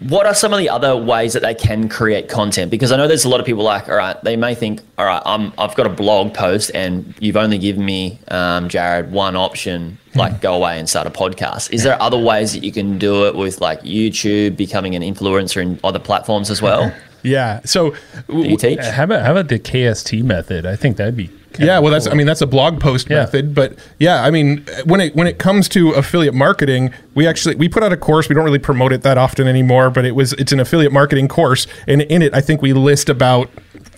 what 0.00 0.26
are 0.26 0.34
some 0.34 0.52
of 0.52 0.58
the 0.58 0.68
other 0.68 0.94
ways 0.96 1.32
that 1.32 1.40
they 1.40 1.54
can 1.54 1.88
create 1.88 2.28
content? 2.28 2.70
Because 2.70 2.92
I 2.92 2.96
know 2.96 3.08
there's 3.08 3.24
a 3.24 3.28
lot 3.28 3.40
of 3.40 3.46
people 3.46 3.62
like, 3.62 3.88
all 3.88 3.96
right, 3.96 4.22
they 4.22 4.36
may 4.36 4.54
think, 4.54 4.82
all 4.98 5.06
right, 5.06 5.22
I'm, 5.24 5.52
I've 5.56 5.74
got 5.76 5.86
a 5.86 5.90
blog 5.90 6.34
post 6.34 6.70
and 6.74 7.14
you've 7.20 7.36
only 7.36 7.58
given 7.58 7.84
me, 7.84 8.18
um, 8.28 8.68
Jaryd, 8.68 9.10
one 9.10 9.34
option, 9.36 9.98
like 10.14 10.40
go 10.40 10.54
away 10.54 10.78
and 10.78 10.88
start 10.88 11.06
a 11.06 11.10
podcast. 11.10 11.72
Is 11.72 11.84
there 11.84 12.00
other 12.02 12.18
ways 12.18 12.52
that 12.52 12.64
you 12.64 12.72
can 12.72 12.98
do 12.98 13.26
it 13.26 13.34
with 13.34 13.60
like 13.60 13.80
YouTube, 13.82 14.56
becoming 14.56 14.94
an 14.94 15.02
influencer 15.02 15.62
in 15.62 15.80
other 15.82 16.00
platforms 16.00 16.50
as 16.50 16.60
well? 16.60 16.94
Yeah. 17.24 17.60
So 17.64 17.94
Do 18.28 18.42
you 18.42 18.56
teach? 18.56 18.78
how 18.80 19.04
about 19.04 19.22
how 19.24 19.32
about 19.32 19.48
the 19.48 19.58
KST 19.58 20.22
method? 20.22 20.66
I 20.66 20.76
think 20.76 20.96
that'd 20.98 21.16
be 21.16 21.28
kinda 21.54 21.66
yeah 21.66 21.78
well 21.78 21.92
that's 21.92 22.08
i 22.08 22.14
mean 22.14 22.26
that's 22.26 22.40
a 22.42 22.48
blog 22.48 22.80
post 22.80 23.08
Yeah. 23.08 23.18
method 23.20 23.54
but 23.54 23.78
yeah 24.00 24.24
i 24.24 24.30
mean 24.32 24.66
when 24.86 25.00
it 25.00 25.14
when 25.14 25.28
it 25.28 25.38
comes 25.38 25.68
to 25.68 25.90
affiliate 25.92 26.34
marketing 26.34 26.92
we 27.14 27.28
actually 27.28 27.54
we 27.54 27.68
put 27.68 27.84
out 27.84 27.92
a 27.92 27.96
course 27.96 28.28
we 28.28 28.34
don't 28.34 28.44
really 28.44 28.58
promote 28.58 28.92
it 28.92 29.02
that 29.02 29.18
often 29.18 29.46
anymore 29.46 29.88
but 29.88 30.04
it 30.04 30.16
was 30.16 30.32
it's 30.32 30.50
an 30.50 30.58
affiliate 30.58 30.90
marketing 30.92 31.28
course 31.28 31.68
and 31.86 32.02
in 32.02 32.22
it 32.22 32.34
i 32.34 32.40
think 32.40 32.60
we 32.60 32.72
list 32.72 33.08
about 33.08 33.48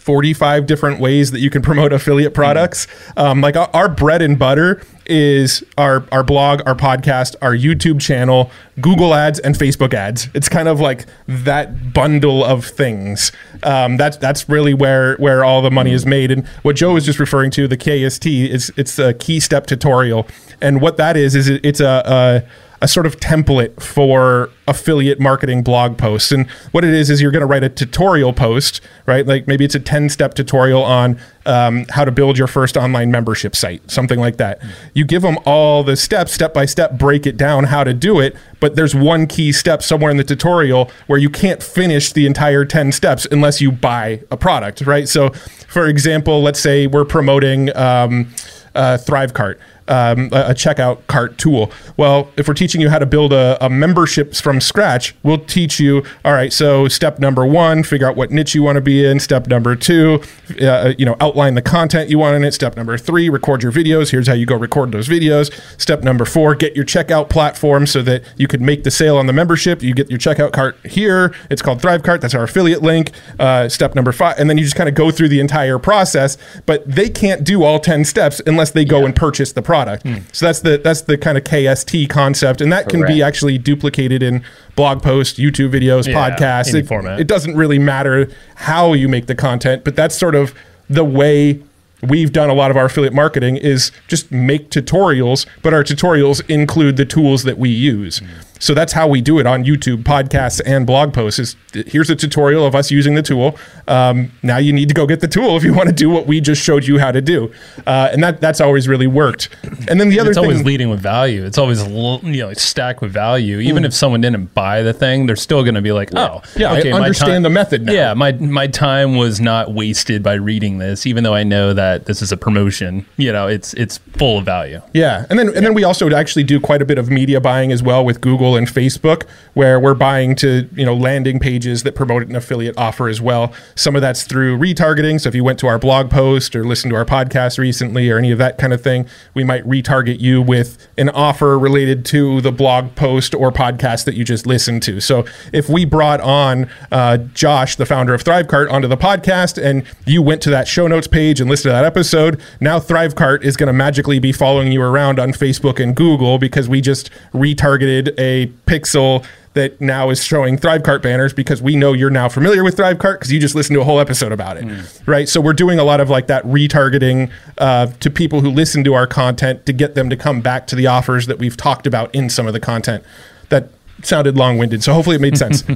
45 0.06 0.66
different 0.66 1.00
ways 1.00 1.32
that 1.32 1.40
you 1.40 1.50
can 1.50 1.62
promote 1.62 1.92
affiliate 1.92 2.32
products. 2.32 2.86
Um, 3.16 3.40
like 3.40 3.56
our, 3.56 3.68
our 3.74 3.88
bread 3.88 4.22
and 4.22 4.38
butter 4.38 4.80
is 5.08 5.64
our 5.78 6.04
our 6.10 6.24
blog 6.24 6.60
our 6.66 6.74
podcast 6.74 7.36
our 7.40 7.54
youtube 7.54 8.00
channel 8.00 8.50
google 8.80 9.14
ads 9.14 9.38
and 9.40 9.54
facebook 9.54 9.94
ads. 9.94 10.28
It's 10.34 10.48
kind 10.48 10.68
of 10.68 10.80
like 10.80 11.06
that 11.28 11.92
bundle 11.92 12.44
of 12.44 12.64
things. 12.64 13.30
Um, 13.62 13.96
that's 13.96 14.16
that's 14.16 14.48
really 14.48 14.74
where 14.74 15.16
where 15.16 15.44
all 15.44 15.62
the 15.62 15.70
money 15.70 15.92
is 15.92 16.06
made. 16.06 16.30
And 16.30 16.46
what 16.62 16.76
joe 16.76 16.94
was 16.94 17.04
just 17.04 17.18
referring 17.18 17.50
to 17.52 17.68
the 17.68 17.76
kst 17.76 18.26
is 18.26 18.72
it's 18.76 18.98
a 18.98 19.12
key 19.14 19.40
step 19.40 19.66
tutorial. 19.66 20.26
And 20.60 20.80
what 20.80 20.96
that 20.96 21.16
is 21.16 21.34
is 21.34 21.48
it, 21.48 21.64
it's 21.64 21.80
a, 21.80 22.02
a 22.44 22.48
a 22.82 22.88
sort 22.88 23.06
of 23.06 23.18
template 23.18 23.82
for 23.82 24.50
affiliate 24.68 25.20
marketing 25.20 25.62
blog 25.62 25.96
posts. 25.96 26.32
And 26.32 26.48
what 26.72 26.84
it 26.84 26.92
is 26.92 27.08
is 27.08 27.22
you're 27.22 27.30
going 27.30 27.40
to 27.40 27.46
write 27.46 27.64
a 27.64 27.68
tutorial 27.68 28.32
post, 28.32 28.80
right? 29.06 29.26
Like 29.26 29.46
maybe 29.46 29.64
it's 29.64 29.74
a 29.74 29.80
10 29.80 30.08
step 30.08 30.34
tutorial 30.34 30.82
on 30.82 31.18
um, 31.46 31.86
how 31.90 32.04
to 32.04 32.10
build 32.10 32.36
your 32.36 32.48
first 32.48 32.76
online 32.76 33.10
membership 33.10 33.56
site, 33.56 33.90
something 33.90 34.18
like 34.18 34.36
that. 34.36 34.60
You 34.94 35.04
give 35.04 35.22
them 35.22 35.38
all 35.46 35.84
the 35.84 35.96
steps, 35.96 36.32
step 36.32 36.52
by 36.52 36.66
step, 36.66 36.98
break 36.98 37.26
it 37.26 37.36
down 37.36 37.64
how 37.64 37.84
to 37.84 37.94
do 37.94 38.20
it. 38.20 38.36
But 38.60 38.76
there's 38.76 38.94
one 38.94 39.26
key 39.26 39.52
step 39.52 39.82
somewhere 39.82 40.10
in 40.10 40.16
the 40.16 40.24
tutorial 40.24 40.90
where 41.06 41.18
you 41.18 41.30
can't 41.30 41.62
finish 41.62 42.12
the 42.12 42.26
entire 42.26 42.64
10 42.64 42.92
steps 42.92 43.26
unless 43.30 43.60
you 43.60 43.72
buy 43.72 44.22
a 44.30 44.36
product, 44.36 44.82
right? 44.82 45.08
So, 45.08 45.30
for 45.68 45.86
example, 45.86 46.42
let's 46.42 46.60
say 46.60 46.86
we're 46.86 47.04
promoting 47.04 47.74
um, 47.76 48.28
uh, 48.74 48.98
ThriveCart 49.00 49.58
um, 49.88 50.30
a, 50.32 50.50
a 50.50 50.54
checkout 50.54 51.06
cart 51.06 51.38
tool. 51.38 51.70
Well, 51.96 52.30
if 52.36 52.48
we're 52.48 52.54
teaching 52.54 52.80
you 52.80 52.90
how 52.90 52.98
to 52.98 53.06
build 53.06 53.32
a, 53.32 53.56
a 53.64 53.70
memberships 53.70 54.40
from 54.40 54.60
scratch, 54.60 55.14
we'll 55.22 55.38
teach 55.38 55.78
you. 55.78 56.04
All 56.24 56.32
right, 56.32 56.52
so 56.52 56.88
step 56.88 57.18
number 57.18 57.46
one, 57.46 57.82
figure 57.82 58.08
out 58.08 58.16
what 58.16 58.30
niche 58.30 58.54
you 58.54 58.62
want 58.62 58.76
to 58.76 58.80
be 58.80 59.04
in. 59.04 59.20
Step 59.20 59.46
number 59.46 59.76
two, 59.76 60.20
uh, 60.60 60.94
you 60.98 61.06
know, 61.06 61.16
outline 61.20 61.54
the 61.54 61.62
content 61.62 62.10
you 62.10 62.18
want 62.18 62.34
in 62.34 62.44
it. 62.44 62.52
Step 62.52 62.76
number 62.76 62.98
three, 62.98 63.28
record 63.28 63.62
your 63.62 63.72
videos. 63.72 64.10
Here's 64.10 64.26
how 64.26 64.34
you 64.34 64.46
go 64.46 64.56
record 64.56 64.92
those 64.92 65.08
videos. 65.08 65.52
Step 65.80 66.02
number 66.02 66.24
four, 66.24 66.54
get 66.54 66.74
your 66.74 66.84
checkout 66.84 67.28
platform 67.28 67.86
so 67.86 68.02
that 68.02 68.24
you 68.36 68.48
could 68.48 68.60
make 68.60 68.82
the 68.82 68.90
sale 68.90 69.16
on 69.16 69.26
the 69.26 69.32
membership. 69.32 69.82
You 69.82 69.94
get 69.94 70.10
your 70.10 70.18
checkout 70.18 70.52
cart 70.52 70.76
here. 70.84 71.32
It's 71.50 71.62
called 71.62 71.80
ThriveCart. 71.80 72.20
That's 72.20 72.34
our 72.34 72.44
affiliate 72.44 72.82
link. 72.82 73.12
Uh, 73.38 73.68
step 73.68 73.94
number 73.94 74.12
five, 74.12 74.38
and 74.38 74.50
then 74.50 74.58
you 74.58 74.64
just 74.64 74.76
kind 74.76 74.88
of 74.88 74.94
go 74.94 75.10
through 75.10 75.28
the 75.28 75.40
entire 75.40 75.78
process. 75.78 76.36
But 76.66 76.90
they 76.90 77.08
can't 77.08 77.44
do 77.44 77.62
all 77.62 77.78
ten 77.78 78.04
steps 78.04 78.40
unless 78.46 78.70
they 78.72 78.84
go 78.84 79.04
and 79.04 79.14
purchase 79.14 79.52
the 79.52 79.62
product. 79.62 79.75
Hmm. 79.84 80.16
So 80.32 80.46
that's 80.46 80.60
the 80.60 80.78
that's 80.78 81.02
the 81.02 81.16
kind 81.18 81.38
of 81.38 81.44
KST 81.44 82.08
concept, 82.08 82.60
and 82.60 82.72
that 82.72 82.88
can 82.88 83.06
be 83.06 83.22
actually 83.22 83.58
duplicated 83.58 84.22
in 84.22 84.42
blog 84.74 85.02
posts, 85.02 85.38
YouTube 85.38 85.70
videos, 85.70 86.06
Yeah, 86.06 86.30
podcasts. 86.30 86.74
It, 86.74 86.86
format. 86.86 87.20
it 87.20 87.26
doesn't 87.26 87.56
really 87.56 87.78
matter 87.78 88.30
how 88.56 88.92
you 88.92 89.08
make 89.08 89.26
the 89.26 89.34
content, 89.34 89.84
but 89.84 89.96
that's 89.96 90.16
sort 90.18 90.34
of 90.34 90.54
the 90.88 91.04
way 91.04 91.62
we've 92.02 92.32
done 92.32 92.50
a 92.50 92.54
lot 92.54 92.70
of 92.70 92.76
our 92.76 92.84
affiliate 92.86 93.14
marketing 93.14 93.56
is 93.56 93.90
just 94.06 94.30
make 94.30 94.70
tutorials, 94.70 95.46
but 95.62 95.72
our 95.72 95.82
tutorials 95.82 96.48
include 96.48 96.96
the 96.96 97.06
tools 97.06 97.42
that 97.44 97.58
we 97.58 97.68
use. 97.70 98.18
Hmm. 98.18 98.26
So 98.58 98.74
that's 98.74 98.92
how 98.92 99.06
we 99.08 99.20
do 99.20 99.38
it 99.38 99.46
on 99.46 99.64
YouTube, 99.64 100.02
podcasts, 100.02 100.60
and 100.64 100.86
blog 100.86 101.12
posts. 101.12 101.38
Is 101.38 101.56
here's 101.72 102.10
a 102.10 102.16
tutorial 102.16 102.66
of 102.66 102.74
us 102.74 102.90
using 102.90 103.14
the 103.14 103.22
tool. 103.22 103.58
Um, 103.88 104.32
now 104.42 104.56
you 104.58 104.72
need 104.72 104.88
to 104.88 104.94
go 104.94 105.06
get 105.06 105.20
the 105.20 105.28
tool 105.28 105.56
if 105.56 105.64
you 105.64 105.74
want 105.74 105.88
to 105.88 105.94
do 105.94 106.10
what 106.10 106.26
we 106.26 106.40
just 106.40 106.62
showed 106.62 106.84
you 106.86 106.98
how 106.98 107.12
to 107.12 107.20
do, 107.20 107.52
uh, 107.86 108.08
and 108.12 108.22
that 108.22 108.40
that's 108.40 108.60
always 108.60 108.88
really 108.88 109.06
worked. 109.06 109.48
And 109.88 110.00
then 110.00 110.08
the 110.08 110.18
other 110.20 110.30
it's 110.30 110.38
thing, 110.38 110.44
always 110.44 110.62
leading 110.64 110.88
with 110.90 111.00
value. 111.00 111.44
It's 111.44 111.58
always 111.58 111.86
you 111.86 112.20
know 112.22 112.52
stacked 112.54 113.00
with 113.00 113.12
value. 113.12 113.58
Even 113.60 113.84
if 113.84 113.92
someone 113.94 114.20
didn't 114.20 114.54
buy 114.54 114.82
the 114.82 114.92
thing, 114.92 115.26
they're 115.26 115.36
still 115.36 115.62
going 115.62 115.74
to 115.74 115.82
be 115.82 115.92
like, 115.92 116.10
oh. 116.14 116.42
Yeah, 116.56 116.72
I 116.72 116.82
my 116.84 116.92
understand 116.92 117.32
time- 117.32 117.42
the 117.42 117.50
method 117.50 117.82
now. 117.82 117.92
Yeah, 117.92 118.14
my 118.14 118.32
my 118.32 118.66
time 118.66 119.16
was 119.16 119.40
not 119.40 119.72
wasted 119.72 120.22
by 120.22 120.34
reading 120.34 120.78
this, 120.78 121.06
even 121.06 121.24
though 121.24 121.34
I 121.34 121.42
know 121.44 121.74
that 121.74 122.06
this 122.06 122.22
is 122.22 122.32
a 122.32 122.36
promotion. 122.36 123.06
You 123.16 123.32
know, 123.32 123.46
it's 123.46 123.74
it's 123.74 123.98
full 123.98 124.38
of 124.38 124.44
value. 124.44 124.80
Yeah, 124.94 125.26
and 125.28 125.38
then 125.38 125.48
and 125.48 125.64
then 125.64 125.74
we 125.74 125.84
also 125.84 126.10
actually 126.10 126.44
do 126.44 126.58
quite 126.60 126.82
a 126.82 126.84
bit 126.84 126.98
of 126.98 127.10
media 127.10 127.40
buying 127.40 127.72
as 127.72 127.82
well 127.82 128.04
with 128.04 128.20
Google 128.20 128.45
and 128.54 128.68
Facebook, 128.68 129.24
where 129.54 129.80
we're 129.80 129.94
buying 129.94 130.36
to 130.36 130.68
you 130.76 130.86
know 130.86 130.94
landing 130.94 131.40
pages 131.40 131.82
that 131.82 131.96
promote 131.96 132.28
an 132.28 132.36
affiliate 132.36 132.76
offer 132.78 133.08
as 133.08 133.20
well. 133.20 133.52
Some 133.74 133.96
of 133.96 134.02
that's 134.02 134.22
through 134.22 134.58
retargeting. 134.58 135.20
So 135.20 135.28
if 135.28 135.34
you 135.34 135.42
went 135.42 135.58
to 135.60 135.66
our 135.66 135.78
blog 135.78 136.10
post 136.10 136.54
or 136.54 136.64
listened 136.64 136.92
to 136.92 136.96
our 136.96 137.04
podcast 137.04 137.58
recently 137.58 138.08
or 138.10 138.18
any 138.18 138.30
of 138.30 138.38
that 138.38 138.58
kind 138.58 138.72
of 138.72 138.80
thing, 138.82 139.08
we 139.34 139.42
might 139.42 139.64
retarget 139.64 140.20
you 140.20 140.40
with 140.42 140.86
an 140.98 141.08
offer 141.08 141.58
related 141.58 142.04
to 142.06 142.40
the 142.42 142.52
blog 142.52 142.94
post 142.94 143.34
or 143.34 143.50
podcast 143.50 144.04
that 144.04 144.14
you 144.14 144.24
just 144.24 144.46
listened 144.46 144.82
to. 144.84 145.00
So 145.00 145.24
if 145.52 145.68
we 145.68 145.84
brought 145.84 146.20
on 146.20 146.68
uh, 146.92 147.16
Josh, 147.16 147.76
the 147.76 147.86
founder 147.86 148.12
of 148.12 148.22
ThriveCart, 148.22 148.70
onto 148.70 148.88
the 148.88 148.96
podcast, 148.96 149.62
and 149.62 149.84
you 150.04 150.20
went 150.20 150.42
to 150.42 150.50
that 150.50 150.68
show 150.68 150.86
notes 150.86 151.06
page 151.06 151.40
and 151.40 151.48
listened 151.48 151.70
to 151.70 151.72
that 151.72 151.84
episode, 151.84 152.40
now 152.60 152.78
ThriveCart 152.78 153.42
is 153.42 153.56
going 153.56 153.68
to 153.68 153.72
magically 153.72 154.18
be 154.18 154.32
following 154.32 154.70
you 154.70 154.82
around 154.82 155.18
on 155.18 155.32
Facebook 155.32 155.82
and 155.82 155.96
Google 155.96 156.38
because 156.38 156.68
we 156.68 156.80
just 156.80 157.10
retargeted 157.32 158.18
a 158.18 158.35
pixel 158.66 159.24
that 159.56 159.80
now 159.80 160.10
is 160.10 160.22
showing 160.22 160.58
Thrivecart 160.58 161.00
banners 161.00 161.32
because 161.32 161.62
we 161.62 161.76
know 161.76 161.94
you're 161.94 162.10
now 162.10 162.28
familiar 162.28 162.62
with 162.62 162.76
Thrivecart 162.76 163.14
because 163.14 163.32
you 163.32 163.40
just 163.40 163.54
listened 163.54 163.74
to 163.74 163.80
a 163.80 163.84
whole 163.84 163.98
episode 163.98 164.30
about 164.30 164.58
it, 164.58 164.66
right? 165.06 165.26
So 165.28 165.40
we're 165.40 165.54
doing 165.54 165.78
a 165.78 165.84
lot 165.84 165.98
of 165.98 166.10
like 166.10 166.26
that 166.26 166.44
retargeting 166.44 167.30
uh, 167.56 167.86
to 167.86 168.10
people 168.10 168.42
who 168.42 168.50
listen 168.50 168.84
to 168.84 168.92
our 168.92 169.06
content 169.06 169.64
to 169.64 169.72
get 169.72 169.94
them 169.94 170.10
to 170.10 170.16
come 170.16 170.42
back 170.42 170.66
to 170.66 170.76
the 170.76 170.86
offers 170.86 171.26
that 171.26 171.38
we've 171.38 171.56
talked 171.56 171.86
about 171.86 172.14
in 172.14 172.28
some 172.28 172.46
of 172.46 172.52
the 172.52 172.60
content. 172.60 173.02
That 173.48 173.70
sounded 174.02 174.36
long-winded, 174.36 174.84
so 174.84 174.92
hopefully 174.92 175.16
it 175.16 175.22
made 175.22 175.38
sense. 175.38 175.64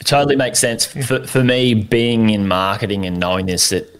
It 0.00 0.06
totally 0.06 0.36
makes 0.36 0.60
sense 0.60 0.86
for, 0.86 1.26
for 1.26 1.42
me 1.42 1.74
being 1.74 2.30
in 2.30 2.46
marketing 2.46 3.04
and 3.04 3.18
knowing 3.18 3.46
this 3.46 3.70
that 3.70 3.97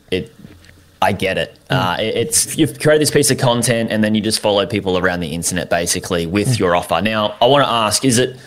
I 1.01 1.13
get 1.13 1.39
it. 1.39 1.59
Mm. 1.71 1.77
Uh, 1.77 1.97
it's 2.01 2.57
you've 2.59 2.79
created 2.81 3.03
this 3.03 3.11
piece 3.11 3.31
of 3.31 3.39
content 3.39 3.93
and 3.93 4.03
then 4.03 4.15
you 4.15 4.21
just 4.21 4.41
follow 4.41 4.67
people 4.67 4.99
around 4.99 5.21
the 5.21 5.29
internet 5.29 5.71
basically 5.71 6.27
with 6.27 6.49
mm. 6.49 6.59
your 6.59 6.75
offer. 6.75 7.01
Now 7.01 7.37
I 7.41 7.47
want 7.47 7.65
to 7.65 7.71
ask: 7.71 8.05
Is 8.05 8.19
it 8.19 8.39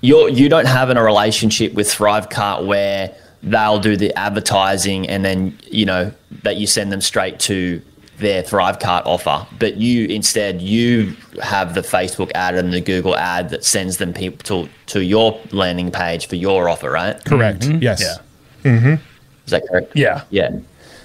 you 0.00 0.28
you 0.28 0.48
don't 0.48 0.66
have 0.66 0.90
in 0.90 0.96
a 0.96 1.02
relationship 1.02 1.74
with 1.74 1.88
Thrivecart 1.88 2.66
where 2.66 3.14
they'll 3.42 3.80
do 3.80 3.96
the 3.96 4.16
advertising 4.16 5.08
and 5.08 5.24
then 5.24 5.58
you 5.68 5.84
know 5.84 6.12
that 6.44 6.56
you 6.56 6.66
send 6.66 6.92
them 6.92 7.00
straight 7.00 7.38
to 7.40 7.82
their 8.18 8.42
Thrivecart 8.42 9.04
offer, 9.04 9.46
but 9.58 9.76
you 9.76 10.06
instead 10.06 10.62
you 10.62 11.14
have 11.42 11.74
the 11.74 11.82
Facebook 11.82 12.30
ad 12.34 12.54
and 12.54 12.72
the 12.72 12.80
Google 12.80 13.16
ad 13.16 13.50
that 13.50 13.64
sends 13.64 13.98
them 13.98 14.14
people 14.14 14.38
to, 14.44 14.70
to 14.86 15.04
your 15.04 15.38
landing 15.50 15.90
page 15.90 16.26
for 16.26 16.36
your 16.36 16.68
offer, 16.68 16.90
right? 16.90 17.22
Correct. 17.24 17.62
Mm-hmm. 17.62 17.82
Yes. 17.82 18.00
Yeah. 18.00 18.70
Mm-hmm. 18.70 18.86
Mm-hmm. 18.86 19.02
Is 19.44 19.50
that 19.50 19.66
correct? 19.68 19.96
Yeah. 19.96 20.24
Yeah. 20.30 20.50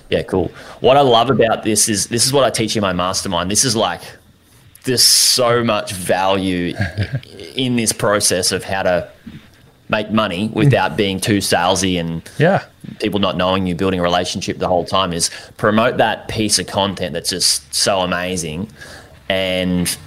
Yeah, 0.10 0.24
cool. 0.24 0.52
What 0.80 0.96
I 0.98 1.02
love 1.02 1.30
about 1.30 1.64
this 1.64 1.90
is 1.90 2.08
this 2.08 2.26
is 2.26 2.32
what 2.34 2.44
I 2.44 2.50
teach 2.50 2.76
in 2.76 2.82
my 2.82 2.94
mastermind. 2.94 3.52
This 3.52 3.66
is 3.66 3.76
like 3.76 4.02
there's 4.86 5.04
so 5.04 5.64
much 5.64 5.92
value 5.92 6.74
in 7.56 7.76
this 7.76 7.92
process 7.92 8.52
of 8.54 8.64
how 8.64 8.84
to 8.84 9.10
make 9.90 10.12
money 10.12 10.50
without 10.54 10.98
being 10.98 11.20
too 11.20 11.38
salesy 11.38 12.00
and 12.00 12.22
Yeah. 12.38 12.64
people 13.00 13.20
not 13.20 13.38
knowing 13.38 13.68
you, 13.68 13.76
building 13.76 14.00
a 14.00 14.04
relationship 14.04 14.58
the 14.60 14.68
whole 14.68 14.84
time 14.86 15.14
is 15.14 15.30
promote 15.58 15.98
that 15.98 16.28
piece 16.28 16.60
of 16.60 16.68
content 16.68 17.14
that's 17.14 17.30
just 17.30 17.74
so 17.74 18.00
amazing 18.02 18.70
and 19.30 19.98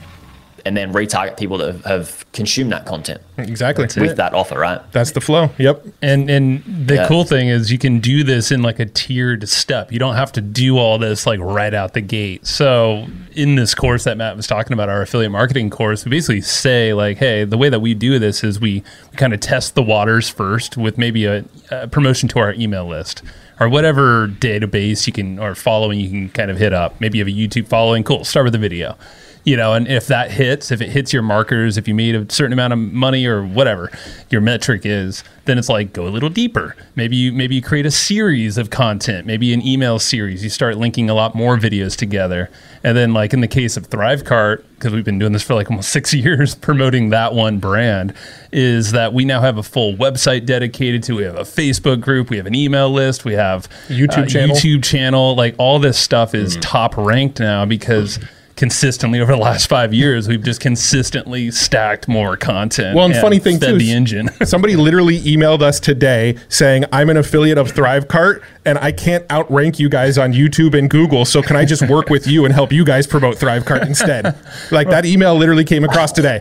and 0.65 0.77
then 0.77 0.93
retarget 0.93 1.37
people 1.37 1.59
that 1.59 1.67
have, 1.73 1.85
have 1.85 2.33
consumed 2.33 2.73
that 2.73 2.87
content 2.87 3.21
Exactly. 3.39 3.85
with 4.01 4.17
that 4.17 4.35
offer, 4.35 4.59
right? 4.59 4.81
That's 4.93 5.13
the 5.13 5.21
flow. 5.21 5.51
Yep. 5.59 5.87
And 6.03 6.31
and 6.31 6.63
the 6.87 6.95
Yeah. 6.97 7.09
cool 7.09 7.25
thing 7.25 7.49
is 7.49 7.71
you 7.73 7.79
can 7.79 7.99
do 8.01 8.23
this 8.25 8.51
in 8.53 8.63
like 8.63 8.79
a 8.79 8.87
tiered 8.87 9.49
step. 9.49 9.93
You 9.93 9.99
don't 9.99 10.17
have 10.17 10.33
to 10.33 10.41
do 10.41 10.79
all 10.79 10.99
this 10.99 11.27
like 11.27 11.41
right 11.41 11.73
out 11.75 11.95
the 11.95 12.01
gate. 12.01 12.47
So 12.47 13.07
in 13.33 13.55
this 13.57 13.75
course 13.75 14.05
that 14.05 14.17
Matt 14.17 14.37
was 14.37 14.47
talking 14.47 14.73
about, 14.73 14.89
our 14.89 15.03
affiliate 15.03 15.33
marketing 15.33 15.71
course, 15.71 16.05
we 16.05 16.11
basically 16.11 16.41
say 16.41 16.93
like, 16.95 17.17
hey, 17.19 17.45
the 17.45 17.57
way 17.59 17.69
that 17.69 17.81
we 17.81 17.95
do 17.95 18.19
this 18.19 18.43
is 18.45 18.61
we, 18.61 18.83
we 19.13 19.17
kind 19.17 19.33
of 19.33 19.41
test 19.41 19.75
the 19.75 19.83
waters 19.83 20.29
first 20.29 20.77
with 20.77 20.99
maybe 20.99 21.25
a, 21.27 21.45
a 21.71 21.89
promotion 21.89 22.29
to 22.31 22.39
our 22.39 22.53
email 22.55 22.87
list 22.87 23.23
or 23.61 23.69
whatever 23.69 24.27
database 24.29 25.07
you 25.07 25.13
can 25.13 25.39
or 25.39 25.55
following 25.55 26.01
you 26.01 26.09
can 26.09 26.29
kind 26.31 26.51
of 26.51 26.57
hit 26.59 26.73
up. 26.73 26.99
Maybe 27.01 27.19
you 27.19 27.25
have 27.25 27.33
a 27.33 27.37
YouTube 27.37 27.69
following. 27.69 28.03
Cool. 28.05 28.25
Start 28.25 28.45
with 28.45 28.55
a 28.55 28.59
video 28.59 28.97
you 29.45 29.57
know 29.57 29.73
and 29.73 29.89
if 29.89 30.07
that 30.07 30.31
hits 30.31 30.71
if 30.71 30.81
it 30.81 30.91
hits 30.91 31.13
your 31.13 31.23
markers 31.23 31.77
if 31.79 31.89
you 31.89 31.95
made 31.95 32.15
a 32.15 32.31
certain 32.33 32.53
amount 32.53 32.73
of 32.73 32.79
money 32.79 33.25
or 33.27 33.43
whatever 33.43 33.91
your 34.29 34.41
metric 34.41 34.83
is 34.85 35.25
then 35.47 35.59
it's 35.59 35.69
like 35.69 35.93
go 35.93 36.07
a 36.07 36.09
little 36.11 36.29
deeper. 36.29 36.77
Maybe 36.95 37.17
you 37.17 37.33
maybe 37.33 37.57
you 37.57 37.63
create 37.63 37.85
a 37.87 37.91
series 37.91 38.57
of 38.57 38.71
content 38.71 39.27
maybe 39.27 39.53
an 39.53 39.67
email 39.67 39.99
series. 39.99 40.45
You 40.45 40.51
start 40.51 40.77
linking 40.77 41.11
a 41.11 41.15
lot 41.15 41.35
more 41.35 41.57
videos 41.57 41.97
together. 41.97 42.51
And 42.85 42.97
then 42.97 43.13
like 43.13 43.33
in 43.33 43.41
the 43.41 43.49
case 43.49 43.77
of 43.77 43.91
thrivecart 43.91 44.63
because 44.75 44.93
we've 44.93 45.05
been 45.05 45.19
doing 45.19 45.33
this 45.33 45.43
for 45.43 45.55
like 45.55 45.69
almost 45.69 45.89
six 45.99 46.15
years 46.15 46.55
promoting 46.55 47.11
that 47.11 47.35
one 47.35 47.59
brand 47.59 48.15
is 48.53 48.93
that 48.93 49.13
we 49.13 49.25
now 49.25 49.41
have 49.41 49.59
a 49.59 49.63
full 49.63 49.95
website 49.95 50.47
dedicated 50.47 51.03
to 51.05 51.17
we 51.17 51.25
have 51.25 51.37
a 51.37 51.43
facebook 51.43 52.01
group 52.01 52.31
we 52.31 52.37
have 52.37 52.47
an 52.47 52.55
email 52.55 52.89
list 52.91 53.25
we 53.25 53.33
have 53.33 53.69
YouTube 53.89 54.25
uh, 54.25 54.27
channel. 54.27 54.55
youtube 54.57 54.85
channel. 54.85 55.35
Like 55.35 55.57
all 55.59 55.79
this 55.81 55.99
stuff 55.99 56.35
is 56.35 56.57
Mm. 56.57 56.61
top 56.63 56.97
ranked 56.97 57.41
now 57.41 57.65
because 57.65 58.21
consistently 58.61 59.21
over 59.23 59.33
the 59.33 59.39
last 59.39 59.69
five 59.71 59.95
years 59.95 60.29
we've 60.29 60.45
just 60.45 60.61
consistently 60.61 61.51
stacked 61.51 62.07
more 62.07 62.37
content 62.37 62.95
Well, 62.95 63.07
and 63.07 63.17
funny 63.17 63.39
thing, 63.39 63.59
too, 63.59 63.79
the 63.79 63.91
engine 63.91 64.29
Somebody 64.45 64.77
literally 64.77 65.19
emailed 65.21 65.63
us 65.63 65.81
today 65.81 66.37
saying, 66.51 66.85
I'm 66.93 67.09
an 67.09 67.17
affiliate 67.17 67.57
of 67.57 67.73
Thrivecart 67.73 68.43
and 68.67 68.77
I 68.77 68.93
can't 68.93 69.25
outrank 69.33 69.79
you 69.79 69.89
guys 69.89 70.19
on 70.19 70.35
YouTube 70.35 70.79
and 70.79 70.91
Google. 70.91 71.25
So 71.25 71.41
can 71.41 71.57
I 71.57 71.65
just 71.65 71.89
work 71.89 72.11
with 72.11 72.27
you 72.27 72.45
and 72.45 72.53
help 72.53 72.71
you 72.71 72.85
guys 72.85 73.07
promote 73.07 73.37
Thrivecart 73.37 73.87
instead? 73.87 74.37
Like 74.71 74.89
that 74.91 75.07
email 75.07 75.35
literally 75.37 75.65
came 75.65 75.85
across 75.85 76.13
today. 76.13 76.39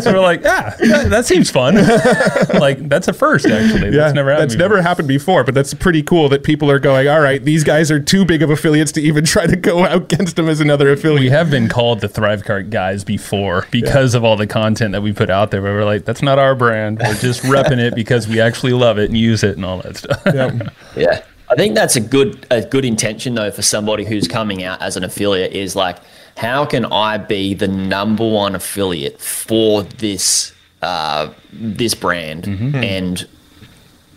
so 0.00 0.12
we're 0.12 0.20
like 0.20 0.42
yeah 0.42 0.74
that, 0.78 1.10
that 1.10 1.26
seems 1.26 1.50
fun 1.50 1.74
like 2.60 2.88
that's 2.88 3.08
a 3.08 3.12
first 3.12 3.46
actually 3.46 3.86
Yeah, 3.90 4.04
that's 4.04 4.14
never 4.14 4.30
happened 4.30 4.42
that's 4.50 4.54
before. 4.54 4.68
never 4.68 4.82
happened 4.82 5.08
before, 5.08 5.44
but 5.44 5.54
that's 5.54 5.74
pretty 5.74 6.02
cool 6.04 6.28
that 6.28 6.44
people 6.44 6.70
are 6.70 6.78
going, 6.78 7.08
all 7.08 7.20
right, 7.20 7.44
these 7.44 7.64
guys 7.64 7.90
are 7.90 7.98
too 8.00 8.24
big 8.24 8.42
of 8.42 8.50
affiliates 8.50 8.92
to 8.92 9.00
even 9.02 9.24
try 9.24 9.46
to 9.46 9.56
go 9.56 9.84
out 9.84 10.02
against 10.12 10.36
them 10.36 10.48
as 10.48 10.60
another 10.60 10.90
affiliate. 10.92 11.20
we 11.20 11.30
have 11.30 11.47
been 11.50 11.68
called 11.68 12.00
the 12.00 12.08
Thrivecart 12.08 12.70
guys 12.70 13.04
before 13.04 13.66
because 13.70 14.14
of 14.14 14.24
all 14.24 14.36
the 14.36 14.46
content 14.46 14.92
that 14.92 15.02
we 15.02 15.12
put 15.12 15.30
out 15.30 15.50
there. 15.50 15.60
But 15.60 15.72
we're 15.72 15.84
like, 15.84 16.04
that's 16.04 16.22
not 16.22 16.38
our 16.38 16.54
brand. 16.54 16.98
We're 16.98 17.14
just 17.14 17.42
repping 17.44 17.78
it 17.78 17.94
because 17.94 18.28
we 18.28 18.40
actually 18.40 18.72
love 18.72 18.98
it 18.98 19.10
and 19.10 19.16
use 19.16 19.42
it 19.42 19.56
and 19.56 19.64
all 19.64 19.78
that 19.82 19.96
stuff. 19.96 20.22
Yep. 20.26 20.74
Yeah. 20.96 21.22
I 21.50 21.54
think 21.54 21.74
that's 21.74 21.96
a 21.96 22.00
good 22.00 22.46
a 22.50 22.60
good 22.62 22.84
intention 22.84 23.34
though 23.34 23.50
for 23.50 23.62
somebody 23.62 24.04
who's 24.04 24.28
coming 24.28 24.62
out 24.64 24.82
as 24.82 24.96
an 24.96 25.04
affiliate 25.04 25.52
is 25.52 25.74
like 25.74 25.98
how 26.36 26.66
can 26.66 26.84
I 26.84 27.16
be 27.18 27.54
the 27.54 27.68
number 27.68 28.28
one 28.28 28.54
affiliate 28.54 29.18
for 29.20 29.82
this 29.82 30.52
uh, 30.82 31.32
this 31.52 31.94
brand 31.94 32.46
and 32.46 33.26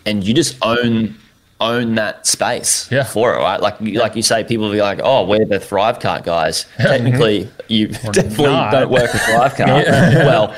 and 0.04 0.24
you 0.24 0.34
just 0.34 0.58
own 0.62 1.16
own 1.62 1.94
that 1.96 2.26
space 2.26 2.90
Yeah. 2.90 3.04
for 3.04 3.34
it 3.34 3.38
right 3.38 3.60
like 3.60 3.76
you 3.80 3.98
like 4.00 4.16
you 4.16 4.22
say 4.22 4.44
people 4.44 4.66
will 4.66 4.72
be 4.72 4.80
like 4.80 5.00
oh 5.02 5.24
we're 5.24 5.44
the 5.44 5.58
Thrivecart 5.58 6.24
guys 6.24 6.66
technically 6.78 7.48
you 7.68 7.88
definitely 8.12 8.44
not. 8.46 8.70
don't 8.72 8.90
work 8.90 9.12
with 9.12 9.22
Thrivecart 9.22 9.84
well 10.26 10.54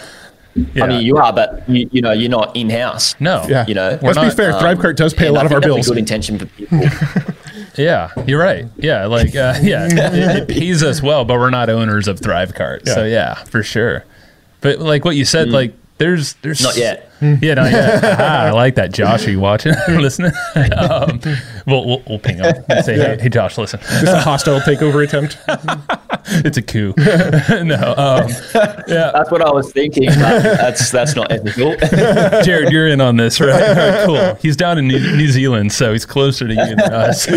Yeah. 0.54 0.84
I 0.84 0.86
mean 0.88 1.02
you 1.04 1.16
are 1.16 1.32
but 1.32 1.68
you, 1.68 1.88
you 1.92 2.00
know 2.00 2.12
you're 2.12 2.30
not 2.30 2.54
in 2.56 2.70
house 2.70 3.14
no. 3.20 3.44
Yeah. 3.48 3.64
you 3.66 3.74
know 3.74 3.98
Let's 4.02 4.18
be 4.18 4.30
fair. 4.30 4.52
um, 4.52 4.60
Thrivecart 4.62 4.96
does 4.96 5.12
pay 5.14 5.26
a 5.26 5.32
lot 5.32 5.46
of 5.46 5.52
our 5.52 5.60
bills. 5.60 5.76
that's 5.76 5.88
a 5.88 5.90
good 5.90 5.98
intention 5.98 6.38
for 6.38 6.46
people 6.46 6.80
Yeah, 7.76 8.10
you're 8.24 8.38
right. 8.38 8.66
Yeah, 8.76 9.06
like 9.06 9.34
uh, 9.34 9.54
yeah, 9.60 9.88
it, 9.90 10.42
it 10.42 10.48
pays 10.48 10.80
us 10.84 11.02
well, 11.02 11.24
but 11.24 11.40
we're 11.40 11.50
not 11.50 11.68
owners 11.68 12.06
of 12.06 12.20
Thrivecart. 12.20 12.86
So 12.86 13.04
yeah, 13.04 13.34
for 13.34 13.64
sure. 13.64 14.04
But 14.60 14.78
like 14.78 15.04
what 15.04 15.16
you 15.16 15.24
said, 15.24 15.48
like 15.50 15.74
there's 15.98 16.34
there's 16.34 16.62
Not 16.62 16.76
yet. 16.76 17.10
Yeah, 17.20 17.55
not 17.55 17.70
yet. 17.70 18.05
Ah, 18.20 18.44
I 18.46 18.50
like 18.50 18.74
that. 18.74 18.92
Josh, 18.92 19.27
are 19.27 19.31
you 19.31 19.40
watching? 19.40 19.72
listening? 19.88 20.33
um, 20.77 21.20
we'll, 21.66 21.87
we'll 21.87 22.03
we'll 22.09 22.18
ping 22.18 22.37
him 22.38 22.55
and 22.68 22.85
say, 22.85 22.96
hey, 22.96 23.18
hey, 23.20 23.29
Josh, 23.29 23.57
listen. 23.57 23.81
Just 23.81 24.07
a 24.07 24.20
hostile 24.20 24.61
takeover 24.61 25.05
attempt. 25.05 25.38
It's 26.27 26.57
a 26.57 26.62
coup. 26.62 26.94
no, 26.96 27.94
um, 27.98 28.31
yeah, 28.88 29.11
That's 29.12 29.31
what 29.31 29.42
I 29.42 29.53
was 29.53 29.70
thinking. 29.72 30.07
That's 30.07 30.90
that's 30.90 31.14
not 31.14 31.31
ethical. 31.31 31.74
Jaryd, 31.74 32.70
you're 32.70 32.88
in 32.88 33.03
on 33.03 33.16
this, 33.18 33.42
right? 33.42 33.50
All 33.62 33.74
right, 33.77 34.07
cool. 34.07 34.35
He's 34.40 34.57
down 34.57 34.79
in 34.79 34.88
New, 34.88 34.98
New 35.18 35.29
Zealand, 35.29 35.70
so 35.72 35.92
he's 35.92 36.07
closer 36.07 36.48
to 36.48 36.55
you 36.55 36.77
than 36.77 36.81
us. 36.81 37.29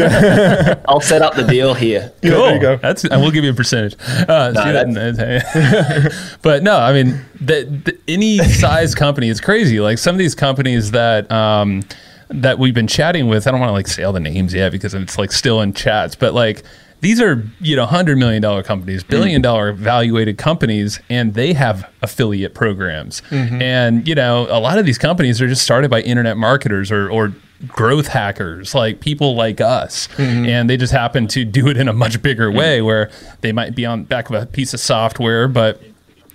I'll 0.87 1.01
set 1.01 1.21
up 1.21 1.35
the 1.35 1.43
deal 1.43 1.73
here. 1.73 2.13
Cool. 2.21 2.31
there 2.31 2.55
you 2.55 2.61
go. 2.61 2.77
That's 2.77 3.03
and 3.03 3.21
we'll 3.21 3.31
give 3.31 3.43
you 3.43 3.51
a 3.51 3.53
percentage. 3.53 3.95
Uh, 3.99 4.53
see 4.53 4.71
that- 4.71 6.37
but 6.41 6.63
no, 6.63 6.77
I 6.79 6.93
mean, 6.93 7.19
the, 7.41 7.65
the, 7.65 7.97
any 8.07 8.37
size 8.39 8.95
company, 8.95 9.27
is 9.27 9.41
crazy. 9.41 9.66
Like 9.73 9.97
some 9.97 10.15
of 10.15 10.19
these 10.19 10.35
companies 10.35 10.91
that 10.91 11.31
um, 11.31 11.83
that 12.29 12.59
we've 12.59 12.73
been 12.73 12.87
chatting 12.87 13.27
with, 13.27 13.47
I 13.47 13.51
don't 13.51 13.59
want 13.59 13.69
to 13.69 13.73
like 13.73 13.87
say 13.87 14.03
all 14.03 14.13
the 14.13 14.19
names 14.19 14.53
yet 14.53 14.71
because 14.71 14.93
it's 14.93 15.17
like 15.17 15.31
still 15.31 15.61
in 15.61 15.73
chats, 15.73 16.15
but 16.15 16.33
like. 16.33 16.63
These 16.99 17.21
are, 17.21 17.47
you 17.61 17.75
know, 17.75 17.85
hundred 17.85 18.17
million 18.17 18.41
dollar 18.41 18.63
companies, 18.63 19.03
mm-hmm. 19.03 19.11
billion 19.11 19.41
dollar 19.43 19.71
valuated 19.71 20.39
companies, 20.39 20.99
and 21.11 21.35
they 21.35 21.53
have 21.53 21.87
affiliate 22.01 22.55
programs. 22.55 23.21
Mm-hmm. 23.29 23.61
And 23.61 24.07
you 24.07 24.15
know, 24.15 24.47
a 24.49 24.59
lot 24.59 24.79
of 24.79 24.85
these 24.87 24.97
companies 24.97 25.39
are 25.39 25.47
just 25.47 25.61
started 25.61 25.91
by 25.91 26.01
internet 26.01 26.37
marketers 26.37 26.91
or, 26.91 27.07
or 27.07 27.35
growth 27.67 28.07
hackers, 28.07 28.73
like 28.73 28.99
people 28.99 29.35
like 29.35 29.61
us, 29.61 30.07
mm-hmm. 30.07 30.47
and 30.47 30.67
they 30.67 30.75
just 30.75 30.91
happen 30.91 31.27
to 31.27 31.45
do 31.45 31.67
it 31.67 31.77
in 31.77 31.87
a 31.87 31.93
much 31.93 32.19
bigger 32.23 32.51
way, 32.51 32.81
where 32.81 33.11
they 33.41 33.51
might 33.51 33.75
be 33.75 33.85
on 33.85 34.03
back 34.03 34.31
of 34.31 34.35
a 34.41 34.47
piece 34.47 34.73
of 34.73 34.79
software, 34.79 35.47
but 35.47 35.79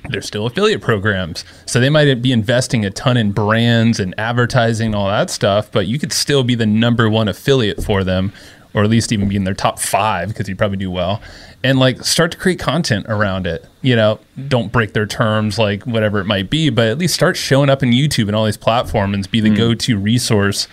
they're 0.09 0.23
still 0.23 0.47
affiliate 0.47 0.81
programs. 0.81 1.45
So 1.67 1.81
they 1.81 1.91
might 1.91 2.23
be 2.23 2.33
investing 2.33 2.85
a 2.85 2.91
ton 2.91 3.17
in 3.17 3.33
brands 3.33 4.01
and 4.01 4.15
advertising 4.19 4.87
and 4.87 4.95
all 4.95 5.09
that 5.09 5.31
stuff, 5.31 5.71
but 5.71 5.87
you 5.87 5.99
could 5.99 6.13
still 6.13 6.45
be 6.45 6.55
the 6.55 6.67
number 6.67 7.09
one 7.09 7.29
affiliate 7.29 7.83
for 7.83 8.05
them, 8.05 8.33
or 8.75 8.83
at 8.83 8.91
least 8.91 9.13
even 9.13 9.29
be 9.29 9.37
in 9.37 9.45
their 9.45 9.55
top 9.55 9.79
five 9.79 10.29
because 10.29 10.49
you 10.49 10.57
probably 10.57 10.79
do 10.79 10.91
well. 10.91 11.23
And 11.63 11.79
like 11.79 12.03
start 12.05 12.33
to 12.33 12.39
create 12.39 12.59
content 12.59 13.07
around 13.09 13.47
it. 13.47 13.65
You 13.83 13.95
know, 13.95 14.19
don't 14.49 14.73
break 14.73 14.93
their 14.93 15.07
terms, 15.07 15.59
like 15.59 15.85
whatever 15.85 16.21
it 16.21 16.25
might 16.25 16.51
be, 16.51 16.71
but 16.71 16.89
at 16.89 16.99
least 16.99 17.15
start 17.15 17.37
showing 17.37 17.71
up 17.71 17.83
in 17.83 17.91
YouTube 17.91 18.27
and 18.27 18.35
all 18.35 18.45
these 18.45 18.57
platforms 18.57 19.15
and 19.15 19.31
be 19.31 19.41
the 19.41 19.51
hmm. 19.51 19.57
go 19.57 19.75
to 19.75 19.99
resource 19.99 20.67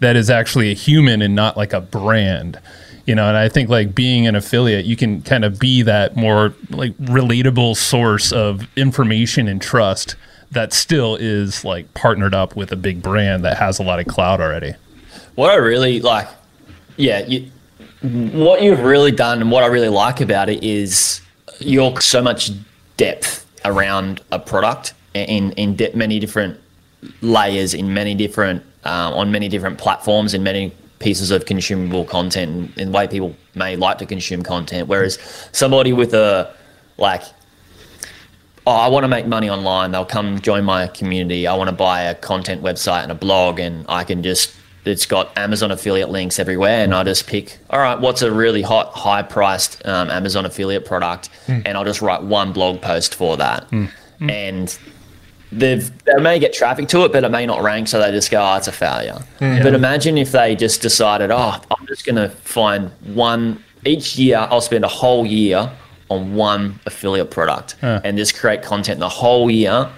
that 0.00 0.14
is 0.14 0.30
actually 0.30 0.70
a 0.70 0.74
human 0.74 1.22
and 1.22 1.34
not 1.34 1.56
like 1.56 1.72
a 1.72 1.80
brand 1.80 2.60
you 3.06 3.14
know 3.14 3.28
and 3.28 3.36
i 3.36 3.48
think 3.48 3.68
like 3.68 3.94
being 3.94 4.26
an 4.26 4.34
affiliate 4.34 4.84
you 4.84 4.96
can 4.96 5.22
kind 5.22 5.44
of 5.44 5.58
be 5.58 5.82
that 5.82 6.16
more 6.16 6.54
like 6.70 6.96
relatable 6.98 7.76
source 7.76 8.32
of 8.32 8.66
information 8.76 9.48
and 9.48 9.62
trust 9.62 10.16
that 10.50 10.72
still 10.72 11.16
is 11.16 11.64
like 11.64 11.92
partnered 11.94 12.34
up 12.34 12.56
with 12.56 12.72
a 12.72 12.76
big 12.76 13.02
brand 13.02 13.44
that 13.44 13.56
has 13.56 13.78
a 13.78 13.82
lot 13.82 13.98
of 13.98 14.06
clout 14.06 14.40
already. 14.40 14.74
What 15.34 15.50
I 15.50 15.56
really 15.56 16.00
like, 16.00 16.28
yeah, 16.96 17.24
you, 17.26 17.50
what 18.02 18.62
you've 18.62 18.80
really 18.80 19.10
done 19.10 19.40
and 19.40 19.50
what 19.50 19.64
I 19.64 19.66
really 19.66 19.88
like 19.88 20.20
about 20.20 20.48
it 20.48 20.62
is 20.62 21.20
you're 21.58 22.00
so 22.00 22.22
much 22.22 22.50
depth 22.96 23.44
around 23.64 24.20
a 24.32 24.38
product 24.38 24.94
in 25.14 25.52
in 25.52 25.76
de- 25.76 25.94
many 25.94 26.18
different 26.18 26.58
layers, 27.20 27.74
in 27.74 27.92
many 27.92 28.14
different 28.14 28.62
um, 28.84 29.14
on 29.14 29.30
many 29.30 29.48
different 29.48 29.78
platforms, 29.78 30.34
in 30.34 30.42
many 30.42 30.72
pieces 30.98 31.30
of 31.30 31.44
consumable 31.44 32.04
content, 32.04 32.76
in 32.76 32.90
the 32.90 32.96
way 32.96 33.06
people 33.06 33.36
may 33.54 33.76
like 33.76 33.98
to 33.98 34.06
consume 34.06 34.42
content. 34.42 34.88
Whereas 34.88 35.18
somebody 35.52 35.92
with 35.92 36.14
a 36.14 36.52
like 36.98 37.22
oh, 38.66 38.72
I 38.72 38.88
want 38.88 39.04
to 39.04 39.08
make 39.08 39.26
money 39.26 39.48
online. 39.48 39.92
They'll 39.92 40.04
come 40.04 40.40
join 40.40 40.64
my 40.64 40.88
community. 40.88 41.46
I 41.46 41.54
want 41.54 41.70
to 41.70 41.76
buy 41.76 42.02
a 42.02 42.14
content 42.14 42.62
website 42.62 43.04
and 43.04 43.12
a 43.12 43.14
blog, 43.14 43.60
and 43.60 43.86
I 43.88 44.04
can 44.04 44.22
just, 44.22 44.52
it's 44.84 45.06
got 45.06 45.36
Amazon 45.38 45.70
affiliate 45.70 46.10
links 46.10 46.38
everywhere. 46.38 46.82
And 46.82 46.92
I 46.92 47.04
just 47.04 47.26
pick, 47.26 47.58
all 47.70 47.78
right, 47.78 47.98
what's 47.98 48.22
a 48.22 48.32
really 48.32 48.62
hot, 48.62 48.92
high 48.92 49.22
priced 49.22 49.86
um, 49.86 50.10
Amazon 50.10 50.44
affiliate 50.44 50.84
product? 50.84 51.28
Hmm. 51.46 51.60
And 51.64 51.78
I'll 51.78 51.84
just 51.84 52.02
write 52.02 52.22
one 52.22 52.52
blog 52.52 52.82
post 52.82 53.14
for 53.14 53.36
that. 53.36 53.70
And 54.28 54.78
they've, 55.58 56.04
they 56.04 56.20
may 56.20 56.38
get 56.38 56.52
traffic 56.52 56.88
to 56.88 57.04
it, 57.04 57.12
but 57.12 57.24
it 57.24 57.30
may 57.30 57.46
not 57.46 57.62
rank. 57.62 57.88
So 57.88 57.98
they 58.00 58.10
just 58.10 58.30
go, 58.30 58.40
oh, 58.40 58.56
it's 58.56 58.68
a 58.68 58.72
failure. 58.72 59.18
Hmm. 59.38 59.62
But 59.62 59.74
imagine 59.74 60.18
if 60.18 60.32
they 60.32 60.54
just 60.54 60.82
decided, 60.82 61.30
oh, 61.30 61.60
I'm 61.70 61.86
just 61.86 62.04
going 62.04 62.16
to 62.16 62.28
find 62.28 62.90
one, 63.14 63.62
each 63.84 64.16
year, 64.16 64.46
I'll 64.50 64.60
spend 64.60 64.84
a 64.84 64.88
whole 64.88 65.26
year 65.26 65.70
on 66.08 66.34
one 66.34 66.78
affiliate 66.86 67.30
product 67.30 67.76
and 67.82 68.16
just 68.16 68.36
create 68.36 68.62
content 68.62 69.00
the 69.00 69.08
whole 69.08 69.50
year, 69.50 69.90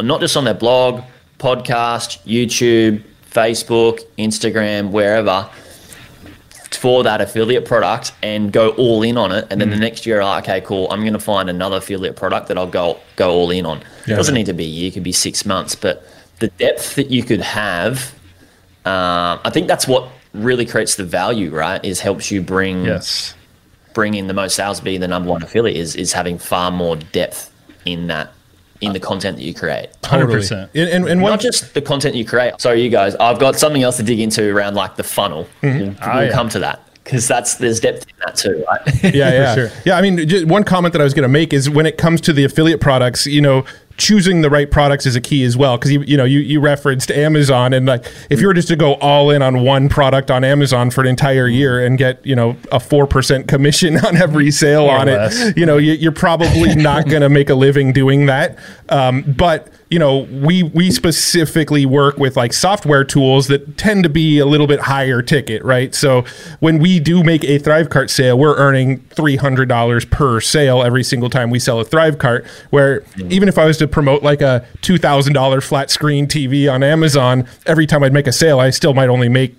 not 0.00 0.20
just 0.20 0.36
on 0.36 0.44
their 0.44 0.54
blog, 0.54 1.02
podcast, 1.38 2.18
YouTube, 2.26 3.02
Facebook, 3.30 4.00
Instagram, 4.18 4.90
wherever, 4.90 5.48
for 6.76 7.02
that 7.04 7.20
affiliate 7.20 7.64
product 7.64 8.12
and 8.22 8.52
go 8.52 8.70
all 8.70 9.02
in 9.02 9.16
on 9.16 9.32
it. 9.32 9.46
And 9.50 9.60
then 9.60 9.70
the 9.70 9.76
next 9.76 10.06
year, 10.06 10.22
like, 10.22 10.44
okay, 10.44 10.60
cool, 10.60 10.88
I'm 10.90 11.00
going 11.00 11.12
to 11.14 11.18
find 11.18 11.48
another 11.50 11.76
affiliate 11.78 12.16
product 12.16 12.48
that 12.48 12.58
I'll 12.58 12.66
go 12.66 12.98
go 13.16 13.30
all 13.30 13.50
in 13.50 13.66
on. 13.66 13.78
it 14.06 14.16
doesn't 14.16 14.34
need 14.34 14.46
to 14.46 14.52
be 14.52 14.64
a 14.64 14.68
year, 14.68 14.88
it 14.88 14.94
could 14.94 15.02
be 15.02 15.12
six 15.12 15.44
months, 15.44 15.74
but 15.74 16.04
the 16.38 16.48
depth 16.48 16.94
that 16.96 17.10
you 17.10 17.22
could 17.22 17.40
have, 17.40 18.14
um, 18.84 19.40
I 19.44 19.50
think 19.50 19.68
that's 19.68 19.88
what 19.88 20.08
really 20.34 20.66
creates 20.66 20.96
the 20.96 21.04
value, 21.04 21.50
right? 21.50 21.82
Is 21.84 22.00
helps 22.00 22.30
you 22.30 22.42
bring 22.42 22.84
Yes. 22.84 23.34
bring 23.94 24.14
in 24.14 24.26
the 24.26 24.34
most 24.34 24.54
sales, 24.54 24.80
be 24.80 24.98
the 24.98 25.08
number 25.08 25.30
one 25.30 25.42
affiliate 25.42 25.76
is 25.76 25.96
is 25.96 26.12
having 26.12 26.38
far 26.38 26.70
more 26.70 26.96
depth 26.96 27.50
in 27.84 28.08
that 28.08 28.32
in 28.80 28.92
the 28.92 29.00
content 29.00 29.36
that 29.36 29.42
you 29.42 29.54
create. 29.54 29.88
Hundred 30.04 30.28
percent. 30.28 30.70
And, 30.74 30.88
and, 30.88 31.08
and 31.08 31.22
one, 31.22 31.32
Not 31.32 31.40
just 31.40 31.74
the 31.74 31.82
content 31.82 32.14
you 32.14 32.24
create. 32.24 32.60
Sorry, 32.60 32.82
you 32.82 32.90
guys. 32.90 33.14
I've 33.16 33.38
got 33.38 33.56
something 33.56 33.82
else 33.82 33.96
to 33.98 34.02
dig 34.02 34.20
into 34.20 34.54
around 34.54 34.74
like 34.74 34.96
the 34.96 35.04
funnel. 35.04 35.46
Mm-hmm. 35.62 35.78
We'll, 35.78 35.94
Ah, 36.02 36.14
we'll 36.16 36.26
yeah. 36.26 36.32
come 36.32 36.48
to 36.50 36.58
that 36.60 36.80
because 37.04 37.28
that's 37.28 37.54
there's 37.56 37.80
depth 37.80 38.06
in 38.08 38.15
that 38.26 38.36
too, 38.36 38.64
right? 38.68 39.04
yeah, 39.14 39.30
yeah, 39.30 39.54
sure. 39.54 39.70
yeah. 39.84 39.96
I 39.96 40.02
mean, 40.02 40.28
just 40.28 40.46
one 40.46 40.64
comment 40.64 40.92
that 40.92 41.00
I 41.00 41.04
was 41.04 41.14
going 41.14 41.22
to 41.22 41.28
make 41.28 41.52
is 41.52 41.70
when 41.70 41.86
it 41.86 41.96
comes 41.96 42.20
to 42.22 42.32
the 42.32 42.44
affiliate 42.44 42.80
products, 42.80 43.26
you 43.26 43.40
know, 43.40 43.64
choosing 43.96 44.42
the 44.42 44.50
right 44.50 44.70
products 44.70 45.06
is 45.06 45.16
a 45.16 45.20
key 45.20 45.42
as 45.44 45.56
well 45.56 45.78
because 45.78 45.90
you 45.90 46.02
you 46.02 46.16
know 46.16 46.24
you, 46.24 46.40
you 46.40 46.60
referenced 46.60 47.10
Amazon 47.10 47.72
and 47.72 47.86
like 47.86 48.04
if 48.28 48.40
you 48.40 48.46
were 48.46 48.54
just 48.54 48.68
to 48.68 48.76
go 48.76 48.94
all 48.96 49.30
in 49.30 49.42
on 49.42 49.62
one 49.62 49.88
product 49.88 50.30
on 50.30 50.44
Amazon 50.44 50.90
for 50.90 51.00
an 51.00 51.06
entire 51.06 51.48
year 51.48 51.84
and 51.84 51.96
get 51.96 52.24
you 52.24 52.36
know 52.36 52.56
a 52.70 52.78
four 52.78 53.06
percent 53.06 53.48
commission 53.48 53.96
on 54.04 54.16
every 54.16 54.50
sale 54.50 54.84
Or 54.84 54.98
on 54.98 55.08
it, 55.08 55.56
you 55.56 55.66
know 55.66 55.78
you, 55.78 55.92
you're 55.92 56.12
probably 56.12 56.74
not 56.76 57.08
going 57.08 57.22
to 57.22 57.28
make 57.28 57.50
a 57.50 57.54
living 57.54 57.92
doing 57.92 58.26
that. 58.26 58.58
Um, 58.88 59.22
but 59.22 59.72
you 59.90 59.98
know 59.98 60.18
we 60.18 60.62
we 60.62 60.90
specifically 60.90 61.86
work 61.86 62.18
with 62.18 62.36
like 62.36 62.52
software 62.52 63.04
tools 63.04 63.46
that 63.48 63.78
tend 63.78 64.02
to 64.02 64.08
be 64.08 64.38
a 64.38 64.46
little 64.46 64.66
bit 64.66 64.80
higher 64.80 65.22
ticket, 65.22 65.64
right? 65.64 65.94
So 65.94 66.24
when 66.60 66.78
we 66.78 67.00
do 67.00 67.22
make 67.22 67.44
a 67.44 67.58
Thrive 67.58 67.88
Cart 67.88 68.10
sale, 68.16 68.38
we're 68.38 68.56
earning 68.56 69.00
three 69.10 69.36
hundred 69.36 69.68
dollars 69.68 70.04
per 70.04 70.40
sale 70.40 70.82
every 70.82 71.04
single 71.04 71.30
time 71.30 71.50
we 71.50 71.58
sell 71.58 71.78
a 71.80 71.84
Thrive 71.84 72.18
Cart. 72.18 72.46
Where 72.70 73.00
mm. 73.00 73.30
even 73.30 73.48
if 73.48 73.58
I 73.58 73.64
was 73.66 73.76
to 73.78 73.88
promote 73.88 74.22
like 74.22 74.40
a 74.40 74.66
two 74.80 74.98
thousand 74.98 75.34
dollar 75.34 75.60
flat 75.60 75.90
screen 75.90 76.26
TV 76.26 76.72
on 76.72 76.82
Amazon, 76.82 77.46
every 77.66 77.86
time 77.86 78.02
I'd 78.02 78.12
make 78.12 78.26
a 78.26 78.32
sale, 78.32 78.58
I 78.58 78.70
still 78.70 78.94
might 78.94 79.08
only 79.08 79.28
make. 79.28 79.54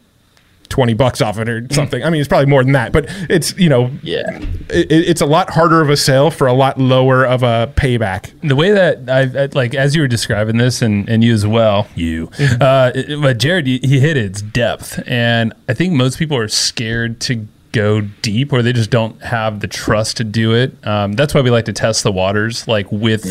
20 0.69 0.95
bucks 0.95 1.21
off 1.21 1.39
it 1.39 1.47
or 1.47 1.61
mm. 1.61 1.73
something. 1.73 2.03
I 2.03 2.09
mean, 2.09 2.19
it's 2.19 2.27
probably 2.27 2.47
more 2.47 2.61
than 2.61 2.73
that, 2.73 2.91
but 2.91 3.05
it's, 3.29 3.57
you 3.57 3.69
know, 3.69 3.89
yeah. 4.03 4.37
it, 4.69 4.91
it's 4.91 5.21
a 5.21 5.25
lot 5.25 5.49
harder 5.49 5.81
of 5.81 5.89
a 5.89 5.95
sale 5.95 6.29
for 6.29 6.45
a 6.45 6.51
lot 6.51 6.77
lower 6.77 7.25
of 7.25 7.41
a 7.41 7.71
payback. 7.77 8.33
the 8.41 8.55
way 8.55 8.71
that 8.71 9.09
I, 9.09 9.43
I 9.43 9.49
like 9.53 9.73
as 9.75 9.95
you 9.95 10.01
were 10.01 10.09
describing 10.09 10.57
this 10.57 10.81
and, 10.81 11.07
and 11.07 11.23
you 11.23 11.33
as 11.33 11.47
well 11.47 11.87
you 11.95 12.27
mm-hmm. 12.27 12.61
uh, 12.61 12.91
it- 12.93 13.21
but 13.21 13.37
Jaryd 13.37 13.65
he, 13.65 13.79
he 13.81 14.01
hit 14.01 14.17
its 14.17 14.41
depth 14.41 15.01
and 15.07 15.53
i 15.69 15.73
think 15.73 15.93
most 15.93 16.19
people 16.19 16.37
are 16.37 16.47
scared 16.47 17.21
to 17.21 17.47
go 17.71 18.01
deep 18.01 18.53
or 18.53 18.61
they 18.61 18.73
just 18.73 18.89
don't 18.89 19.21
have 19.21 19.59
the 19.59 19.67
trust 19.67 20.17
to 20.17 20.23
do 20.23 20.53
it. 20.53 20.75
Um, 20.85 21.13
that's 21.13 21.33
why 21.33 21.41
we 21.41 21.49
like 21.49 21.65
to 21.65 21.73
test 21.73 22.03
the 22.03 22.11
waters 22.11 22.67
like 22.67 22.91
with 22.91 23.25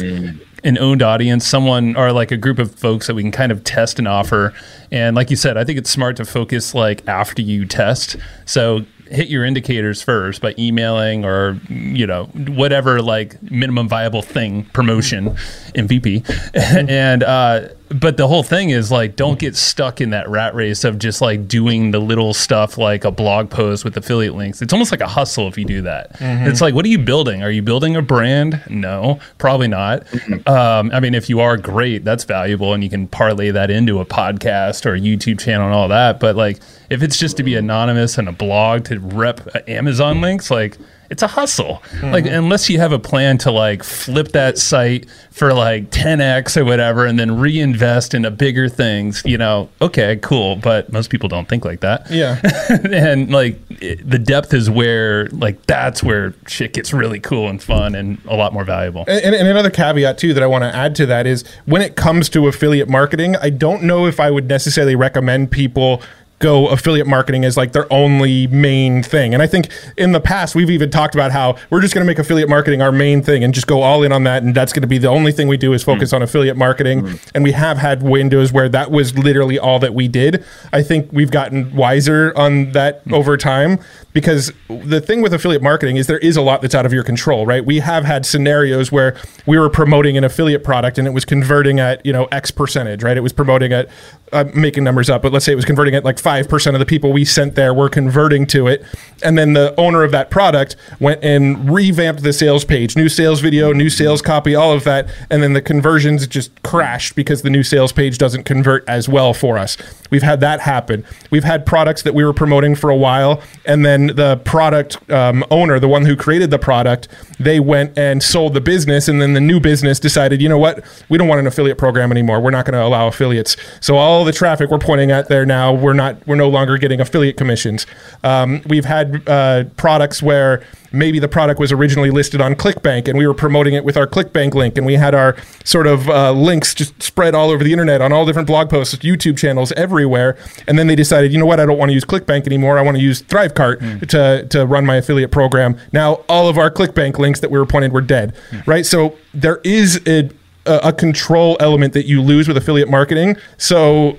an 0.65 0.79
owned 0.79 1.03
audience 1.03 1.47
someone 1.47 1.97
or 1.97 2.13
like 2.13 2.31
a 2.31 2.37
group 2.37 2.59
of 2.59 2.75
folks 2.75 3.07
that 3.07 3.15
we 3.15 3.23
can 3.23 3.33
kind 3.33 3.53
of 3.53 3.65
test 3.65 3.99
and 3.99 4.09
offer. 4.09 4.53
And 4.91 5.17
like 5.17 5.31
you 5.31 5.37
said 5.37 5.57
i 5.57 5.65
think 5.65 5.79
it's 5.79 5.91
smart 5.91 6.17
to 6.17 6.25
focus 6.25 6.75
like 6.75 7.07
after 7.09 7.43
you 7.43 7.67
test. 7.67 8.17
So 8.45 8.85
hit 9.09 9.29
your 9.29 9.45
indicators 9.45 10.03
first 10.03 10.43
by 10.43 10.55
emailing 10.59 11.25
or 11.25 11.61
you 11.69 12.07
know 12.07 12.25
whatever 12.49 13.01
like 13.01 13.41
minimum 13.43 13.89
viable 13.89 14.23
thing 14.23 14.65
promotion 14.67 15.31
mvp 15.75 16.29
and 16.89 17.23
uh 17.23 17.69
but 17.89 18.17
the 18.17 18.27
whole 18.27 18.43
thing 18.43 18.71
is 18.71 18.91
like 18.91 19.17
don't 19.17 19.39
get 19.39 19.55
stuck 19.57 20.01
in 20.01 20.11
that 20.11 20.29
rat 20.29 20.55
race 20.55 20.85
of 20.85 20.99
just 20.99 21.21
like 21.21 21.47
doing 21.47 21.91
the 21.91 21.99
little 22.01 22.35
stuff 22.35 22.79
like 22.79 23.05
a 23.05 23.11
blog 23.11 23.51
post 23.51 23.85
with 23.85 23.97
affiliate 23.97 24.35
links. 24.35 24.61
It's 24.63 24.73
almost 24.73 24.91
like 24.91 25.01
a 25.01 25.07
hustle 25.07 25.49
if 25.49 25.57
you 25.57 25.65
do 25.65 25.83
that. 25.83 26.17
It's 26.21 26.61
like 26.61 26.75
what 26.75 26.85
are 26.85 26.89
you 26.89 26.99
building? 26.99 27.43
Are 27.43 27.51
you 27.51 27.63
building 27.63 27.97
a 27.97 28.03
brand? 28.03 28.63
No 28.69 29.21
probably 29.39 29.69
not. 29.69 30.07
Um, 30.47 30.91
i 30.93 31.01
mean 31.01 31.15
if 31.15 31.29
you 31.29 31.41
are 31.41 31.57
great 31.57 32.05
that's 32.05 32.25
valuable 32.25 32.73
and 32.75 32.83
you 32.83 32.91
can 32.91 33.07
parlay 33.09 33.51
that 33.51 33.71
into 33.71 34.01
a 34.01 34.05
podcast 34.05 34.87
or 34.87 34.95
a 34.95 35.01
youtube 35.01 35.39
channel 35.41 35.67
and 35.67 35.75
all 35.75 35.89
that 35.89 36.21
but 36.21 36.37
like 36.37 36.59
if 36.91 37.03
it's 37.03 37.17
just 37.19 37.37
to 37.37 37.43
be 37.43 37.55
anonymous 37.55 38.19
and 38.19 38.29
a 38.29 38.33
blog 38.33 38.85
to 38.85 38.99
rep 39.01 39.41
amazon 39.69 40.21
links 40.21 40.51
like 40.51 40.77
it's 41.11 41.23
a 41.23 41.27
hustle. 41.27 41.83
Mm-hmm. 41.91 42.11
Like 42.13 42.27
unless 42.27 42.69
you 42.69 42.79
have 42.79 42.93
a 42.93 42.99
plan 42.99 43.39
to 43.39 43.51
like 43.51 43.83
flip 43.83 44.29
that 44.29 44.59
site 44.59 45.09
for 45.31 45.53
like 45.53 45.91
10x 45.91 46.57
or 46.57 46.65
whatever 46.65 47.05
and 47.05 47.19
then 47.19 47.39
reinvest 47.39 48.15
into 48.15 48.31
bigger 48.31 48.69
things 48.69 49.23
you 49.25 49.39
know 49.39 49.69
okay 49.81 50.17
cool. 50.17 50.57
But 50.57 50.93
most 50.93 51.11
people 51.11 51.29
don't 51.29 51.49
think 51.49 51.65
like 51.65 51.81
that. 51.81 52.11
Yeah. 52.11 52.41
and 52.91 53.31
like 53.31 53.59
it, 53.83 54.09
the 54.09 54.19
depth 54.19 54.55
is 54.55 54.71
where 54.71 55.27
like 55.29 55.65
that's 55.67 56.03
where 56.03 56.35
shit 56.47 56.73
gets 56.73 56.93
really 56.93 57.21
cool 57.21 57.49
and 57.49 57.63
fun 57.63 57.95
and 57.95 58.19
a 58.27 58.37
lot 58.37 58.53
more 58.53 58.65
valuable. 58.65 59.05
And, 59.07 59.35
and 59.35 59.49
another 59.49 59.71
caveat 59.71 60.19
too 60.19 60.35
that 60.35 60.43
I 60.43 60.47
want 60.47 60.63
to 60.63 60.75
add 60.75 60.95
to 60.97 61.07
that 61.07 61.27
is 61.27 61.45
when 61.65 61.83
it 61.83 61.97
comes 61.97 62.29
to 62.31 62.47
affiliate 62.47 62.89
marketing, 62.89 63.37
I 63.37 63.51
don't 63.51 63.83
know 63.83 64.07
if 64.07 64.21
I 64.21 64.31
would 64.31 64.49
necessarily 64.49 64.97
recommend 64.97 65.51
people 65.51 66.03
go 66.39 66.69
affiliate 66.69 67.07
marketing 67.07 67.45
as 67.45 67.57
like 67.57 67.73
their 67.73 67.91
only 67.93 68.47
main 68.49 69.03
thing. 69.03 69.33
And 69.33 69.43
I 69.43 69.47
think 69.47 69.69
in 69.97 70.13
the 70.13 70.21
past 70.21 70.55
we've 70.55 70.71
even 70.71 70.91
talked 70.91 71.15
about 71.15 71.33
how 71.33 71.57
we're 71.71 71.81
just 71.81 71.95
going 71.95 72.05
to 72.05 72.07
make 72.07 72.19
affiliate 72.19 72.49
marketing 72.49 72.83
our 72.83 72.93
main 72.93 73.23
thing 73.23 73.43
and 73.43 73.55
just 73.55 73.67
go 73.67 73.83
all 73.83 74.03
in 74.03 74.13
on 74.13 74.25
that 74.25 74.43
and 74.43 74.55
that's 74.55 74.73
going 74.73 74.83
to 74.83 74.89
be 74.89 74.99
the 74.99 75.09
only 75.09 75.33
thing 75.33 75.49
we 75.49 75.57
do 75.57 75.73
is 75.73 75.83
hmm. 75.83 75.93
focus 75.93 76.13
on 76.13 76.23
affiliate 76.23 76.57
marketing. 76.57 77.01
Hmm. 77.07 77.15
And 77.35 77.45
we 77.45 77.53
have 77.53 77.79
had 77.79 78.03
windows 78.03 78.53
where 78.53 78.69
that 78.69 78.91
was 78.91 79.17
literally 79.17 79.59
all 79.59 79.79
that 79.79 79.95
we 79.95 80.09
did. 80.09 80.45
I 80.73 80.83
think 80.83 81.11
we've 81.11 81.31
gotten 81.31 81.75
wiser 81.75 82.33
on 82.37 82.73
that 82.73 83.03
hmm. 83.03 83.15
over 83.15 83.37
time 83.37 83.79
because 84.13 84.53
the 84.69 85.01
thing 85.01 85.23
with 85.23 85.33
affiliate 85.33 85.63
marketing 85.63 85.97
is 85.97 86.07
there 86.07 86.19
is 86.19 86.37
a 86.37 86.43
lot 86.43 86.63
that's 86.63 86.75
out 86.75 86.87
of 86.87 86.93
your 86.93 87.05
control, 87.05 87.47
right? 87.47 87.65
We 87.65 87.81
have 87.81 88.05
had 88.05 88.27
scenarios 88.27 88.93
where 88.93 89.17
we 89.47 89.59
were 89.59 89.71
promoting 89.71 90.17
an 90.17 90.25
affiliate 90.25 90.65
product 90.65 90.99
and 90.99 91.07
it 91.07 91.13
was 91.13 91.25
converting 91.25 91.81
at, 91.81 92.05
you 92.05 92.13
know, 92.13 92.25
X 92.33 92.51
percentage, 92.51 93.03
right? 93.03 93.17
It 93.17 93.21
was 93.21 93.33
promoting 93.33 93.73
at, 93.73 93.89
I'm 94.33 94.61
making 94.61 94.85
numbers 94.85 95.09
up, 95.09 95.23
but 95.23 95.33
let's 95.33 95.45
say 95.45 95.53
it 95.53 95.57
was 95.57 95.65
converting 95.65 95.95
at 95.95 96.05
like 96.05 96.17
5% 96.17 96.73
of 96.73 96.79
the 96.81 96.87
people 96.87 97.13
we 97.13 97.25
sent 97.25 97.55
there 97.55 97.73
were 97.73 97.89
converting 97.89 98.47
to 98.49 98.67
it. 98.67 98.85
And 99.23 99.39
then 99.39 99.53
the 99.53 99.75
owner 99.79 100.03
of 100.03 100.11
that 100.13 100.31
product 100.31 100.77
went 100.99 101.23
and 101.23 101.71
revamped 101.71 102.23
the 102.23 102.33
sales 102.33 102.65
page, 102.65 102.97
new 102.97 103.09
sales 103.09 103.41
video, 103.41 103.73
new 103.73 103.89
sales 103.89 104.21
copy, 104.21 104.55
all 104.55 104.73
of 104.73 104.85
that. 104.85 105.09
And 105.31 105.43
then 105.43 105.53
the 105.53 105.63
conversions 105.63 106.27
just 106.27 106.63
crashed 106.63 107.15
because 107.15 107.43
the 107.43 107.51
new 107.51 107.63
sales 107.63 107.93
page 107.93 108.19
doesn't 108.19 108.45
convert 108.45 108.87
as 108.89 109.09
well 109.09 109.33
for 109.33 109.59
us. 109.59 109.77
We've 110.11 110.23
had 110.23 110.41
that 110.41 110.61
happen. 110.61 111.05
We've 111.31 111.45
had 111.45 111.67
products 111.67 112.03
that 112.03 112.15
we 112.15 112.25
were 112.25 112.33
promoting 112.33 112.75
for 112.75 112.91
a 112.91 112.97
while, 112.97 113.43
and 113.65 113.85
then 113.85 114.09
the 114.09 114.41
product 114.45 115.09
um, 115.11 115.45
owner, 115.51 115.79
the 115.79 115.89
one 115.89 116.05
who 116.05 116.17
created 116.17 116.51
the 116.51 116.59
product, 116.59 117.09
they 117.39 117.61
went 117.61 117.97
and 117.99 118.23
sold 118.23 118.55
the 118.55 118.61
business, 118.61 119.09
and 119.09 119.21
then 119.21 119.33
the 119.33 119.41
new 119.41 119.61
business 119.61 119.99
decided, 119.99 120.41
you 120.41 120.49
know 120.49 120.59
what, 120.59 120.85
we 121.09 121.19
don't 121.19 121.29
want 121.29 121.41
an 121.41 121.47
affiliate 121.47 121.79
program 121.79 122.11
anymore. 122.11 122.41
We're 122.41 122.51
not 122.51 122.65
going 122.65 122.75
to 122.75 122.83
allow 122.83 123.09
affiliates. 123.09 123.57
So 123.81 123.97
all 123.97 124.16
all 124.17 124.25
the 124.25 124.33
traffic 124.33 124.71
we're 124.71 124.79
pointing 124.79 125.11
at 125.11 125.29
there 125.29 125.45
now, 125.45 125.75
we're 125.75 125.93
not 125.93 126.27
we're 126.27 126.37
no 126.37 126.49
longer 126.49 126.79
getting 126.79 127.01
affiliate 127.01 127.37
commissions. 127.37 127.87
Um, 128.25 128.63
we've 128.67 128.87
had 128.87 129.29
uh, 129.29 129.65
products 129.77 130.23
where 130.23 130.65
maybe 130.91 131.19
the 131.19 131.29
product 131.29 131.61
was 131.61 131.71
originally 131.71 132.11
listed 132.11 132.41
on 132.41 132.55
ClickBank 132.55 133.09
and 133.09 133.19
we 133.19 133.27
were 133.27 133.35
promoting 133.35 133.75
it 133.75 133.85
with 133.85 133.97
our 133.97 134.07
ClickBank 134.07 134.55
link 134.55 134.79
and 134.79 134.87
we 134.87 134.95
had 134.95 135.15
our 135.15 135.37
sort 135.65 135.87
of 135.87 136.09
uh, 136.09 136.33
links 136.33 136.75
just 136.75 137.03
spread 137.03 137.35
all 137.35 137.51
over 137.51 137.63
the 137.63 137.73
internet 137.73 138.01
on 138.01 138.11
all 138.11 138.25
different 138.25 138.47
blog 138.47 138.71
posts, 138.71 138.95
YouTube 138.97 139.37
channels, 139.37 139.71
everywhere. 139.73 140.39
And 140.67 140.79
then 140.79 140.87
they 140.87 140.97
decided, 140.97 141.31
you 141.31 141.39
know 141.39 141.45
what, 141.45 141.61
I 141.61 141.67
don't 141.67 141.77
want 141.77 141.91
to 141.91 141.95
use 141.95 142.05
ClickBank 142.05 142.47
anymore. 142.47 142.79
I 142.79 142.83
want 142.83 142.97
to 142.97 143.03
use 143.03 143.23
Thrivecart 143.23 143.81
mm. 143.81 144.09
to, 144.09 144.47
to 144.49 144.65
run 144.65 144.87
my 144.87 144.97
affiliate 144.97 145.31
program. 145.31 145.77
Now 145.93 146.25
all 146.29 146.49
of 146.49 146.57
our 146.57 146.71
ClickBank 146.71 147.19
links 147.19 147.41
that 147.41 147.51
we 147.51 147.59
were 147.59 147.67
pointing 147.67 147.93
were 147.93 148.01
dead, 148.01 148.35
mm. 148.51 148.67
right? 148.67 148.87
So 148.87 149.19
there 149.35 149.61
is 149.65 150.01
a, 150.07 150.31
a 150.67 150.93
control 150.93 151.57
element 151.61 151.95
that 151.95 152.07
you 152.07 152.23
lose 152.23 152.49
with 152.49 152.57
affiliate 152.57 152.89
marketing. 152.89 153.37
So 153.59 154.19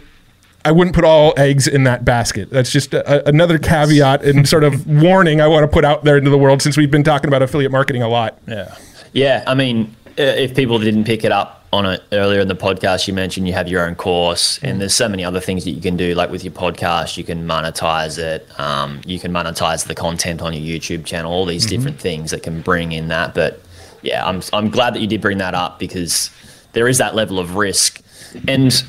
I 0.65 0.71
wouldn't 0.71 0.95
put 0.95 1.05
all 1.05 1.33
eggs 1.37 1.67
in 1.67 1.83
that 1.85 2.03
basket. 2.03 2.49
That's 2.49 2.71
just 2.71 2.93
a, 2.93 3.27
another 3.27 3.57
caveat 3.57 4.25
and 4.25 4.47
sort 4.47 4.63
of 4.63 4.85
warning 4.85 5.39
I 5.39 5.47
want 5.47 5.63
to 5.63 5.67
put 5.67 5.85
out 5.85 6.03
there 6.03 6.17
into 6.17 6.29
the 6.29 6.37
world 6.37 6.61
since 6.61 6.75
we've 6.75 6.91
been 6.91 7.03
talking 7.03 7.29
about 7.29 7.41
affiliate 7.41 7.71
marketing 7.71 8.01
a 8.01 8.09
lot. 8.09 8.37
Yeah. 8.47 8.75
Yeah. 9.13 9.43
I 9.47 9.53
mean, 9.53 9.95
if 10.17 10.55
people 10.55 10.79
didn't 10.79 11.05
pick 11.05 11.23
it 11.23 11.31
up 11.31 11.65
on 11.71 11.85
it 11.85 12.03
earlier 12.11 12.41
in 12.41 12.47
the 12.47 12.55
podcast, 12.55 13.07
you 13.07 13.13
mentioned 13.13 13.47
you 13.47 13.53
have 13.53 13.67
your 13.67 13.85
own 13.85 13.95
course, 13.95 14.59
and 14.63 14.81
there's 14.81 14.93
so 14.93 15.07
many 15.07 15.23
other 15.23 15.39
things 15.39 15.63
that 15.63 15.71
you 15.71 15.81
can 15.81 15.95
do. 15.95 16.15
Like 16.15 16.29
with 16.29 16.43
your 16.43 16.53
podcast, 16.53 17.17
you 17.17 17.23
can 17.23 17.47
monetize 17.47 18.17
it. 18.17 18.47
Um, 18.59 19.01
you 19.05 19.19
can 19.19 19.31
monetize 19.31 19.85
the 19.85 19.95
content 19.95 20.41
on 20.41 20.53
your 20.53 20.79
YouTube 20.79 21.05
channel. 21.05 21.31
All 21.31 21.45
these 21.45 21.65
mm-hmm. 21.65 21.75
different 21.75 21.99
things 21.99 22.31
that 22.31 22.43
can 22.43 22.61
bring 22.61 22.91
in 22.91 23.09
that. 23.09 23.33
But 23.33 23.61
yeah, 24.01 24.25
I'm 24.25 24.41
I'm 24.53 24.69
glad 24.69 24.93
that 24.95 25.01
you 25.01 25.07
did 25.07 25.21
bring 25.21 25.37
that 25.39 25.53
up 25.53 25.79
because 25.79 26.29
there 26.73 26.87
is 26.87 26.97
that 26.97 27.15
level 27.15 27.39
of 27.39 27.55
risk, 27.55 28.01
and 28.47 28.83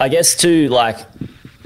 I 0.00 0.08
guess 0.08 0.36
too, 0.36 0.68
like 0.68 0.98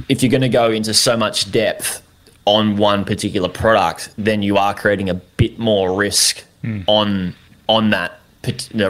if 0.08 0.22
you're 0.22 0.30
going 0.30 0.42
to 0.42 0.48
go 0.48 0.70
into 0.70 0.94
so 0.94 1.16
much 1.16 1.50
depth 1.50 2.02
on 2.44 2.76
one 2.76 3.04
particular 3.04 3.48
product, 3.48 4.10
then 4.18 4.42
you 4.42 4.56
are 4.56 4.74
creating 4.74 5.08
a 5.08 5.14
bit 5.14 5.58
more 5.58 5.94
risk 5.94 6.44
mm. 6.62 6.84
on 6.86 7.34
on 7.68 7.90
that 7.90 8.20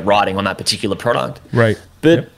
writing 0.03 0.39
on 0.39 0.45
that 0.45 0.59
particular 0.59 0.97
product. 0.97 1.41
Right. 1.53 1.81
But 2.01 2.19
yep. 2.19 2.33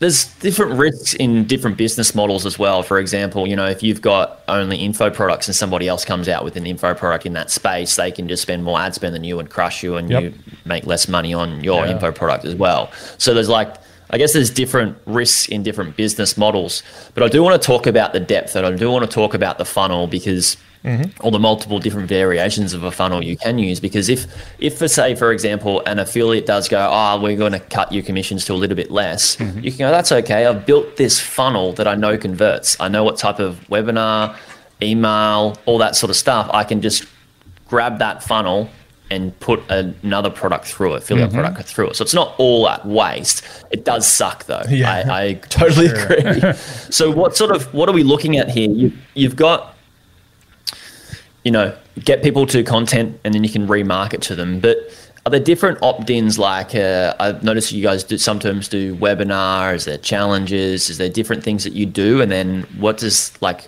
There's 0.00 0.26
different 0.36 0.78
risks 0.78 1.14
in 1.14 1.44
different 1.44 1.76
business 1.76 2.14
models 2.14 2.46
as 2.46 2.58
well. 2.58 2.82
For 2.82 2.98
example, 2.98 3.46
you 3.48 3.56
know, 3.56 3.66
if 3.66 3.82
you've 3.82 4.00
got 4.00 4.40
only 4.46 4.76
info 4.76 5.10
products 5.10 5.48
and 5.48 5.56
somebody 5.56 5.88
else 5.88 6.04
comes 6.04 6.28
out 6.28 6.44
with 6.44 6.56
an 6.56 6.66
info 6.66 6.94
product 6.94 7.26
in 7.26 7.32
that 7.32 7.50
space, 7.50 7.96
they 7.96 8.12
can 8.12 8.28
just 8.28 8.42
spend 8.42 8.62
more 8.62 8.78
ad 8.78 8.94
spend 8.94 9.14
than 9.14 9.24
you 9.24 9.40
and 9.40 9.50
crush 9.50 9.82
you, 9.82 9.96
and 9.96 10.08
yep. 10.08 10.22
you 10.22 10.34
make 10.64 10.86
less 10.86 11.08
money 11.08 11.34
on 11.34 11.62
your 11.64 11.84
yeah. 11.84 11.92
info 11.92 12.12
product 12.12 12.44
as 12.44 12.54
well. 12.54 12.92
So 13.18 13.34
there's 13.34 13.48
like 13.48 13.74
I 14.10 14.18
guess 14.18 14.32
there's 14.32 14.50
different 14.50 14.96
risks 15.04 15.48
in 15.48 15.62
different 15.62 15.96
business 15.96 16.36
models, 16.36 16.82
but 17.14 17.22
I 17.22 17.28
do 17.28 17.42
want 17.42 17.60
to 17.60 17.66
talk 17.66 17.86
about 17.86 18.12
the 18.12 18.20
depth 18.20 18.56
and 18.56 18.64
I 18.64 18.74
do 18.74 18.90
want 18.90 19.04
to 19.04 19.14
talk 19.14 19.34
about 19.34 19.58
the 19.58 19.66
funnel 19.66 20.06
because 20.06 20.56
mm-hmm. 20.84 21.10
all 21.20 21.30
the 21.30 21.38
multiple 21.38 21.78
different 21.78 22.08
variations 22.08 22.74
of 22.74 22.84
a 22.84 22.90
funnel 22.90 23.22
you 23.22 23.36
can 23.36 23.58
use. 23.58 23.80
Because 23.80 24.08
if, 24.08 24.26
if 24.58 24.78
for 24.78 24.88
say, 24.88 25.14
for 25.14 25.32
example, 25.32 25.82
an 25.86 25.98
affiliate 25.98 26.46
does 26.46 26.68
go, 26.68 26.88
oh, 26.90 27.20
we're 27.20 27.36
going 27.36 27.52
to 27.52 27.60
cut 27.60 27.92
your 27.92 28.02
commissions 28.02 28.44
to 28.46 28.52
a 28.52 28.56
little 28.56 28.76
bit 28.76 28.90
less, 28.90 29.36
mm-hmm. 29.36 29.60
you 29.60 29.70
can 29.70 29.78
go, 29.78 29.90
that's 29.90 30.12
okay. 30.12 30.46
I've 30.46 30.66
built 30.66 30.96
this 30.96 31.20
funnel 31.20 31.72
that 31.74 31.86
I 31.86 31.94
know 31.94 32.16
converts. 32.18 32.76
I 32.80 32.88
know 32.88 33.04
what 33.04 33.16
type 33.16 33.38
of 33.38 33.60
webinar, 33.68 34.36
email, 34.82 35.58
all 35.66 35.78
that 35.78 35.96
sort 35.96 36.10
of 36.10 36.16
stuff. 36.16 36.50
I 36.52 36.64
can 36.64 36.80
just 36.80 37.06
grab 37.68 37.98
that 37.98 38.22
funnel 38.22 38.70
and 39.10 39.38
put 39.40 39.62
another 39.70 40.30
product 40.30 40.66
through 40.66 40.94
it, 40.94 40.98
affiliate 40.98 41.30
mm-hmm. 41.30 41.40
product 41.40 41.68
through 41.68 41.90
it. 41.90 41.96
So 41.96 42.02
it's 42.02 42.14
not 42.14 42.34
all 42.38 42.68
at 42.68 42.84
waste. 42.84 43.42
It 43.70 43.84
does 43.84 44.06
suck 44.06 44.44
though. 44.44 44.62
Yeah. 44.68 45.04
I, 45.08 45.20
I 45.22 45.34
totally 45.48 45.86
agree. 45.86 46.52
so 46.90 47.10
what 47.10 47.36
sort 47.36 47.54
of 47.54 47.72
what 47.72 47.88
are 47.88 47.92
we 47.92 48.02
looking 48.02 48.36
at 48.36 48.50
here? 48.50 48.70
You, 48.70 48.92
you've 49.14 49.36
got, 49.36 49.77
you 51.48 51.52
know, 51.52 51.74
get 52.04 52.22
people 52.22 52.44
to 52.44 52.62
content 52.62 53.18
and 53.24 53.32
then 53.32 53.42
you 53.42 53.48
can 53.48 53.66
remarket 53.66 54.20
to 54.20 54.34
them. 54.34 54.60
But 54.60 54.76
are 55.24 55.30
there 55.30 55.40
different 55.40 55.82
opt-ins? 55.82 56.38
Like 56.38 56.74
uh, 56.74 57.14
I've 57.18 57.42
noticed 57.42 57.72
you 57.72 57.82
guys 57.82 58.04
do 58.04 58.18
sometimes 58.18 58.68
do 58.68 58.94
webinars. 58.96 59.76
Is 59.76 59.84
there 59.86 59.96
challenges? 59.96 60.90
Is 60.90 60.98
there 60.98 61.08
different 61.08 61.42
things 61.42 61.64
that 61.64 61.72
you 61.72 61.86
do? 61.86 62.20
And 62.20 62.30
then 62.30 62.64
what 62.76 62.98
does 62.98 63.32
like 63.40 63.66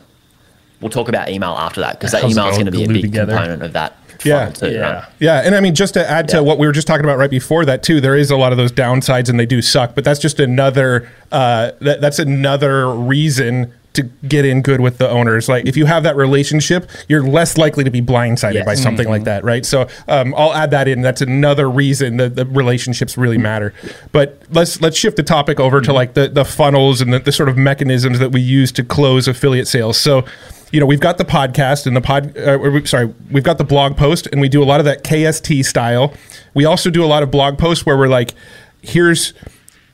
we'll 0.83 0.91
talk 0.91 1.09
about 1.09 1.31
email 1.31 1.53
after 1.53 1.81
that 1.81 1.99
because 1.99 2.13
that 2.13 2.25
email 2.25 2.49
is 2.49 2.59
going 2.59 2.67
to 2.67 2.71
be 2.71 2.85
a 2.85 2.89
big 2.89 3.01
together. 3.01 3.33
component 3.33 3.63
of 3.63 3.73
that 3.73 3.97
yeah. 4.27 4.51
Too, 4.51 4.71
yeah. 4.71 4.81
Right? 4.81 5.09
Yeah. 5.19 5.41
And 5.41 5.55
I 5.55 5.61
mean, 5.61 5.75
just 5.75 5.95
to 5.95 6.07
add 6.07 6.29
to 6.29 6.43
what 6.43 6.59
we 6.59 6.67
were 6.67 6.75
just 6.75 6.87
talking 6.87 7.07
about 7.07 7.17
right 7.17 7.31
before 7.31 7.65
that 7.65 7.83
too, 7.83 8.03
there 8.03 8.15
is 8.15 8.31
a 8.31 8.37
lot 8.37 8.53
of 8.53 8.59
those 8.59 8.73
downsides 8.73 9.31
and 9.31 9.41
they 9.41 9.47
do 9.47 9.63
suck, 9.63 9.95
but 9.95 10.05
that's 10.05 10.21
just 10.21 10.39
another, 10.39 11.11
uh, 11.33 11.73
that, 11.81 12.03
that's 12.03 12.19
another 12.19 12.91
reason 12.91 13.73
to 13.93 14.05
get 14.27 14.45
in 14.45 14.63
good 14.63 14.81
with 14.81 14.99
the 14.99 15.09
owners. 15.09 15.49
Like 15.49 15.67
if 15.67 15.77
you 15.77 15.87
have 15.87 16.03
that 16.05 16.17
relationship, 16.17 16.89
you're 17.09 17.23
less 17.23 17.59
likely 17.59 17.85
to 17.85 17.91
be 17.91 18.01
blindsided 18.01 18.55
yes. 18.55 18.67
by 18.67 18.75
something 18.75 19.05
mm-hmm. 19.05 19.13
like 19.13 19.25
that, 19.25 19.45
right? 19.45 19.67
So 19.67 19.89
um, 20.09 20.35
I'll 20.37 20.55
add 20.55 20.71
that 20.71 20.87
in. 20.89 21.03
That's 21.03 21.21
another 21.21 21.69
reason 21.69 22.17
that 22.19 22.37
the 22.37 22.47
relationships 22.47 23.19
really 23.19 23.39
matter. 23.39 23.75
But 24.13 24.43
let's 24.51 24.81
let's 24.81 24.97
shift 24.97 25.17
the 25.17 25.23
topic 25.23 25.59
over 25.59 25.81
to 25.81 25.89
mm-hmm. 25.89 25.95
like 25.97 26.15
the 26.15 26.29
the 26.29 26.45
funnels 26.45 27.01
and 27.01 27.13
the, 27.13 27.19
the 27.19 27.33
sort 27.33 27.49
of 27.49 27.57
mechanisms 27.57 28.19
that 28.21 28.33
we 28.33 28.41
use 28.41 28.71
to 28.73 28.85
close 28.85 29.27
affiliate 29.27 29.69
sales. 29.69 29.99
So 29.99 30.25
you 30.73 30.79
know, 30.79 30.87
we've 30.87 31.01
got 31.01 31.19
the 31.19 31.25
podcast 31.25 31.87
and 31.87 31.97
the 31.97 32.01
pod, 32.01 32.37
uh, 32.39 32.85
sorry, 32.85 33.13
we've 33.31 33.43
got 33.43 33.59
the 33.59 33.65
blog 33.65 33.97
post 33.97 34.29
and 34.29 34.41
we 34.41 34.49
do 34.49 34.63
a 34.63 34.65
lot 34.65 34.79
of 34.79 34.87
that 34.87 35.03
KST 35.03 35.65
style. 35.65 36.15
We 36.55 36.65
also 36.65 36.91
do 36.91 37.05
a 37.05 37.07
lot 37.07 37.23
of 37.25 37.31
blog 37.33 37.59
posts 37.59 37.85
where 37.85 37.97
we're 37.97 38.09
like, 38.09 38.35
here's 38.81 39.35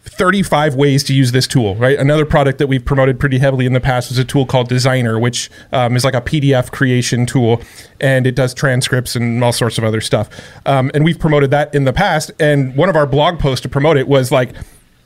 35 0.07 0.74
ways 0.76 1.02
to 1.04 1.14
use 1.14 1.32
this 1.32 1.46
tool, 1.46 1.74
right? 1.76 1.98
Another 1.98 2.24
product 2.24 2.59
that 2.59 2.68
we've 2.68 2.84
promoted 2.84 3.18
pretty 3.18 3.38
heavily 3.38 3.66
in 3.66 3.72
the 3.72 3.80
past 3.80 4.09
was 4.09 4.18
a 4.18 4.24
tool 4.24 4.46
called 4.46 4.70
Designrr, 4.70 5.20
which 5.20 5.50
um, 5.72 5.96
is 5.96 6.04
like 6.04 6.14
a 6.14 6.20
PDF 6.20 6.70
creation 6.70 7.26
tool 7.26 7.61
and 8.00 8.26
it 8.26 8.34
does 8.34 8.54
transcripts 8.54 9.16
and 9.16 9.42
all 9.42 9.52
sorts 9.52 9.78
of 9.78 9.84
other 9.84 10.00
stuff. 10.00 10.28
Um, 10.64 10.90
and 10.94 11.04
we've 11.04 11.18
promoted 11.18 11.50
that 11.50 11.74
in 11.74 11.84
the 11.84 11.92
past. 11.92 12.30
And 12.38 12.76
one 12.76 12.88
of 12.88 12.96
our 12.96 13.07
blog 13.07 13.38
posts 13.38 13.62
to 13.62 13.68
promote 13.68 13.96
it 13.96 14.09
was 14.09 14.30
like, 14.30 14.54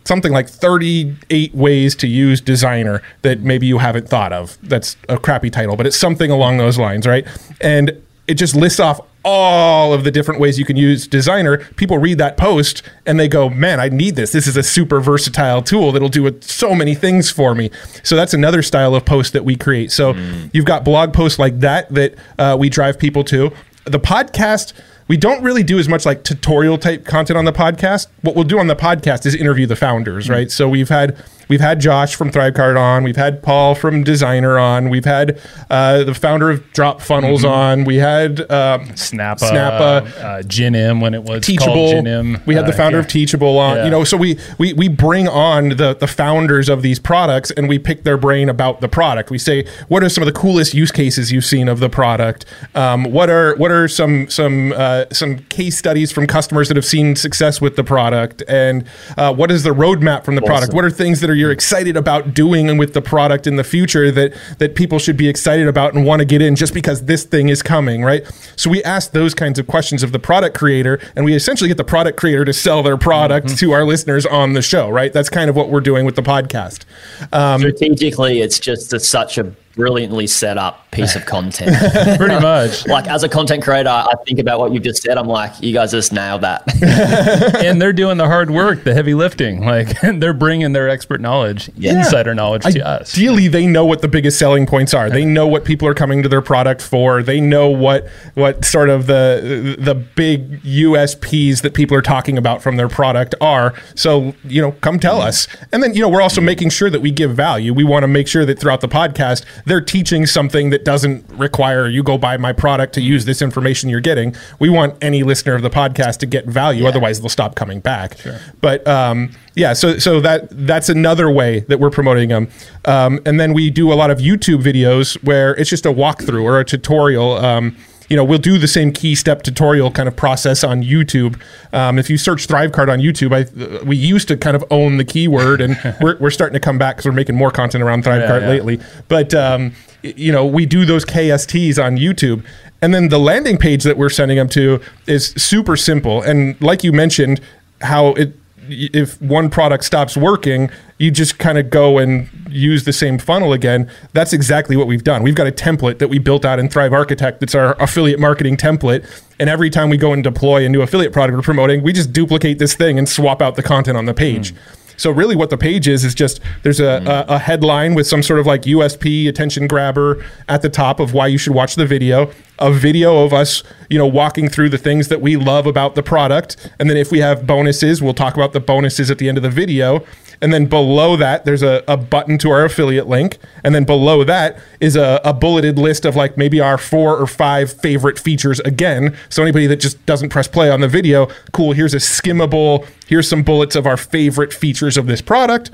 something 0.05 0.32
like 0.32 0.48
38 0.48 1.55
ways 1.55 1.94
to 1.94 2.09
use 2.09 2.40
Designrr 2.40 3.03
that 3.22 3.40
maybe 3.40 3.66
you 3.66 3.78
haven't 3.78 4.09
thought 4.09 4.32
of. 4.32 4.59
That's 4.62 4.96
a 5.09 5.18
crappy 5.18 5.51
title, 5.51 5.76
but 5.76 5.86
it's 5.86 5.96
something 5.96 6.30
along 6.30 6.57
those 6.57 6.78
lines, 6.78 7.07
right? 7.07 7.26
And 7.61 8.03
it 8.26 8.34
just 8.34 8.57
lists 8.57 8.80
off 8.80 9.01
all 9.24 9.92
of 9.92 10.04
the 10.04 10.10
different 10.10 10.40
ways 10.40 10.58
you 10.58 10.64
can 10.64 10.76
use 10.76 11.06
Designrr 11.06 11.76
people 11.76 11.98
read 11.98 12.18
that 12.18 12.36
post 12.36 12.82
and 13.06 13.20
they 13.20 13.28
go 13.28 13.50
man 13.50 13.80
i 13.80 13.88
need 13.88 14.16
this 14.16 14.32
this 14.32 14.46
is 14.46 14.56
a 14.56 14.62
super 14.62 15.00
versatile 15.00 15.62
tool 15.62 15.92
that'll 15.92 16.08
do 16.08 16.38
so 16.40 16.74
many 16.74 16.94
things 16.94 17.30
for 17.30 17.54
me 17.54 17.70
so 18.02 18.16
that's 18.16 18.34
another 18.34 18.62
style 18.62 18.94
of 18.94 19.04
post 19.04 19.32
that 19.32 19.44
we 19.44 19.56
create 19.56 19.92
so 19.92 20.14
mm. 20.14 20.50
you've 20.52 20.64
got 20.64 20.84
blog 20.84 21.12
posts 21.12 21.38
like 21.38 21.60
that 21.60 21.92
that 21.92 22.14
uh, 22.38 22.56
we 22.58 22.68
drive 22.68 22.98
people 22.98 23.24
to 23.24 23.50
the 23.84 24.00
podcast 24.00 24.72
we 25.10 25.16
don't 25.16 25.42
really 25.42 25.64
do 25.64 25.80
as 25.80 25.88
much 25.88 26.06
like 26.06 26.22
tutorial 26.22 26.78
type 26.78 27.04
content 27.04 27.36
on 27.36 27.44
the 27.44 27.52
podcast. 27.52 28.06
What 28.22 28.36
we'll 28.36 28.44
do 28.44 28.60
on 28.60 28.68
the 28.68 28.76
podcast 28.76 29.26
is 29.26 29.34
interview 29.34 29.66
the 29.66 29.74
founders, 29.74 30.26
mm-hmm. 30.26 30.34
right? 30.34 30.50
So 30.52 30.68
we've 30.68 30.88
had 30.88 31.20
We've 31.51 31.61
had 31.61 31.80
Josh 31.80 32.14
from 32.14 32.30
Thrivecart 32.30 32.80
on. 32.80 33.03
We've 33.03 33.16
had 33.16 33.42
Paul 33.42 33.74
from 33.74 34.05
Designrr 34.05 34.62
on. 34.62 34.88
We've 34.88 35.05
had 35.05 35.40
uh, 35.68 36.05
the 36.05 36.14
founder 36.14 36.48
of 36.48 36.72
Drop 36.72 37.01
Funnels 37.01 37.42
mm-hmm. 37.42 37.53
on. 37.53 37.84
We 37.84 37.96
had 37.96 38.40
um, 38.42 38.86
Snappa, 38.90 39.51
Snappa, 39.51 40.07
uh, 40.07 40.42
Ginim 40.42 41.03
when 41.03 41.12
it 41.12 41.24
was 41.24 41.44
Teachable. 41.44 41.88
Ginim. 41.92 42.46
We 42.46 42.55
had 42.55 42.66
the 42.66 42.72
uh, 42.72 42.76
founder 42.76 42.98
yeah. 42.98 43.03
of 43.03 43.09
Teachable 43.09 43.59
on. 43.59 43.78
Yeah. 43.78 43.84
You 43.86 43.90
know, 43.90 44.05
so 44.05 44.16
we 44.16 44.38
we 44.59 44.74
we 44.74 44.86
bring 44.86 45.26
on 45.26 45.70
the 45.70 45.96
the 45.98 46.07
founders 46.07 46.68
of 46.68 46.82
these 46.82 47.01
products 47.01 47.51
and 47.51 47.68
we 47.68 47.80
pick 47.80 48.05
their 48.05 48.16
brain 48.16 48.48
about 48.48 48.80
the 48.80 48.88
product. 48.88 49.30
We 49.30 49.38
say, 49.38 49.66
what 49.88 50.05
are 50.05 50.09
some 50.09 50.22
of 50.22 50.32
the 50.32 50.38
coolest 50.38 50.72
use 50.72 50.92
cases 50.92 51.32
you've 51.32 51.44
seen 51.44 51.68
of 51.68 51.80
the 51.80 51.90
product? 51.90 52.44
Um, 52.76 53.03
what 53.11 53.28
are 53.28 53.57
what 53.57 53.72
are 53.72 53.88
some 53.88 54.30
some 54.30 54.72
uh, 54.76 55.07
some 55.11 55.40
case 55.48 55.76
studies 55.76 56.12
from 56.12 56.28
customers 56.28 56.68
that 56.68 56.76
have 56.76 56.86
seen 56.86 57.16
success 57.16 57.61
with 57.61 57.74
the 57.74 57.82
product? 57.82 58.44
And 58.46 58.86
uh, 59.18 59.34
what 59.34 59.51
is 59.51 59.64
the 59.64 59.70
roadmap 59.70 60.24
from 60.24 60.36
the 60.36 60.42
awesome. 60.42 60.53
product? 60.53 60.74
What 60.74 60.84
are 60.84 60.90
things 60.90 61.20
that 61.22 61.28
are 61.28 61.39
you're 61.41 61.51
excited 61.51 61.97
about 61.97 62.34
doing 62.34 62.76
with 62.76 62.93
the 62.93 63.03
product 63.03 63.47
in 63.47 63.57
the 63.57 63.64
future 63.64 64.11
that 64.11 64.34
that 64.59 64.74
people 64.74 64.99
should 64.99 65.16
be 65.16 65.28
excited 65.28 65.66
about 65.66 65.95
and 65.95 66.05
want 66.05 66.20
to 66.20 66.26
get 66.26 66.43
in 66.43 66.55
just 66.55 66.74
because 66.74 67.07
this 67.07 67.24
thing 67.24 67.49
is 67.49 67.62
coming, 67.62 68.03
right? 68.03 68.24
So 68.57 68.70
we 68.70 68.82
ask 68.84 69.12
those 69.12 69.34
kinds 69.34 69.59
of 69.59 69.66
questions 69.66 70.03
of 70.03 70.12
the 70.12 70.18
product 70.18 70.57
creator, 70.57 71.01
and 71.16 71.24
we 71.24 71.34
essentially 71.34 71.68
get 71.68 71.78
the 71.78 71.84
product 71.84 72.18
creator 72.18 72.45
to 72.45 72.53
sell 72.53 72.82
their 72.82 72.99
product 72.99 73.49
mm-hmm. 73.49 73.57
to 73.57 73.72
our 73.72 73.84
listeners 73.84 74.26
on 74.26 74.53
the 74.53 74.62
show, 74.62 74.91
right? 74.91 75.12
That's 75.12 75.30
kind 75.30 75.49
of 75.49 75.57
what 75.57 75.70
we're 75.70 75.80
doing 75.80 76.05
with 76.05 76.16
the 76.16 76.22
podcast. 76.22 76.84
Um, 77.32 77.61
Strategically, 77.61 78.41
it's 78.41 78.61
just 78.61 78.93
a, 78.93 79.01
such 79.01 79.38
a 79.38 79.55
brilliantly 79.74 80.26
set 80.26 80.58
up 80.58 80.90
piece 80.90 81.14
of 81.14 81.24
content. 81.26 81.76
Pretty 82.18 82.40
much. 82.40 82.86
like 82.88 83.06
as 83.06 83.22
a 83.22 83.28
content 83.28 83.62
creator, 83.62 83.88
I 83.88 84.14
think 84.26 84.38
about 84.38 84.58
what 84.58 84.72
you've 84.72 84.82
just 84.82 85.02
said. 85.02 85.16
I'm 85.16 85.28
like, 85.28 85.52
you 85.62 85.72
guys 85.72 85.92
just 85.92 86.12
nailed 86.12 86.42
that. 86.42 86.62
and 87.64 87.80
they're 87.80 87.92
doing 87.92 88.16
the 88.16 88.26
hard 88.26 88.50
work, 88.50 88.84
the 88.84 88.94
heavy 88.94 89.14
lifting. 89.14 89.64
Like 89.64 90.00
they're 90.00 90.34
bringing 90.34 90.72
their 90.72 90.88
expert 90.88 91.20
knowledge, 91.20 91.68
insider 91.76 92.34
knowledge 92.34 92.62
to 92.64 92.86
us. 92.86 93.14
Ideally, 93.16 93.48
they 93.48 93.66
know 93.66 93.84
what 93.84 94.02
the 94.02 94.08
biggest 94.08 94.38
selling 94.38 94.66
points 94.66 94.92
are. 94.92 95.08
They 95.08 95.24
know 95.24 95.46
what 95.46 95.64
people 95.64 95.86
are 95.86 95.94
coming 95.94 96.22
to 96.22 96.28
their 96.28 96.42
product 96.42 96.82
for. 96.82 97.22
They 97.22 97.40
know 97.40 97.68
what 97.68 98.08
what 98.34 98.64
sort 98.64 98.90
of 98.90 99.06
the 99.06 99.76
the 99.78 99.94
big 99.94 100.62
USPs 100.62 101.62
that 101.62 101.74
people 101.74 101.96
are 101.96 102.02
talking 102.02 102.36
about 102.36 102.62
from 102.62 102.76
their 102.76 102.88
product 102.88 103.34
are. 103.40 103.74
So 103.94 104.34
you 104.44 104.60
know, 104.60 104.72
come 104.72 104.98
tell 104.98 105.20
us. 105.20 105.46
And 105.72 105.82
then 105.82 105.94
you 105.94 106.00
know, 106.00 106.08
we're 106.08 106.22
also 106.22 106.40
making 106.40 106.70
sure 106.70 106.90
that 106.90 107.00
we 107.00 107.10
give 107.10 107.34
value. 107.34 107.72
We 107.72 107.84
want 107.84 108.02
to 108.02 108.08
make 108.08 108.26
sure 108.26 108.44
that 108.44 108.58
throughout 108.58 108.80
the 108.80 108.88
podcast, 108.88 109.44
they're 109.64 109.80
teaching 109.80 110.26
something 110.26 110.70
that 110.70 110.84
doesn't 110.84 111.24
require 111.30 111.88
you 111.88 112.02
go 112.02 112.18
buy 112.18 112.36
my 112.36 112.52
product 112.52 112.94
to 112.94 113.00
use 113.00 113.24
this 113.24 113.42
information 113.42 113.88
you're 113.88 114.00
getting. 114.00 114.34
We 114.58 114.68
want 114.68 114.96
any 115.02 115.22
listener 115.22 115.54
of 115.54 115.62
the 115.62 115.70
podcast 115.70 116.18
to 116.18 116.26
get 116.26 116.46
value. 116.46 116.86
Otherwise, 116.86 117.20
they'll 117.20 117.28
stop 117.28 117.54
coming 117.54 117.80
back. 117.80 118.16
But 118.61 118.86
um, 118.86 119.32
yeah, 119.54 119.72
so 119.72 119.98
so 119.98 120.20
that 120.20 120.48
that's 120.50 120.88
another 120.88 121.30
way 121.30 121.61
that 121.61 121.80
we're 121.80 121.90
promoting 121.90 122.28
them. 122.28 122.48
Um, 122.84 123.20
and 123.26 123.38
then 123.38 123.52
we 123.52 123.70
do 123.70 123.92
a 123.92 123.94
lot 123.94 124.11
of 124.11 124.18
YouTube 124.18 124.62
videos 124.62 125.22
where 125.24 125.54
it's 125.56 125.70
just 125.70 125.86
a 125.86 125.92
walkthrough 125.92 126.42
or 126.42 126.61
a 126.61 126.64
tutorial. 126.64 127.32
Um, 127.32 127.76
you 128.11 128.16
know, 128.16 128.24
we'll 128.24 128.38
do 128.38 128.58
the 128.58 128.68
same 128.68 128.92
key 128.92 129.14
step 129.14 129.42
tutorial 129.42 129.90
kind 129.92 130.08
of 130.08 130.16
process 130.16 130.64
on 130.64 130.82
YouTube. 130.82 131.40
Um, 131.72 131.96
if 131.96 132.11
you 132.11 132.18
search 132.18 132.48
Thrivecart 132.48 132.92
on 132.92 132.98
YouTube, 132.98 133.32
I, 133.32 133.84
we 133.84 133.96
used 133.96 134.26
to 134.28 134.36
kind 134.36 134.56
of 134.56 134.64
own 134.70 134.96
the 134.96 135.04
keyword, 135.04 135.61
and 135.61 135.78
we're, 136.00 136.18
we're 136.18 136.30
starting 136.30 136.54
to 136.54 136.61
come 136.61 136.76
back 136.76 136.96
because 136.96 137.06
we're 137.06 137.14
making 137.14 137.36
more 137.36 137.52
content 137.52 137.84
around 137.84 138.04
Thrivecart 138.04 138.42
yeah. 138.42 138.48
lately. 138.48 138.80
But 139.06 139.32
um, 139.32 139.72
you 140.02 140.32
know, 140.32 140.44
we 140.44 140.66
do 140.66 140.84
those 140.84 141.04
KSTs 141.04 141.82
on 141.82 141.96
YouTube, 141.96 142.44
and 142.82 142.92
then 142.92 143.11
the 143.11 143.18
landing 143.18 143.56
page 143.56 143.84
that 143.84 143.96
we're 143.96 144.11
sending 144.11 144.36
them 144.36 144.48
to 144.50 144.80
is 145.06 145.28
super 145.36 145.76
simple. 145.76 146.20
And 146.20 146.61
like 146.61 146.82
you 146.82 146.92
mentioned, 146.92 147.40
how 147.80 148.08
it 148.14 148.34
if 148.72 149.20
one 149.20 149.50
product 149.50 149.84
stops 149.84 150.16
working, 150.16 150.70
you 150.98 151.10
just 151.10 151.38
kind 151.38 151.58
of 151.58 151.70
go 151.70 151.98
and 151.98 152.28
use 152.48 152.84
the 152.84 152.92
same 152.92 153.18
funnel 153.18 153.52
again. 153.52 153.90
That's 154.12 154.32
exactly 154.32 154.76
what 154.76 154.86
we've 154.86 155.04
done. 155.04 155.22
We've 155.22 155.34
got 155.34 155.46
a 155.46 155.52
template 155.52 155.98
that 155.98 156.08
we 156.08 156.18
built 156.18 156.44
out 156.44 156.58
in 156.58 156.68
Thrive 156.68 156.92
Architect 156.92 157.40
that's 157.40 157.54
our 157.54 157.80
affiliate 157.80 158.20
marketing 158.20 158.56
template. 158.56 159.08
And 159.38 159.48
every 159.48 159.70
time 159.70 159.88
we 159.88 159.96
go 159.96 160.12
and 160.12 160.22
deploy 160.22 160.64
a 160.64 160.68
new 160.68 160.82
affiliate 160.82 161.12
product 161.12 161.36
we're 161.36 161.42
promoting, 161.42 161.82
we 161.82 161.92
just 161.92 162.12
duplicate 162.12 162.58
this 162.58 162.74
thing 162.74 162.98
and 162.98 163.08
swap 163.08 163.40
out 163.40 163.56
the 163.56 163.62
content 163.62 163.96
on 163.96 164.04
the 164.04 164.14
page. 164.14 164.52
Hmm. 164.52 164.58
So 164.98 165.10
really, 165.10 165.34
what 165.34 165.48
the 165.48 165.56
page 165.56 165.88
is 165.88 166.04
is 166.04 166.14
just 166.14 166.40
there's 166.62 166.78
a, 166.78 167.00
hmm. 167.00 167.06
a, 167.06 167.24
a 167.28 167.38
headline 167.38 167.94
with 167.94 168.06
some 168.06 168.22
sort 168.22 168.38
of 168.38 168.46
like 168.46 168.62
USP 168.62 169.28
attention 169.28 169.66
grabber 169.66 170.22
at 170.48 170.60
the 170.60 170.68
top 170.68 171.00
of 171.00 171.14
why 171.14 171.26
you 171.26 171.38
should 171.38 171.54
watch 171.54 171.74
the 171.76 171.86
video. 171.86 172.30
A 172.61 172.72
video 172.72 173.24
of 173.24 173.32
us, 173.32 173.62
you 173.88 173.98
know, 173.98 174.06
walking 174.06 174.48
through 174.48 174.68
the 174.68 174.78
things 174.78 175.08
that 175.08 175.20
we 175.20 175.36
love 175.36 175.66
about 175.66 175.94
the 175.94 176.02
product, 176.02 176.56
and 176.78 176.90
then 176.90 176.96
if 176.96 177.11
we 177.11 177.20
have 177.20 177.46
bonuses, 177.46 178.02
we'll 178.02 178.14
talk 178.14 178.34
about 178.34 178.52
the 178.52 178.61
bonuses 178.61 179.11
at 179.11 179.18
the 179.18 179.28
end 179.28 179.38
of 179.38 179.42
the 179.42 179.50
video. 179.50 180.04
And 180.42 180.52
then 180.52 180.66
below 180.66 181.16
that, 181.16 181.44
there's 181.44 181.62
a, 181.62 181.82
a 181.86 181.96
button 181.96 182.38
to 182.38 182.50
our 182.50 182.64
affiliate 182.64 183.06
link. 183.06 183.38
And 183.62 183.74
then 183.74 183.84
below 183.84 184.24
that 184.24 184.58
is 184.80 184.96
a, 184.96 185.20
a 185.22 185.34
bulleted 185.34 185.78
list 185.78 186.04
of 186.04 186.16
like 186.16 186.36
maybe 186.36 186.61
our 186.61 186.78
four 186.78 187.16
or 187.16 187.26
five 187.26 187.72
favorite 187.72 188.18
features 188.18 188.58
again. 188.61 189.16
So 189.28 189.42
anybody 189.42 189.66
that 189.66 189.80
just 189.80 190.04
doesn't 190.06 190.30
press 190.30 190.48
play 190.48 190.70
on 190.70 190.80
the 190.80 190.88
video, 190.88 191.28
cool, 191.52 191.72
here's 191.72 191.92
a 191.92 191.98
skimmable, 191.98 192.86
here's 193.06 193.28
some 193.28 193.42
bullets 193.42 193.76
of 193.76 193.86
our 193.86 193.98
favorite 193.98 194.54
features 194.54 194.96
of 194.96 195.06
this 195.06 195.20
product. 195.20 195.70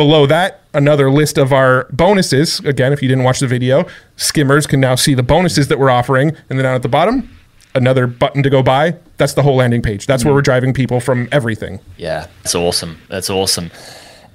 Below 0.00 0.24
that, 0.28 0.62
another 0.72 1.10
list 1.10 1.36
of 1.36 1.52
our 1.52 1.86
bonuses. 1.92 2.58
Again, 2.60 2.94
if 2.94 3.02
you 3.02 3.08
didn't 3.10 3.22
watch 3.22 3.38
the 3.38 3.46
video, 3.46 3.84
skimmers 4.16 4.66
can 4.66 4.80
now 4.80 4.94
see 4.94 5.12
the 5.12 5.22
bonuses 5.22 5.68
that 5.68 5.78
we're 5.78 5.90
offering. 5.90 6.30
And 6.48 6.58
then 6.58 6.62
down 6.62 6.74
at 6.74 6.80
the 6.80 6.88
bottom, 6.88 7.28
another 7.74 8.06
button 8.06 8.42
to 8.42 8.48
go 8.48 8.62
buy. 8.62 8.96
That's 9.18 9.34
the 9.34 9.42
whole 9.42 9.56
landing 9.56 9.82
page. 9.82 10.06
That's 10.06 10.24
where 10.24 10.32
we're 10.32 10.40
driving 10.40 10.72
people 10.72 11.00
from 11.00 11.28
everything. 11.32 11.80
Yeah, 11.98 12.28
that's 12.38 12.54
awesome. 12.54 12.98
That's 13.10 13.28
awesome. 13.28 13.70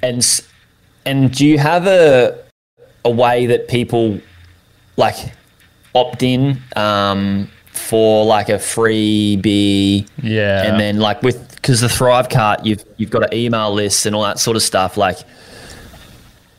And 0.03 0.23
and 1.03 1.31
do 1.31 1.47
you 1.47 1.57
have 1.57 1.87
a 1.87 2.45
a 3.03 3.09
way 3.09 3.47
that 3.47 3.67
people 3.67 4.19
like 4.97 5.33
opt 5.95 6.21
in 6.21 6.61
um, 6.75 7.49
for 7.87 8.25
like 8.25 8.49
a 8.49 8.53
freebie? 8.59 10.07
Yeah. 10.21 10.63
and 10.63 10.79
then 10.79 10.97
like 10.99 11.21
with 11.21 11.55
because 11.55 11.81
the 11.81 11.89
Thrive 11.89 12.29
Cart, 12.29 12.65
you've 12.65 12.83
you've 12.97 13.09
got 13.09 13.23
an 13.23 13.33
email 13.33 13.73
list 13.73 14.05
and 14.05 14.15
all 14.15 14.23
that 14.23 14.39
sort 14.39 14.55
of 14.57 14.63
stuff. 14.63 14.97
Like 14.97 15.17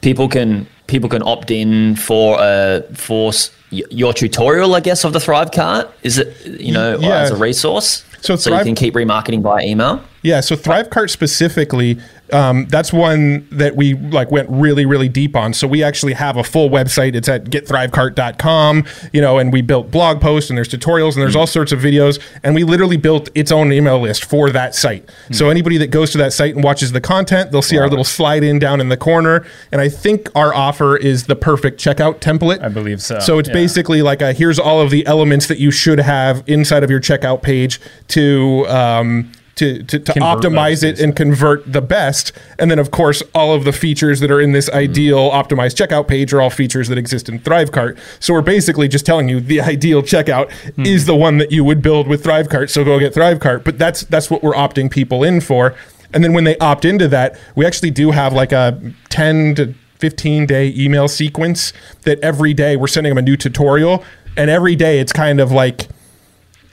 people 0.01 0.29
can 0.29 0.66
people 0.87 1.09
can 1.09 1.22
opt 1.22 1.51
in 1.51 1.97
for 1.97 2.39
uh 2.39 2.83
for 2.95 3.33
your 3.70 4.12
tutorial, 4.12 4.74
I 4.74 4.81
guess, 4.81 5.05
of 5.05 5.12
the 5.12 5.20
Thrive 5.20 5.51
Cart. 5.51 5.91
Is 6.03 6.18
it 6.18 6.35
you 6.47 6.72
know 6.72 6.99
Yeah. 6.99 7.20
as 7.22 7.31
a 7.31 7.37
resource? 7.37 8.05
So 8.20 8.37
so 8.37 8.51
Thrive- 8.51 8.61
you 8.61 8.64
can 8.66 8.74
keep 8.74 8.95
remarketing 8.95 9.43
by 9.43 9.62
email. 9.62 10.03
Yeah, 10.27 10.41
so 10.41 10.57
Thrivecart 10.57 11.09
specifically, 11.11 12.01
um, 12.33 12.66
that's 12.66 12.93
one 12.93 13.47
that 13.53 13.77
we 13.77 13.95
like 13.95 14.33
went 14.33 14.49
really, 14.51 14.85
really 14.85 15.09
deep 15.09 15.37
on. 15.37 15.55
So 15.55 15.68
we 15.68 15.85
actually 15.85 16.14
have 16.14 16.37
a 16.37 16.43
full 16.43 16.68
website. 16.68 17.14
It's 17.14 17.29
at 17.29 17.45
getthrivecart.com, 17.45 18.85
you 19.12 19.20
know, 19.20 19.39
and 19.39 19.53
we 19.53 19.62
built 19.62 19.93
blog 19.93 20.20
posts 20.20 20.51
and 20.51 20.57
there's 20.57 20.68
tutorials 20.68 21.12
and 21.14 21.22
there's 21.22 21.37
all 21.37 21.47
sorts 21.47 21.70
of 21.70 21.79
videos. 21.79 22.20
And 22.43 22.57
we 22.57 22.64
literally 22.64 22.97
built 22.97 23.29
its 23.37 23.53
own 23.53 23.72
email 23.72 24.01
list 24.01 24.24
for 24.24 24.51
that 24.51 24.74
site. 24.74 25.09
So 25.31 25.49
anybody 25.51 25.79
that 25.79 25.93
goes 25.93 26.11
to 26.12 26.18
that 26.18 26.33
site 26.33 26.57
and 26.57 26.64
watches 26.64 26.91
the 26.91 27.01
content, 27.01 27.53
they'll 27.53 27.62
see 27.62 27.79
our 27.79 27.89
little 27.89 28.05
slide 28.05 28.43
in 28.43 28.59
down 28.59 28.81
in 28.81 28.89
the 28.89 28.97
corner. 28.97 29.47
And 29.70 29.81
I 29.81 29.89
think 29.89 30.29
our 30.35 30.53
offer 30.53 30.97
is 30.97 31.27
the 31.27 31.37
perfect 31.37 31.81
checkout 31.81 32.18
template. 32.18 32.61
I 32.62 32.68
believe 32.68 33.01
so. 33.01 33.20
So 33.20 33.39
it's 33.39 33.49
Yeah. 33.49 33.55
basically 33.55 34.03
like 34.03 34.20
a, 34.20 34.33
here's 34.33 34.59
all 34.59 34.81
of 34.81 34.91
the 34.91 35.07
elements 35.07 35.47
that 35.47 35.59
you 35.59 35.70
should 35.70 36.01
have 36.01 36.43
inside 36.49 36.83
of 36.83 36.91
your 36.91 37.01
checkout 37.01 37.43
page 37.43 37.81
to 38.09 38.66
um, 38.68 39.31
to 39.57 39.82
to, 39.82 39.98
to 39.98 40.12
optimize 40.14 40.82
it 40.84 41.00
and 41.00 41.16
convert 41.16 41.70
the 41.70 41.82
best. 41.82 42.32
And 42.59 42.70
then 42.70 42.78
of 42.78 42.90
course 42.90 43.22
all 43.34 43.54
of 43.54 43.64
the 43.64 43.72
features 43.72 44.20
that 44.20 44.30
are 44.30 44.40
in 44.40 44.52
this 44.52 44.70
ideal 44.70 45.30
optimized 45.30 45.76
checkout 45.76 46.07
page 46.07 46.32
are 46.32 46.40
all 46.40 46.50
features 46.50 46.88
that 46.88 46.98
exist 46.98 47.28
in 47.28 47.40
Thrivecart. 47.40 47.98
So 48.20 48.34
we're 48.34 48.42
basically 48.42 48.88
just 48.88 49.04
telling 49.04 49.28
you 49.28 49.40
the 49.40 49.61
ideal 49.74 50.02
checkout 50.02 50.52
is 50.86 51.07
the 51.07 51.16
one 51.16 51.38
that 51.38 51.50
you 51.50 51.64
would 51.64 51.82
build 51.82 52.07
with 52.07 52.22
Thrivecart. 52.22 52.70
So 52.70 52.84
go 52.84 52.98
get 52.98 53.14
Thrivecart. 53.14 53.64
But 53.64 53.78
that's 53.78 54.02
that's 54.02 54.30
what 54.30 54.42
we're 54.42 54.54
opting 54.54 54.90
people 54.90 55.24
in 55.24 55.40
for. 55.40 55.74
And 56.12 56.22
then 56.22 56.32
when 56.32 56.44
they 56.44 56.57
opt 56.59 56.84
into 56.84 57.09
that, 57.09 57.38
we 57.57 57.66
actually 57.66 57.90
do 57.90 58.11
have 58.12 58.32
like 58.32 58.52
a 58.52 58.80
10 59.09 59.54
to 59.57 59.74
15 59.98 60.46
day 60.46 60.72
email 60.76 61.09
sequence 61.09 61.72
that 62.02 62.20
every 62.20 62.54
day 62.54 62.76
we're 62.76 62.86
sending 62.86 63.11
them 63.11 63.18
a 63.18 63.22
new 63.22 63.36
tutorial. 63.36 64.04
And 64.36 64.50
every 64.50 64.76
day 64.76 65.00
it's 65.00 65.12
kind 65.12 65.40
of 65.40 65.50
like, 65.50 65.88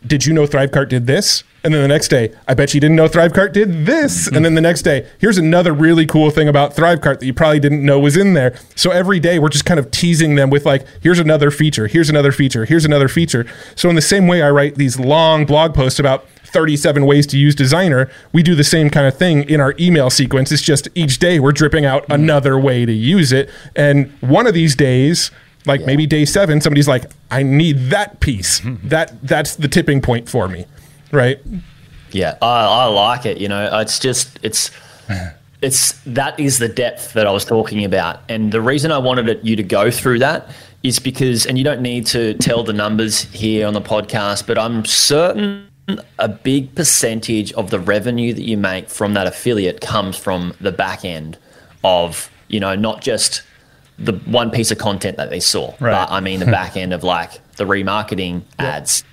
did 0.06 0.26
you 0.26 0.34
know 0.34 0.44
Thrivecart 0.44 0.90
did 0.90 1.08
this? 1.08 1.44
And 1.66 1.74
then 1.74 1.82
the 1.82 1.88
next 1.88 2.10
day, 2.10 2.36
I 2.46 2.56
bet 2.56 2.74
you 2.74 2.82
didn't 2.82 2.98
know 2.98 3.08
Thrivecart 3.08 3.54
did 3.54 3.86
this. 3.86 4.28
And 4.28 4.44
then 4.44 4.54
the 4.54 4.62
next 4.62 4.82
day, 4.82 5.08
here's 5.20 5.38
another 5.38 5.72
really 5.72 6.06
cool 6.06 6.30
thing 6.30 6.50
about 6.50 6.76
Thrivecart 6.76 7.20
that 7.20 7.26
you 7.26 7.34
probably 7.34 7.62
didn't 7.62 7.86
know 7.86 8.00
was 8.00 8.18
in 8.18 8.34
there. 8.34 8.58
So 8.76 8.92
every 8.92 9.22
day, 9.22 9.40
we're 9.40 9.48
just 9.48 9.64
kind 9.64 9.80
of 9.80 9.90
teasing 9.90 10.36
them 10.36 10.50
with 10.50 10.66
like, 10.66 10.86
here's 11.02 11.20
another 11.20 11.52
feature, 11.52 11.88
here's 11.88 12.10
another 12.10 12.34
feature, 12.34 12.66
here's 12.66 12.84
another 12.84 13.08
feature. 13.08 13.46
So 13.76 13.88
in 13.90 13.96
the 13.96 14.02
same 14.02 14.28
way, 14.28 14.42
I 14.42 14.52
write 14.52 14.76
these 14.76 15.00
long 15.00 15.46
blog 15.46 15.74
posts 15.74 16.00
about 16.00 16.28
37 16.54 17.06
ways 17.06 17.26
to 17.28 17.38
use 17.38 17.56
Designrr. 17.56 18.12
We 18.32 18.44
do 18.44 18.56
the 18.56 18.64
same 18.64 18.90
kind 18.90 19.08
of 19.08 19.18
thing 19.18 19.50
in 19.50 19.60
our 19.60 19.74
email 19.80 20.10
sequence. 20.10 20.52
It's 20.52 20.62
just 20.62 20.88
each 20.96 21.18
day 21.18 21.40
we're 21.40 21.52
dripping 21.52 21.86
out 21.86 22.04
mm-hmm. 22.04 22.12
another 22.12 22.60
way 22.60 22.86
to 22.86 22.94
use 22.94 23.32
it. 23.32 23.50
And 23.76 24.12
one 24.22 24.48
of 24.48 24.54
these 24.54 24.76
days, 24.76 25.32
like 25.66 25.86
maybe 25.86 26.06
day 26.06 26.26
seven, 26.26 26.62
somebody's 26.62 26.88
like, 26.88 27.10
I 27.32 27.44
need 27.44 27.90
that 27.90 28.20
piece. 28.20 28.60
Hmm. 28.60 28.76
that 28.84 29.22
that's 29.26 29.56
the 29.56 29.68
tipping 29.68 30.02
point 30.02 30.30
for 30.30 30.48
me. 30.48 30.66
Right. 31.12 31.40
Yeah, 32.12 32.38
I, 32.42 32.66
I 32.66 32.86
like 32.86 33.26
it. 33.26 33.38
You 33.38 33.48
know, 33.48 33.80
it's 33.80 34.00
just 34.00 34.40
it's 34.44 34.72
it's 35.62 35.94
that 36.06 36.40
is 36.40 36.60
the 36.60 36.70
depth 36.70 37.14
that 37.14 37.28
I 37.28 37.32
was 37.32 37.46
talking 37.46 37.86
about, 37.86 38.22
and 38.30 38.52
the 38.52 38.62
reason 38.62 38.92
I 38.92 38.98
wanted 38.98 39.30
it, 39.30 39.44
you 39.44 39.56
to 39.56 39.64
go 39.64 39.90
through 39.90 40.20
that 40.20 40.50
is 40.84 41.00
because, 41.00 41.46
and 41.46 41.58
you 41.58 41.64
don't 41.64 41.82
need 41.82 42.06
to 42.08 42.34
tell 42.36 42.64
the 42.64 42.74
numbers 42.74 43.24
here 43.32 43.66
on 43.66 43.74
the 43.74 43.82
podcast, 43.82 44.46
but 44.46 44.58
I'm 44.58 44.84
certain 44.84 45.68
a 46.20 46.30
big 46.30 46.76
percentage 46.76 47.52
of 47.54 47.70
the 47.70 47.80
revenue 47.80 48.34
that 48.34 48.44
you 48.44 48.58
make 48.58 48.90
from 48.90 49.14
that 49.14 49.28
affiliate 49.28 49.82
comes 49.82 50.18
from 50.18 50.54
the 50.62 50.72
back 50.72 51.04
end 51.04 51.38
of 51.84 52.32
you 52.48 52.60
know 52.60 52.76
not 52.76 53.02
just 53.02 53.44
the 54.00 54.14
one 54.26 54.50
piece 54.52 54.72
of 54.72 54.78
content 54.78 55.18
that 55.18 55.30
they 55.30 55.40
saw, 55.40 55.74
Right. 55.80 55.92
but 55.92 56.12
I 56.12 56.20
mean 56.20 56.40
the 56.40 56.46
back 56.62 56.76
end 56.78 56.94
of 56.94 57.04
like 57.04 57.32
the 57.58 57.66
remarketing 57.66 58.42
ads, 58.60 59.04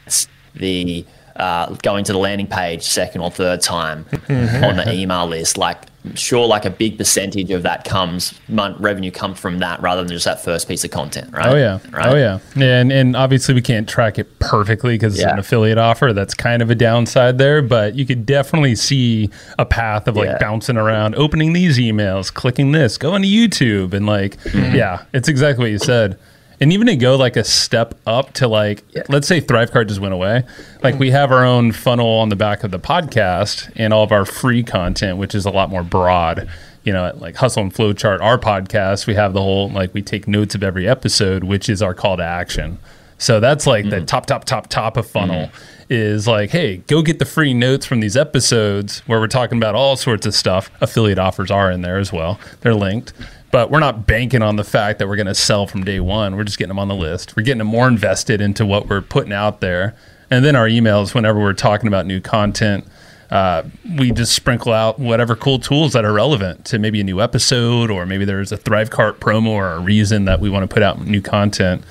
the 0.54 1.04
uh, 1.36 1.74
going 1.82 2.04
to 2.04 2.12
the 2.12 2.18
landing 2.18 2.46
page 2.46 2.82
second 2.82 3.20
or 3.22 3.30
third 3.30 3.60
time 3.62 4.04
on 4.28 4.76
the 4.76 4.92
email 4.92 5.26
list. 5.26 5.56
Like, 5.56 5.82
sure, 6.14 6.46
like 6.46 6.64
a 6.64 6.70
big 6.70 6.96
percentage 6.98 7.50
of 7.50 7.62
that 7.62 7.84
comes 7.84 8.34
mon- 8.48 8.76
revenue 8.80 9.10
comes 9.10 9.38
from 9.38 9.58
that 9.58 9.80
rather 9.82 10.02
than 10.02 10.10
just 10.12 10.24
that 10.24 10.42
first 10.42 10.66
piece 10.68 10.84
of 10.84 10.90
content, 10.90 11.32
right? 11.32 11.46
Oh 11.48 11.56
yeah, 11.56 11.78
right. 11.90 12.06
oh 12.12 12.16
yeah, 12.16 12.38
yeah, 12.56 12.80
and 12.80 12.90
and 12.92 13.16
obviously 13.16 13.54
we 13.54 13.62
can't 13.62 13.88
track 13.88 14.18
it 14.18 14.38
perfectly 14.38 14.94
because 14.94 15.14
it's 15.14 15.24
an 15.24 15.38
affiliate 15.38 15.78
offer. 15.78 16.12
That's 16.12 16.34
kind 16.34 16.62
of 16.62 16.70
a 16.70 16.74
downside 16.74 17.38
there, 17.38 17.60
but 17.62 17.94
you 17.94 18.06
could 18.06 18.24
definitely 18.26 18.74
see 18.76 19.30
a 19.58 19.66
path 19.66 20.08
of 20.08 20.16
like 20.16 20.26
Yeah. 20.26 20.38
bouncing 20.38 20.76
around, 20.76 21.14
opening 21.16 21.52
these 21.52 21.78
emails, 21.78 22.32
clicking 22.32 22.72
this, 22.72 22.96
going 22.98 23.22
to 23.22 23.28
YouTube, 23.28 23.92
and 23.94 24.06
like 24.06 24.36
Mm-hmm. 24.40 24.74
yeah, 24.74 25.02
it's 25.12 25.28
exactly 25.28 25.64
what 25.64 25.70
you 25.70 25.78
said. 25.78 26.18
And 26.60 26.74
even 26.74 26.88
to 26.88 26.96
go 26.96 27.16
like 27.16 27.36
a 27.36 27.44
step 27.44 27.94
up 28.06 28.34
to 28.34 28.46
like, 28.46 28.84
let's 29.08 29.26
say 29.26 29.40
Thrivecart 29.40 29.88
just 29.88 30.00
went 30.00 30.12
away. 30.12 30.44
Like 30.82 30.98
we 30.98 31.10
have 31.10 31.32
our 31.32 31.42
own 31.42 31.72
funnel 31.72 32.06
on 32.06 32.28
the 32.28 32.36
back 32.36 32.64
of 32.64 32.70
the 32.70 32.78
podcast 32.78 33.72
and 33.76 33.94
all 33.94 34.04
of 34.04 34.12
our 34.12 34.26
free 34.26 34.62
content, 34.62 35.16
which 35.16 35.34
is 35.34 35.46
a 35.46 35.50
lot 35.50 35.70
more 35.70 35.82
broad. 35.82 36.50
You 36.84 36.92
know, 36.92 37.12
like 37.16 37.36
Hustle 37.36 37.62
and 37.62 37.72
Flowchart, 37.72 38.20
our 38.20 38.38
podcast, 38.38 39.06
we 39.06 39.14
have 39.14 39.32
the 39.32 39.40
whole 39.40 39.70
like 39.70 39.94
we 39.94 40.02
take 40.02 40.28
notes 40.28 40.54
of 40.54 40.62
every 40.62 40.86
episode, 40.86 41.44
which 41.44 41.70
is 41.70 41.80
our 41.80 41.94
call 41.94 42.18
to 42.18 42.24
action. 42.24 42.78
So 43.16 43.38
that's 43.38 43.66
like 43.66 43.88
the 43.88 43.96
mm. 43.96 44.06
top, 44.06 44.26
top, 44.26 44.44
top, 44.44 44.68
top 44.68 44.96
of 44.96 45.06
funnel 45.06 45.48
mm. 45.48 45.52
is 45.90 46.26
like, 46.26 46.50
hey, 46.50 46.78
go 46.88 47.02
get 47.02 47.18
the 47.18 47.26
free 47.26 47.52
notes 47.52 47.84
from 47.84 48.00
these 48.00 48.16
episodes 48.16 49.00
where 49.00 49.20
we're 49.20 49.28
talking 49.28 49.58
about 49.58 49.74
all 49.74 49.96
sorts 49.96 50.24
of 50.24 50.34
stuff. 50.34 50.70
Affiliate 50.80 51.18
offers 51.18 51.50
are 51.50 51.70
in 51.70 51.82
there 51.82 51.98
as 51.98 52.12
well, 52.12 52.40
they're 52.60 52.74
linked. 52.74 53.12
But 53.50 53.70
we're 53.70 53.80
not 53.80 54.06
banking 54.06 54.42
on 54.42 54.56
the 54.56 54.64
fact 54.64 54.98
that 54.98 55.08
we're 55.08 55.16
going 55.16 55.26
to 55.26 55.34
sell 55.34 55.66
from 55.66 55.84
day 55.84 55.98
one. 55.98 56.36
We're 56.36 56.44
just 56.44 56.58
getting 56.58 56.68
them 56.68 56.78
on 56.78 56.88
the 56.88 56.94
list. 56.94 57.36
We're 57.36 57.42
getting 57.42 57.58
them 57.58 57.66
more 57.66 57.88
invested 57.88 58.40
into 58.40 58.64
what 58.64 58.88
we're 58.88 59.00
putting 59.00 59.32
out 59.32 59.60
there. 59.60 59.96
And 60.30 60.44
then 60.44 60.54
our 60.54 60.68
emails, 60.68 61.14
whenever 61.14 61.40
we're 61.40 61.52
talking 61.52 61.88
about 61.88 62.06
new 62.06 62.20
content, 62.20 62.86
uh, 63.30 63.64
we 63.96 64.12
just 64.12 64.34
sprinkle 64.34 64.72
out 64.72 64.98
whatever 64.98 65.34
cool 65.34 65.58
tools 65.58 65.92
that 65.92 66.04
are 66.04 66.12
relevant 66.12 66.64
to 66.66 66.78
maybe 66.78 67.00
a 67.00 67.04
new 67.04 67.20
episode, 67.20 67.90
or 67.90 68.06
maybe 68.06 68.24
there's 68.24 68.52
a 68.52 68.58
Thrivecart 68.58 69.14
promo 69.14 69.48
or 69.48 69.72
a 69.72 69.80
reason 69.80 70.24
that 70.26 70.40
we 70.40 70.50
want 70.50 70.68
to 70.68 70.72
put 70.72 70.82
out 70.82 71.04
new 71.04 71.20
content 71.20 71.84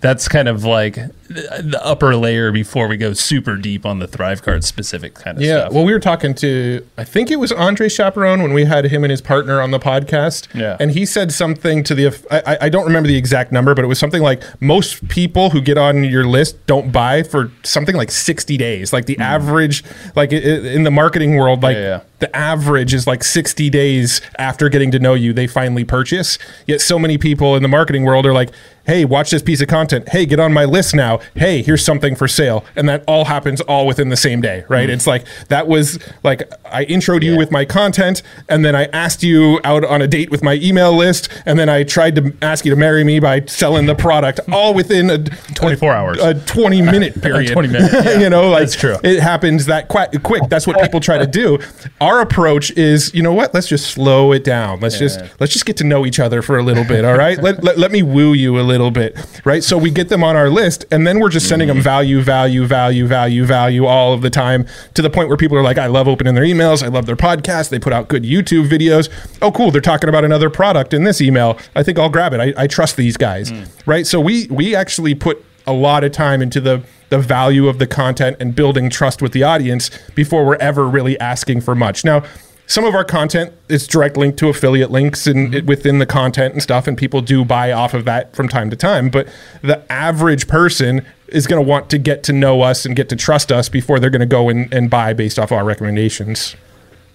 that's 0.00 0.28
kind 0.28 0.48
of 0.48 0.64
like 0.64 0.96
the, 1.28 1.80
upper 1.82 2.14
layer 2.14 2.52
before 2.52 2.86
we 2.86 2.96
go 2.96 3.12
super 3.12 3.56
deep 3.56 3.86
on 3.86 3.98
the 3.98 4.06
Thrivecart 4.06 4.62
specific 4.62 5.14
kind 5.14 5.38
of 5.38 5.42
Yeah, 5.42 5.60
stuff. 5.60 5.72
Yeah. 5.72 5.76
Well, 5.76 5.86
we 5.86 5.92
were 5.92 6.00
talking 6.00 6.34
to 6.36 6.86
I 6.98 7.04
think 7.04 7.30
it 7.30 7.36
was 7.36 7.50
Andre 7.52 7.88
Chaperon 7.88 8.42
when 8.42 8.52
we 8.52 8.64
had 8.64 8.84
him 8.84 9.04
and 9.04 9.10
his 9.10 9.20
partner 9.20 9.60
on 9.60 9.70
the 9.70 9.78
podcast. 9.78 10.48
Yeah. 10.54 10.76
and 10.78 10.90
he 10.90 11.06
said 11.06 11.32
something 11.32 11.82
to 11.84 11.94
the 11.94 12.06
I, 12.30 12.54
I- 12.54 12.58
I 12.66 12.68
don't 12.68 12.84
remember 12.84 13.06
the 13.06 13.16
exact 13.16 13.52
number, 13.52 13.74
but 13.74 13.84
it 13.84 13.88
was 13.88 13.98
something 13.98 14.22
like 14.22 14.42
most 14.60 15.08
people 15.08 15.50
who 15.50 15.60
get 15.60 15.78
on 15.78 16.04
your 16.04 16.24
list 16.24 16.64
don't 16.66 16.90
buy 16.92 17.22
for 17.22 17.50
something 17.62 17.94
like 17.96 18.10
sixty 18.10 18.56
days. 18.56 18.92
Like 18.92 19.06
the 19.06 19.14
hmm. 19.14 19.22
average, 19.22 19.84
like 20.14 20.32
in 20.32 20.82
the 20.82 20.90
marketing 20.90 21.36
world, 21.36 21.62
like. 21.62 21.76
Yeah, 21.76 21.82
yeah. 21.82 22.00
The 22.18 22.34
average 22.34 22.94
is 22.94 23.06
like 23.06 23.22
60 23.24 23.68
days 23.70 24.20
after 24.38 24.68
getting 24.68 24.90
to 24.92 24.98
know 24.98 25.14
you, 25.14 25.32
they 25.32 25.46
finally 25.46 25.84
purchase. 25.84 26.38
Yet 26.66 26.80
so 26.80 26.98
many 26.98 27.18
people 27.18 27.56
in 27.56 27.62
the 27.62 27.68
marketing 27.68 28.04
world 28.04 28.26
are 28.26 28.32
like, 28.32 28.50
hey, 28.86 29.04
watch 29.04 29.30
this 29.30 29.42
piece 29.42 29.60
of 29.60 29.66
content. 29.66 30.08
Hey, 30.10 30.24
get 30.26 30.38
on 30.38 30.52
my 30.52 30.64
list 30.64 30.94
now. 30.94 31.18
Hey, 31.34 31.60
here's 31.60 31.84
something 31.84 32.14
for 32.14 32.28
sale. 32.28 32.64
And 32.76 32.88
that 32.88 33.02
all 33.08 33.24
happens 33.24 33.60
all 33.62 33.84
within 33.86 34.10
the 34.10 34.16
same 34.16 34.40
day, 34.40 34.64
right? 34.68 34.84
Mm-hmm. 34.84 34.92
It's 34.94 35.06
like 35.08 35.24
that 35.48 35.66
was 35.66 35.98
like 36.22 36.48
I 36.64 36.84
introed 36.84 37.22
you 37.24 37.36
with 37.36 37.50
my 37.50 37.64
content 37.64 38.22
and 38.48 38.64
then 38.64 38.76
I 38.76 38.84
asked 38.86 39.24
you 39.24 39.60
out 39.64 39.84
on 39.84 40.02
a 40.02 40.06
date 40.06 40.30
with 40.30 40.42
my 40.42 40.54
email 40.54 40.92
list 40.92 41.28
and 41.46 41.58
then 41.58 41.68
I 41.68 41.82
tried 41.82 42.14
to 42.14 42.32
ask 42.42 42.64
you 42.64 42.70
to 42.70 42.76
marry 42.76 43.02
me 43.02 43.18
by 43.18 43.44
selling 43.46 43.86
the 43.86 43.96
product 43.96 44.38
all 44.52 44.72
within 44.72 45.10
a 45.10 45.18
24 45.18 45.92
hours. 45.92 46.18
a 46.20 46.34
20 46.34 46.80
minute 46.82 47.20
period. 47.22 47.52
20 47.52 47.68
minute, 47.68 47.92
yeah. 48.04 48.20
you 48.20 48.30
know, 48.30 48.50
like 48.50 48.60
That's 48.60 48.76
true. 48.76 48.96
it 49.02 49.18
happens 49.20 49.66
that 49.66 49.88
qui- 49.88 50.16
quick. 50.22 50.44
That's 50.48 50.66
what 50.66 50.80
people 50.80 51.00
try 51.00 51.18
to 51.18 51.26
do. 51.26 51.58
Our 52.06 52.20
approach 52.20 52.70
is, 52.72 53.12
you 53.14 53.22
know 53.22 53.32
what? 53.32 53.52
Let's 53.52 53.66
just 53.66 53.90
slow 53.90 54.30
it 54.30 54.44
down. 54.44 54.78
Let's 54.78 54.96
just 54.96 55.18
let's 55.40 55.52
just 55.52 55.66
get 55.66 55.76
to 55.78 55.84
know 55.84 56.06
each 56.06 56.20
other 56.20 56.40
for 56.40 56.56
a 56.56 56.62
little 56.62 56.84
bit. 56.84 57.04
All 57.04 57.16
right. 57.16 57.36
let, 57.42 57.64
let, 57.64 57.78
let 57.78 57.90
me 57.90 58.02
woo 58.04 58.32
you 58.32 58.60
a 58.60 58.62
little 58.62 58.92
bit. 58.92 59.16
Right. 59.44 59.64
So 59.64 59.76
we 59.76 59.90
get 59.90 60.08
them 60.08 60.22
on 60.22 60.36
our 60.36 60.48
list, 60.48 60.84
and 60.92 61.04
then 61.04 61.18
we're 61.18 61.30
just 61.30 61.48
sending 61.48 61.66
them 61.66 61.78
mm-hmm. 61.78 61.84
value, 61.84 62.20
value, 62.20 62.64
value, 62.64 63.06
value, 63.06 63.44
value 63.44 63.86
all 63.86 64.12
of 64.12 64.22
the 64.22 64.30
time 64.30 64.66
to 64.94 65.02
the 65.02 65.10
point 65.10 65.26
where 65.28 65.36
people 65.36 65.58
are 65.58 65.64
like, 65.64 65.78
I 65.78 65.86
love 65.86 66.06
opening 66.06 66.34
their 66.34 66.44
emails. 66.44 66.84
I 66.84 66.88
love 66.88 67.06
their 67.06 67.16
podcast. 67.16 67.70
They 67.70 67.80
put 67.80 67.92
out 67.92 68.06
good 68.06 68.22
YouTube 68.22 68.68
videos. 68.68 69.10
Oh, 69.42 69.50
cool. 69.50 69.72
They're 69.72 69.80
talking 69.80 70.08
about 70.08 70.24
another 70.24 70.48
product 70.48 70.94
in 70.94 71.02
this 71.02 71.20
email. 71.20 71.58
I 71.74 71.82
think 71.82 71.98
I'll 71.98 72.08
grab 72.08 72.32
it. 72.34 72.40
I, 72.40 72.54
I 72.56 72.66
trust 72.68 72.96
these 72.96 73.16
guys. 73.16 73.50
Mm. 73.50 73.68
Right. 73.84 74.06
So 74.06 74.20
we 74.20 74.46
we 74.48 74.76
actually 74.76 75.16
put 75.16 75.44
a 75.66 75.72
lot 75.72 76.04
of 76.04 76.12
time 76.12 76.42
into 76.42 76.60
the 76.60 76.82
the 77.08 77.18
value 77.18 77.68
of 77.68 77.78
the 77.78 77.86
content 77.86 78.36
and 78.40 78.54
building 78.54 78.90
trust 78.90 79.22
with 79.22 79.32
the 79.32 79.42
audience 79.42 79.90
before 80.14 80.44
we're 80.44 80.56
ever 80.56 80.88
really 80.88 81.18
asking 81.20 81.60
for 81.60 81.74
much. 81.74 82.04
Now, 82.04 82.24
some 82.66 82.84
of 82.84 82.96
our 82.96 83.04
content 83.04 83.52
is 83.68 83.86
direct 83.86 84.16
link 84.16 84.36
to 84.38 84.48
affiliate 84.48 84.90
links 84.90 85.26
and 85.26 85.48
mm-hmm. 85.48 85.54
it, 85.54 85.66
within 85.66 85.98
the 86.00 86.06
content 86.06 86.52
and 86.52 86.62
stuff, 86.62 86.86
and 86.88 86.98
people 86.98 87.20
do 87.20 87.44
buy 87.44 87.70
off 87.70 87.94
of 87.94 88.04
that 88.06 88.34
from 88.34 88.48
time 88.48 88.70
to 88.70 88.76
time. 88.76 89.08
But 89.08 89.28
the 89.62 89.90
average 89.90 90.48
person 90.48 91.06
is 91.28 91.46
going 91.46 91.64
to 91.64 91.68
want 91.68 91.90
to 91.90 91.98
get 91.98 92.22
to 92.24 92.32
know 92.32 92.62
us 92.62 92.84
and 92.84 92.96
get 92.96 93.08
to 93.10 93.16
trust 93.16 93.52
us 93.52 93.68
before 93.68 94.00
they're 94.00 94.10
going 94.10 94.20
to 94.20 94.26
go 94.26 94.48
and, 94.48 94.72
and 94.72 94.90
buy 94.90 95.12
based 95.12 95.38
off 95.38 95.52
our 95.52 95.64
recommendations. 95.64 96.56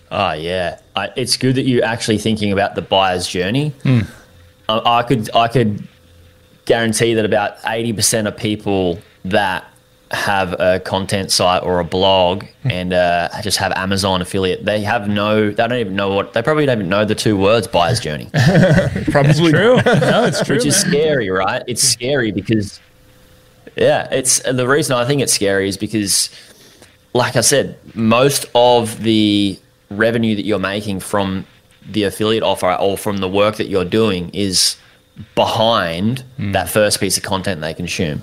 Oh 0.10 0.34
yeah, 0.34 0.80
I, 0.95 1.10
it's 1.16 1.38
good 1.38 1.56
that 1.56 1.64
you're 1.64 1.86
actually 1.86 2.18
thinking 2.18 2.52
about 2.52 2.76
the 2.76 2.82
buyer's 2.82 3.28
journey. 3.28 3.70
Hmm. 3.84 4.02
I, 4.68 4.99
I 4.99 5.04
could 5.04 5.34
I 5.36 5.47
could 5.47 5.88
guarantee 6.66 7.14
that 7.14 7.26
about 7.26 7.55
eighty 7.66 7.93
percent 7.93 8.28
of 8.28 8.38
people 8.38 8.99
that 9.26 9.66
have 10.12 10.53
a 10.59 10.80
content 10.82 11.32
site 11.32 11.64
or 11.64 11.80
a 11.80 11.86
blog 11.86 12.43
and 12.66 12.91
uh, 12.91 13.30
just 13.41 13.57
have 13.57 13.72
Amazon 13.74 14.22
affiliate, 14.22 14.66
they 14.66 14.82
have 14.82 15.07
no, 15.07 15.49
they 15.51 15.68
don't 15.68 15.80
even 15.80 15.95
know 15.95 16.14
what 16.14 16.34
they 16.34 16.41
probably 16.41 16.66
don't 16.66 16.80
even 16.80 16.89
know 16.89 17.05
the 17.05 17.16
two 17.16 17.38
words 17.38 17.66
buyer's 17.66 17.99
journey, 17.99 18.30
Probably 19.12 19.51
True. 19.51 19.78
No, 19.86 20.26
it's 20.26 20.43
true. 20.43 20.57
which 20.57 20.66
is 20.66 20.76
scary, 20.76 21.30
right? 21.30 21.64
It's 21.66 21.82
scary 21.82 22.32
because 22.32 22.80
yeah, 23.78 24.09
it's 24.12 24.39
the 24.39 24.68
reason 24.68 24.95
I 24.97 25.05
think 25.05 25.22
it's 25.22 25.34
scary 25.34 25.70
is 25.70 25.78
because 25.78 26.30
like 27.14 27.36
I 27.36 27.41
said, 27.41 27.78
most 27.95 28.45
of 28.55 29.01
the 29.03 29.57
revenue 29.89 30.36
that 30.36 30.45
you're 30.45 30.59
making 30.59 30.99
from 30.99 31.45
the 31.89 32.03
affiliate 32.03 32.43
offer 32.43 32.74
or 32.74 32.97
from 32.97 33.18
the 33.18 33.28
work 33.30 33.57
that 33.57 33.68
you're 33.68 33.86
doing 33.86 34.30
is 34.34 34.76
behind 35.36 36.24
that 36.38 36.70
first 36.70 36.99
piece 36.99 37.18
of 37.18 37.24
content 37.24 37.62
they 37.62 37.74
consume. 37.74 38.22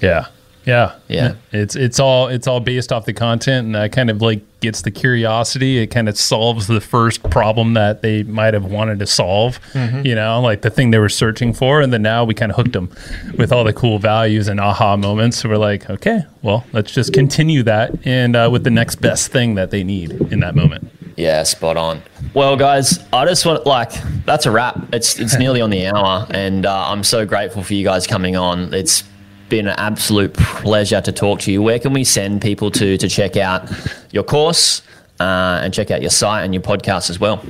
Yeah. 0.00 0.26
Yeah. 0.66 0.94
Yeah. 1.08 1.34
It's 1.52 1.76
it's 1.76 2.00
all 2.00 2.28
it's 2.28 2.46
all 2.46 2.58
based 2.60 2.90
off 2.90 3.04
the 3.04 3.12
content 3.12 3.66
and 3.66 3.74
that 3.74 3.92
kind 3.92 4.08
of 4.08 4.22
like 4.22 4.40
gets 4.60 4.80
the 4.80 4.90
curiosity. 4.90 5.76
It 5.78 5.88
kind 5.88 6.08
of 6.08 6.18
solves 6.18 6.68
the 6.68 6.80
first 6.80 7.22
problem 7.30 7.74
that 7.74 8.00
they 8.00 8.22
might 8.22 8.54
have 8.54 8.64
wanted 8.64 8.98
to 9.00 9.06
solve. 9.06 9.60
You 9.74 10.14
know, 10.14 10.40
like 10.40 10.62
the 10.62 10.70
thing 10.70 10.90
they 10.90 10.98
were 10.98 11.10
searching 11.10 11.52
for. 11.52 11.82
And 11.82 11.92
then 11.92 12.00
now 12.00 12.24
we 12.24 12.32
kind 12.32 12.50
of 12.50 12.56
hooked 12.56 12.72
them 12.72 12.88
with 13.36 13.52
all 13.52 13.64
the 13.64 13.74
cool 13.74 13.98
values 13.98 14.48
and 14.48 14.58
aha 14.58 14.96
moments. 14.96 15.38
So 15.38 15.50
we're 15.50 15.58
like, 15.58 15.90
okay, 15.90 16.22
well, 16.40 16.64
let's 16.72 16.92
just 16.92 17.12
continue 17.12 17.62
that 17.64 17.92
and 18.06 18.34
uh, 18.34 18.48
with 18.50 18.64
the 18.64 18.70
next 18.70 18.96
best 18.96 19.30
thing 19.30 19.56
that 19.56 19.70
they 19.70 19.84
need 19.84 20.12
in 20.32 20.40
that 20.40 20.54
moment. 20.54 20.90
Yeah, 21.16 21.42
spot 21.44 21.76
on. 21.76 22.02
Well, 22.34 22.56
guys, 22.56 22.98
I 23.12 23.24
just 23.24 23.46
want 23.46 23.66
like 23.66 23.92
that's 24.24 24.46
a 24.46 24.50
wrap. 24.50 24.92
It's 24.92 25.18
it's 25.18 25.38
nearly 25.38 25.60
on 25.60 25.70
the 25.70 25.86
hour, 25.86 26.26
and 26.30 26.66
uh, 26.66 26.88
I'm 26.88 27.04
so 27.04 27.24
grateful 27.24 27.62
for 27.62 27.74
you 27.74 27.84
guys 27.84 28.06
coming 28.06 28.36
on. 28.36 28.74
It's 28.74 29.04
been 29.48 29.68
an 29.68 29.74
absolute 29.78 30.32
pleasure 30.34 31.00
to 31.00 31.12
talk 31.12 31.40
to 31.40 31.52
you. 31.52 31.62
Where 31.62 31.78
can 31.78 31.92
we 31.92 32.02
send 32.02 32.42
people 32.42 32.70
to 32.72 32.96
to 32.96 33.08
check 33.08 33.36
out 33.36 33.70
your 34.10 34.24
course 34.24 34.82
uh, 35.20 35.60
and 35.62 35.72
check 35.72 35.90
out 35.92 36.00
your 36.00 36.10
site 36.10 36.44
and 36.44 36.52
your 36.52 36.62
podcast 36.62 37.10
as 37.10 37.20
well? 37.20 37.44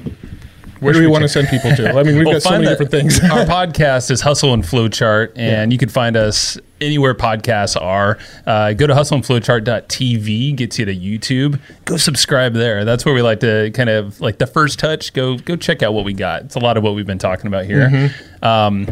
Where 0.85 0.93
do 0.93 1.01
we 1.01 1.07
want 1.07 1.23
to 1.23 1.29
send 1.29 1.49
people 1.49 1.75
to? 1.77 1.91
I 1.91 2.03
mean, 2.03 2.17
we've 2.17 2.27
Well, 2.27 2.35
got 2.35 2.43
so 2.43 2.51
many 2.51 2.65
the- 2.65 2.71
different 2.71 2.91
things. 2.91 3.19
Our 3.25 3.45
podcast 3.45 4.11
is 4.11 4.21
Hustle 4.21 4.53
and 4.53 4.63
Flowchart, 4.63 5.33
and 5.37 5.73
you 5.73 5.79
can 5.79 5.89
find 5.89 6.17
us 6.17 6.59
anywhere 6.81 7.15
podcasts 7.15 7.81
are. 7.81 8.19
Uh, 8.47 8.73
go 8.75 8.87
to 8.87 8.95
hustleandflowchart.tv, 8.95 10.57
gets 10.57 10.79
you 10.79 10.85
to 10.85 10.95
YouTube. 10.95 11.61
Go 11.85 11.97
subscribe 11.97 12.55
there. 12.55 12.85
That's 12.85 13.05
where 13.05 13.15
we 13.15 13.23
like 13.23 13.41
to 13.41 13.71
kind 13.73 13.89
of 13.89 14.21
like 14.21 14.39
the 14.39 14.47
first 14.47 14.79
touch. 14.79 15.13
Go 15.13 15.39
go 15.39 15.57
check 15.57 15.83
out 15.83 15.95
what 15.95 16.05
we 16.05 16.13
got. 16.13 16.43
It's 16.43 16.57
a 16.57 16.61
lot 16.61 16.77
of 16.77 16.83
what 16.83 16.95
we've 16.95 17.07
been 17.07 17.19
talking 17.19 17.47
about 17.47 17.65
here. 17.65 17.89
Mm-hmm. 17.89 18.45
Um, 18.45 18.89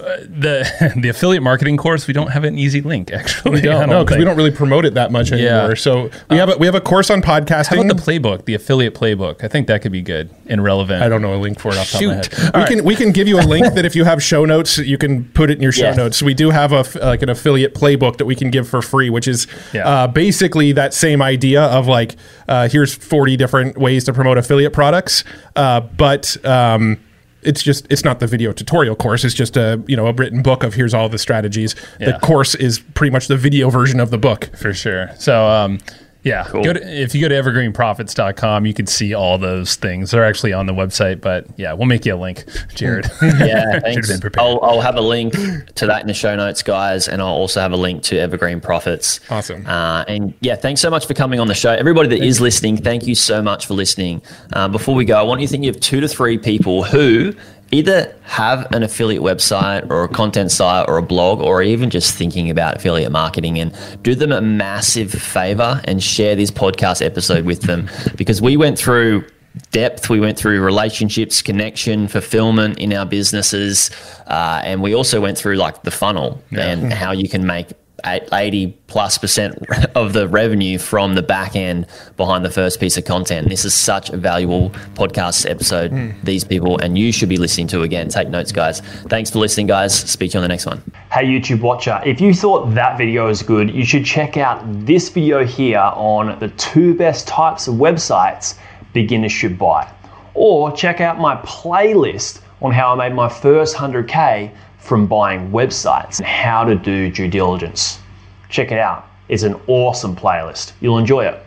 the 0.00 0.94
the 1.00 1.08
affiliate 1.08 1.42
marketing 1.42 1.76
course 1.76 2.06
we 2.06 2.14
don't 2.14 2.30
have 2.30 2.44
an 2.44 2.58
easy 2.58 2.80
link 2.80 3.10
actually. 3.12 3.52
We 3.52 3.60
don't 3.60 3.88
because 3.88 4.18
we 4.18 4.24
don't 4.24 4.36
really 4.36 4.50
promote 4.50 4.84
it 4.84 4.94
that 4.94 5.12
much 5.12 5.32
anymore. 5.32 5.68
Yeah. 5.70 5.74
So 5.74 6.10
we 6.28 6.36
have 6.36 6.48
a, 6.50 6.56
we 6.58 6.66
have 6.66 6.74
a 6.74 6.80
course 6.80 7.10
on 7.10 7.22
podcasting. 7.22 7.76
How 7.76 7.82
about 7.82 7.96
the 7.96 8.02
playbook, 8.02 8.44
the 8.44 8.54
affiliate 8.54 8.94
playbook? 8.94 9.44
I 9.44 9.48
think 9.48 9.66
that 9.68 9.82
could 9.82 9.92
be 9.92 10.02
good 10.02 10.30
and 10.46 10.62
relevant. 10.62 11.02
I 11.02 11.08
don't 11.08 11.22
know 11.22 11.34
a 11.34 11.36
link 11.40 11.58
for 11.60 11.68
it 11.72 11.78
off 11.78 11.90
the 11.92 11.98
top 11.98 12.02
of 12.02 12.52
my 12.52 12.60
head. 12.60 12.68
We 12.70 12.76
can 12.76 12.84
we 12.84 12.96
can 12.96 13.12
give 13.12 13.28
you 13.28 13.38
a 13.38 13.42
link 13.46 13.74
that 13.74 13.84
if 13.84 13.94
you 13.94 14.04
have 14.04 14.22
show 14.22 14.44
notes, 14.44 14.78
you 14.78 14.98
can 14.98 15.24
put 15.24 15.50
it 15.50 15.54
in 15.58 15.62
your 15.62 15.72
show 15.72 15.84
Yeah. 15.90 15.94
notes. 15.94 16.22
We 16.22 16.34
do 16.34 16.50
have 16.50 16.72
a 16.72 16.84
like 17.04 17.22
an 17.22 17.28
affiliate 17.28 17.74
playbook 17.74 18.16
that 18.18 18.26
we 18.26 18.34
can 18.34 18.50
give 18.50 18.68
for 18.68 18.82
free, 18.82 19.10
which 19.10 19.28
is 19.28 19.46
Yeah. 19.72 19.88
uh, 19.88 20.06
basically 20.06 20.72
that 20.72 20.94
same 20.94 21.22
idea 21.22 21.62
of 21.62 21.86
like 21.86 22.16
uh, 22.48 22.68
here's 22.68 22.94
40 22.94 23.36
different 23.36 23.78
ways 23.78 24.04
to 24.04 24.12
promote 24.12 24.38
affiliate 24.38 24.72
products, 24.72 25.24
uh, 25.56 25.80
but 25.80 26.36
um, 26.44 26.98
it's 27.42 27.62
just 27.62 27.86
it's 27.90 28.04
not 28.04 28.20
the 28.20 28.26
video 28.26 28.52
tutorial 28.52 28.96
course. 28.96 29.24
It's 29.24 29.34
just 29.34 29.56
a 29.56 29.82
you 29.86 29.96
know 29.96 30.06
a 30.06 30.12
written 30.12 30.42
book 30.42 30.62
of 30.62 30.74
here's 30.74 30.94
all 30.94 31.08
the 31.08 31.18
strategies. 31.18 31.74
Yeah. 31.98 32.12
The 32.12 32.18
course 32.18 32.54
is 32.54 32.80
pretty 32.80 33.10
much 33.10 33.28
the 33.28 33.36
video 33.36 33.70
version 33.70 34.00
of 34.00 34.10
the 34.10 34.18
book. 34.18 34.50
for 34.56 34.72
sure. 34.72 35.10
So, 35.18 35.46
um, 35.46 35.78
yeah, 36.22 36.46
go 36.52 36.72
to, 36.72 36.80
if 37.02 37.14
you 37.14 37.20
go 37.20 37.28
to 37.28 37.34
evergreenprofits.com, 37.34 38.66
you 38.66 38.74
can 38.74 38.86
see 38.86 39.14
all 39.14 39.38
those 39.38 39.76
things. 39.76 40.10
They're 40.10 40.24
actually 40.24 40.52
on 40.52 40.66
the 40.66 40.74
website, 40.74 41.20
but 41.20 41.46
yeah, 41.56 41.72
we'll 41.72 41.86
make 41.86 42.04
you 42.04 42.14
a 42.14 42.16
link, 42.16 42.44
Jaryd. 42.74 43.10
Yeah, 43.40 43.80
thanks. 43.80 44.18
been. 44.18 44.32
I'll, 44.38 44.60
I'll 44.62 44.80
have 44.80 44.96
a 44.96 45.00
link 45.00 45.32
to 45.76 45.86
that 45.86 46.02
in 46.02 46.06
the 46.08 46.14
show 46.14 46.36
notes, 46.36 46.62
guys, 46.62 47.08
and 47.08 47.22
I'll 47.22 47.28
also 47.28 47.60
have 47.60 47.72
a 47.72 47.76
link 47.76 48.02
to 48.04 48.18
Evergreen 48.18 48.60
Profits. 48.60 49.20
Awesome. 49.30 49.66
Uh, 49.66 50.04
and 50.08 50.34
yeah, 50.40 50.56
thanks 50.56 50.80
so 50.80 50.90
much 50.90 51.06
for 51.06 51.14
coming 51.14 51.40
on 51.40 51.46
the 51.46 51.54
show. 51.54 51.72
Everybody 51.72 52.08
that 52.10 52.22
is 52.22 52.40
listening, 52.40 52.76
thank 52.76 53.06
you 53.06 53.14
so 53.14 53.40
much 53.40 53.66
for 53.66 53.74
listening. 53.74 54.20
Uh, 54.52 54.68
before 54.68 54.94
we 54.94 55.04
go, 55.04 55.18
I 55.18 55.22
want 55.22 55.40
you 55.40 55.46
to 55.46 55.50
think 55.50 55.64
of 55.66 55.80
two 55.80 56.00
to 56.00 56.08
three 56.08 56.36
people 56.36 56.84
who, 56.84 57.34
either 57.72 58.14
have 58.22 58.72
an 58.74 58.82
affiliate 58.82 59.22
website 59.22 59.88
or 59.90 60.04
a 60.04 60.08
content 60.08 60.50
site 60.50 60.88
or 60.88 60.96
a 60.96 61.02
blog 61.02 61.40
or 61.40 61.62
even 61.62 61.90
just 61.90 62.14
thinking 62.14 62.50
about 62.50 62.76
affiliate 62.76 63.12
marketing 63.12 63.58
and 63.58 63.76
do 64.02 64.14
them 64.14 64.32
a 64.32 64.40
massive 64.40 65.10
favor 65.10 65.80
and 65.84 66.02
share 66.02 66.34
this 66.34 66.50
podcast 66.50 67.04
episode 67.04 67.44
with 67.44 67.62
them 67.62 67.88
because 68.16 68.42
we 68.42 68.56
went 68.56 68.78
through 68.78 69.24
depth. 69.72 70.08
We 70.08 70.20
went 70.20 70.38
through 70.38 70.60
relationships, 70.60 71.42
connection, 71.42 72.08
fulfillment 72.08 72.78
in 72.78 72.92
our 72.92 73.06
businesses, 73.06 73.90
uh, 74.26 74.60
and 74.64 74.82
we 74.82 74.94
also 74.94 75.20
went 75.20 75.38
through 75.38 75.56
like 75.56 75.82
the 75.82 75.90
funnel 75.90 76.42
yeah. 76.50 76.66
and 76.66 76.92
how 76.92 77.12
you 77.12 77.28
can 77.28 77.46
make 77.46 77.72
80 78.04 78.78
plus 78.86 79.18
percent 79.18 79.58
of 79.94 80.12
the 80.12 80.28
revenue 80.28 80.78
from 80.78 81.14
the 81.14 81.22
back 81.22 81.56
end 81.56 81.86
behind 82.16 82.44
the 82.44 82.50
first 82.50 82.80
piece 82.80 82.96
of 82.96 83.04
content. 83.04 83.48
This 83.48 83.64
is 83.64 83.74
such 83.74 84.10
a 84.10 84.16
valuable 84.16 84.70
podcast 84.94 85.48
episode, 85.48 85.92
mm. 85.92 86.14
these 86.22 86.44
people, 86.44 86.78
and 86.78 86.98
you 86.98 87.12
should 87.12 87.28
be 87.28 87.36
listening 87.36 87.66
to 87.68 87.82
again. 87.82 88.08
Take 88.08 88.28
notes, 88.28 88.52
guys. 88.52 88.80
Thanks 88.80 89.30
for 89.30 89.38
listening, 89.38 89.66
guys. 89.66 89.94
Speak 89.94 90.32
to 90.32 90.38
you 90.38 90.38
on 90.40 90.42
the 90.42 90.48
next 90.48 90.66
one. 90.66 90.82
Hey, 91.12 91.24
YouTube 91.24 91.60
watcher, 91.60 92.00
if 92.04 92.20
you 92.20 92.34
thought 92.34 92.74
that 92.74 92.98
video 92.98 93.26
was 93.26 93.42
good, 93.42 93.70
you 93.70 93.84
should 93.84 94.04
check 94.04 94.36
out 94.36 94.62
this 94.86 95.08
video 95.08 95.44
here 95.44 95.78
on 95.78 96.38
the 96.38 96.48
two 96.50 96.94
best 96.94 97.28
types 97.28 97.68
of 97.68 97.74
websites 97.74 98.58
beginners 98.92 99.32
should 99.32 99.58
buy. 99.58 99.90
Or 100.34 100.72
check 100.72 101.00
out 101.00 101.18
my 101.18 101.36
playlist 101.36 102.40
on 102.62 102.72
how 102.72 102.92
I 102.92 103.08
made 103.08 103.14
my 103.14 103.28
first 103.28 103.76
100K 103.76 104.50
from 104.80 105.06
buying 105.06 105.50
websites 105.50 106.18
and 106.18 106.26
how 106.26 106.64
to 106.64 106.74
do 106.74 107.10
due 107.10 107.28
diligence. 107.28 108.00
Check 108.48 108.72
it 108.72 108.78
out. 108.78 109.08
It's 109.28 109.44
an 109.44 109.60
awesome 109.68 110.16
playlist. 110.16 110.72
You'll 110.80 110.98
enjoy 110.98 111.26
it. 111.26 111.44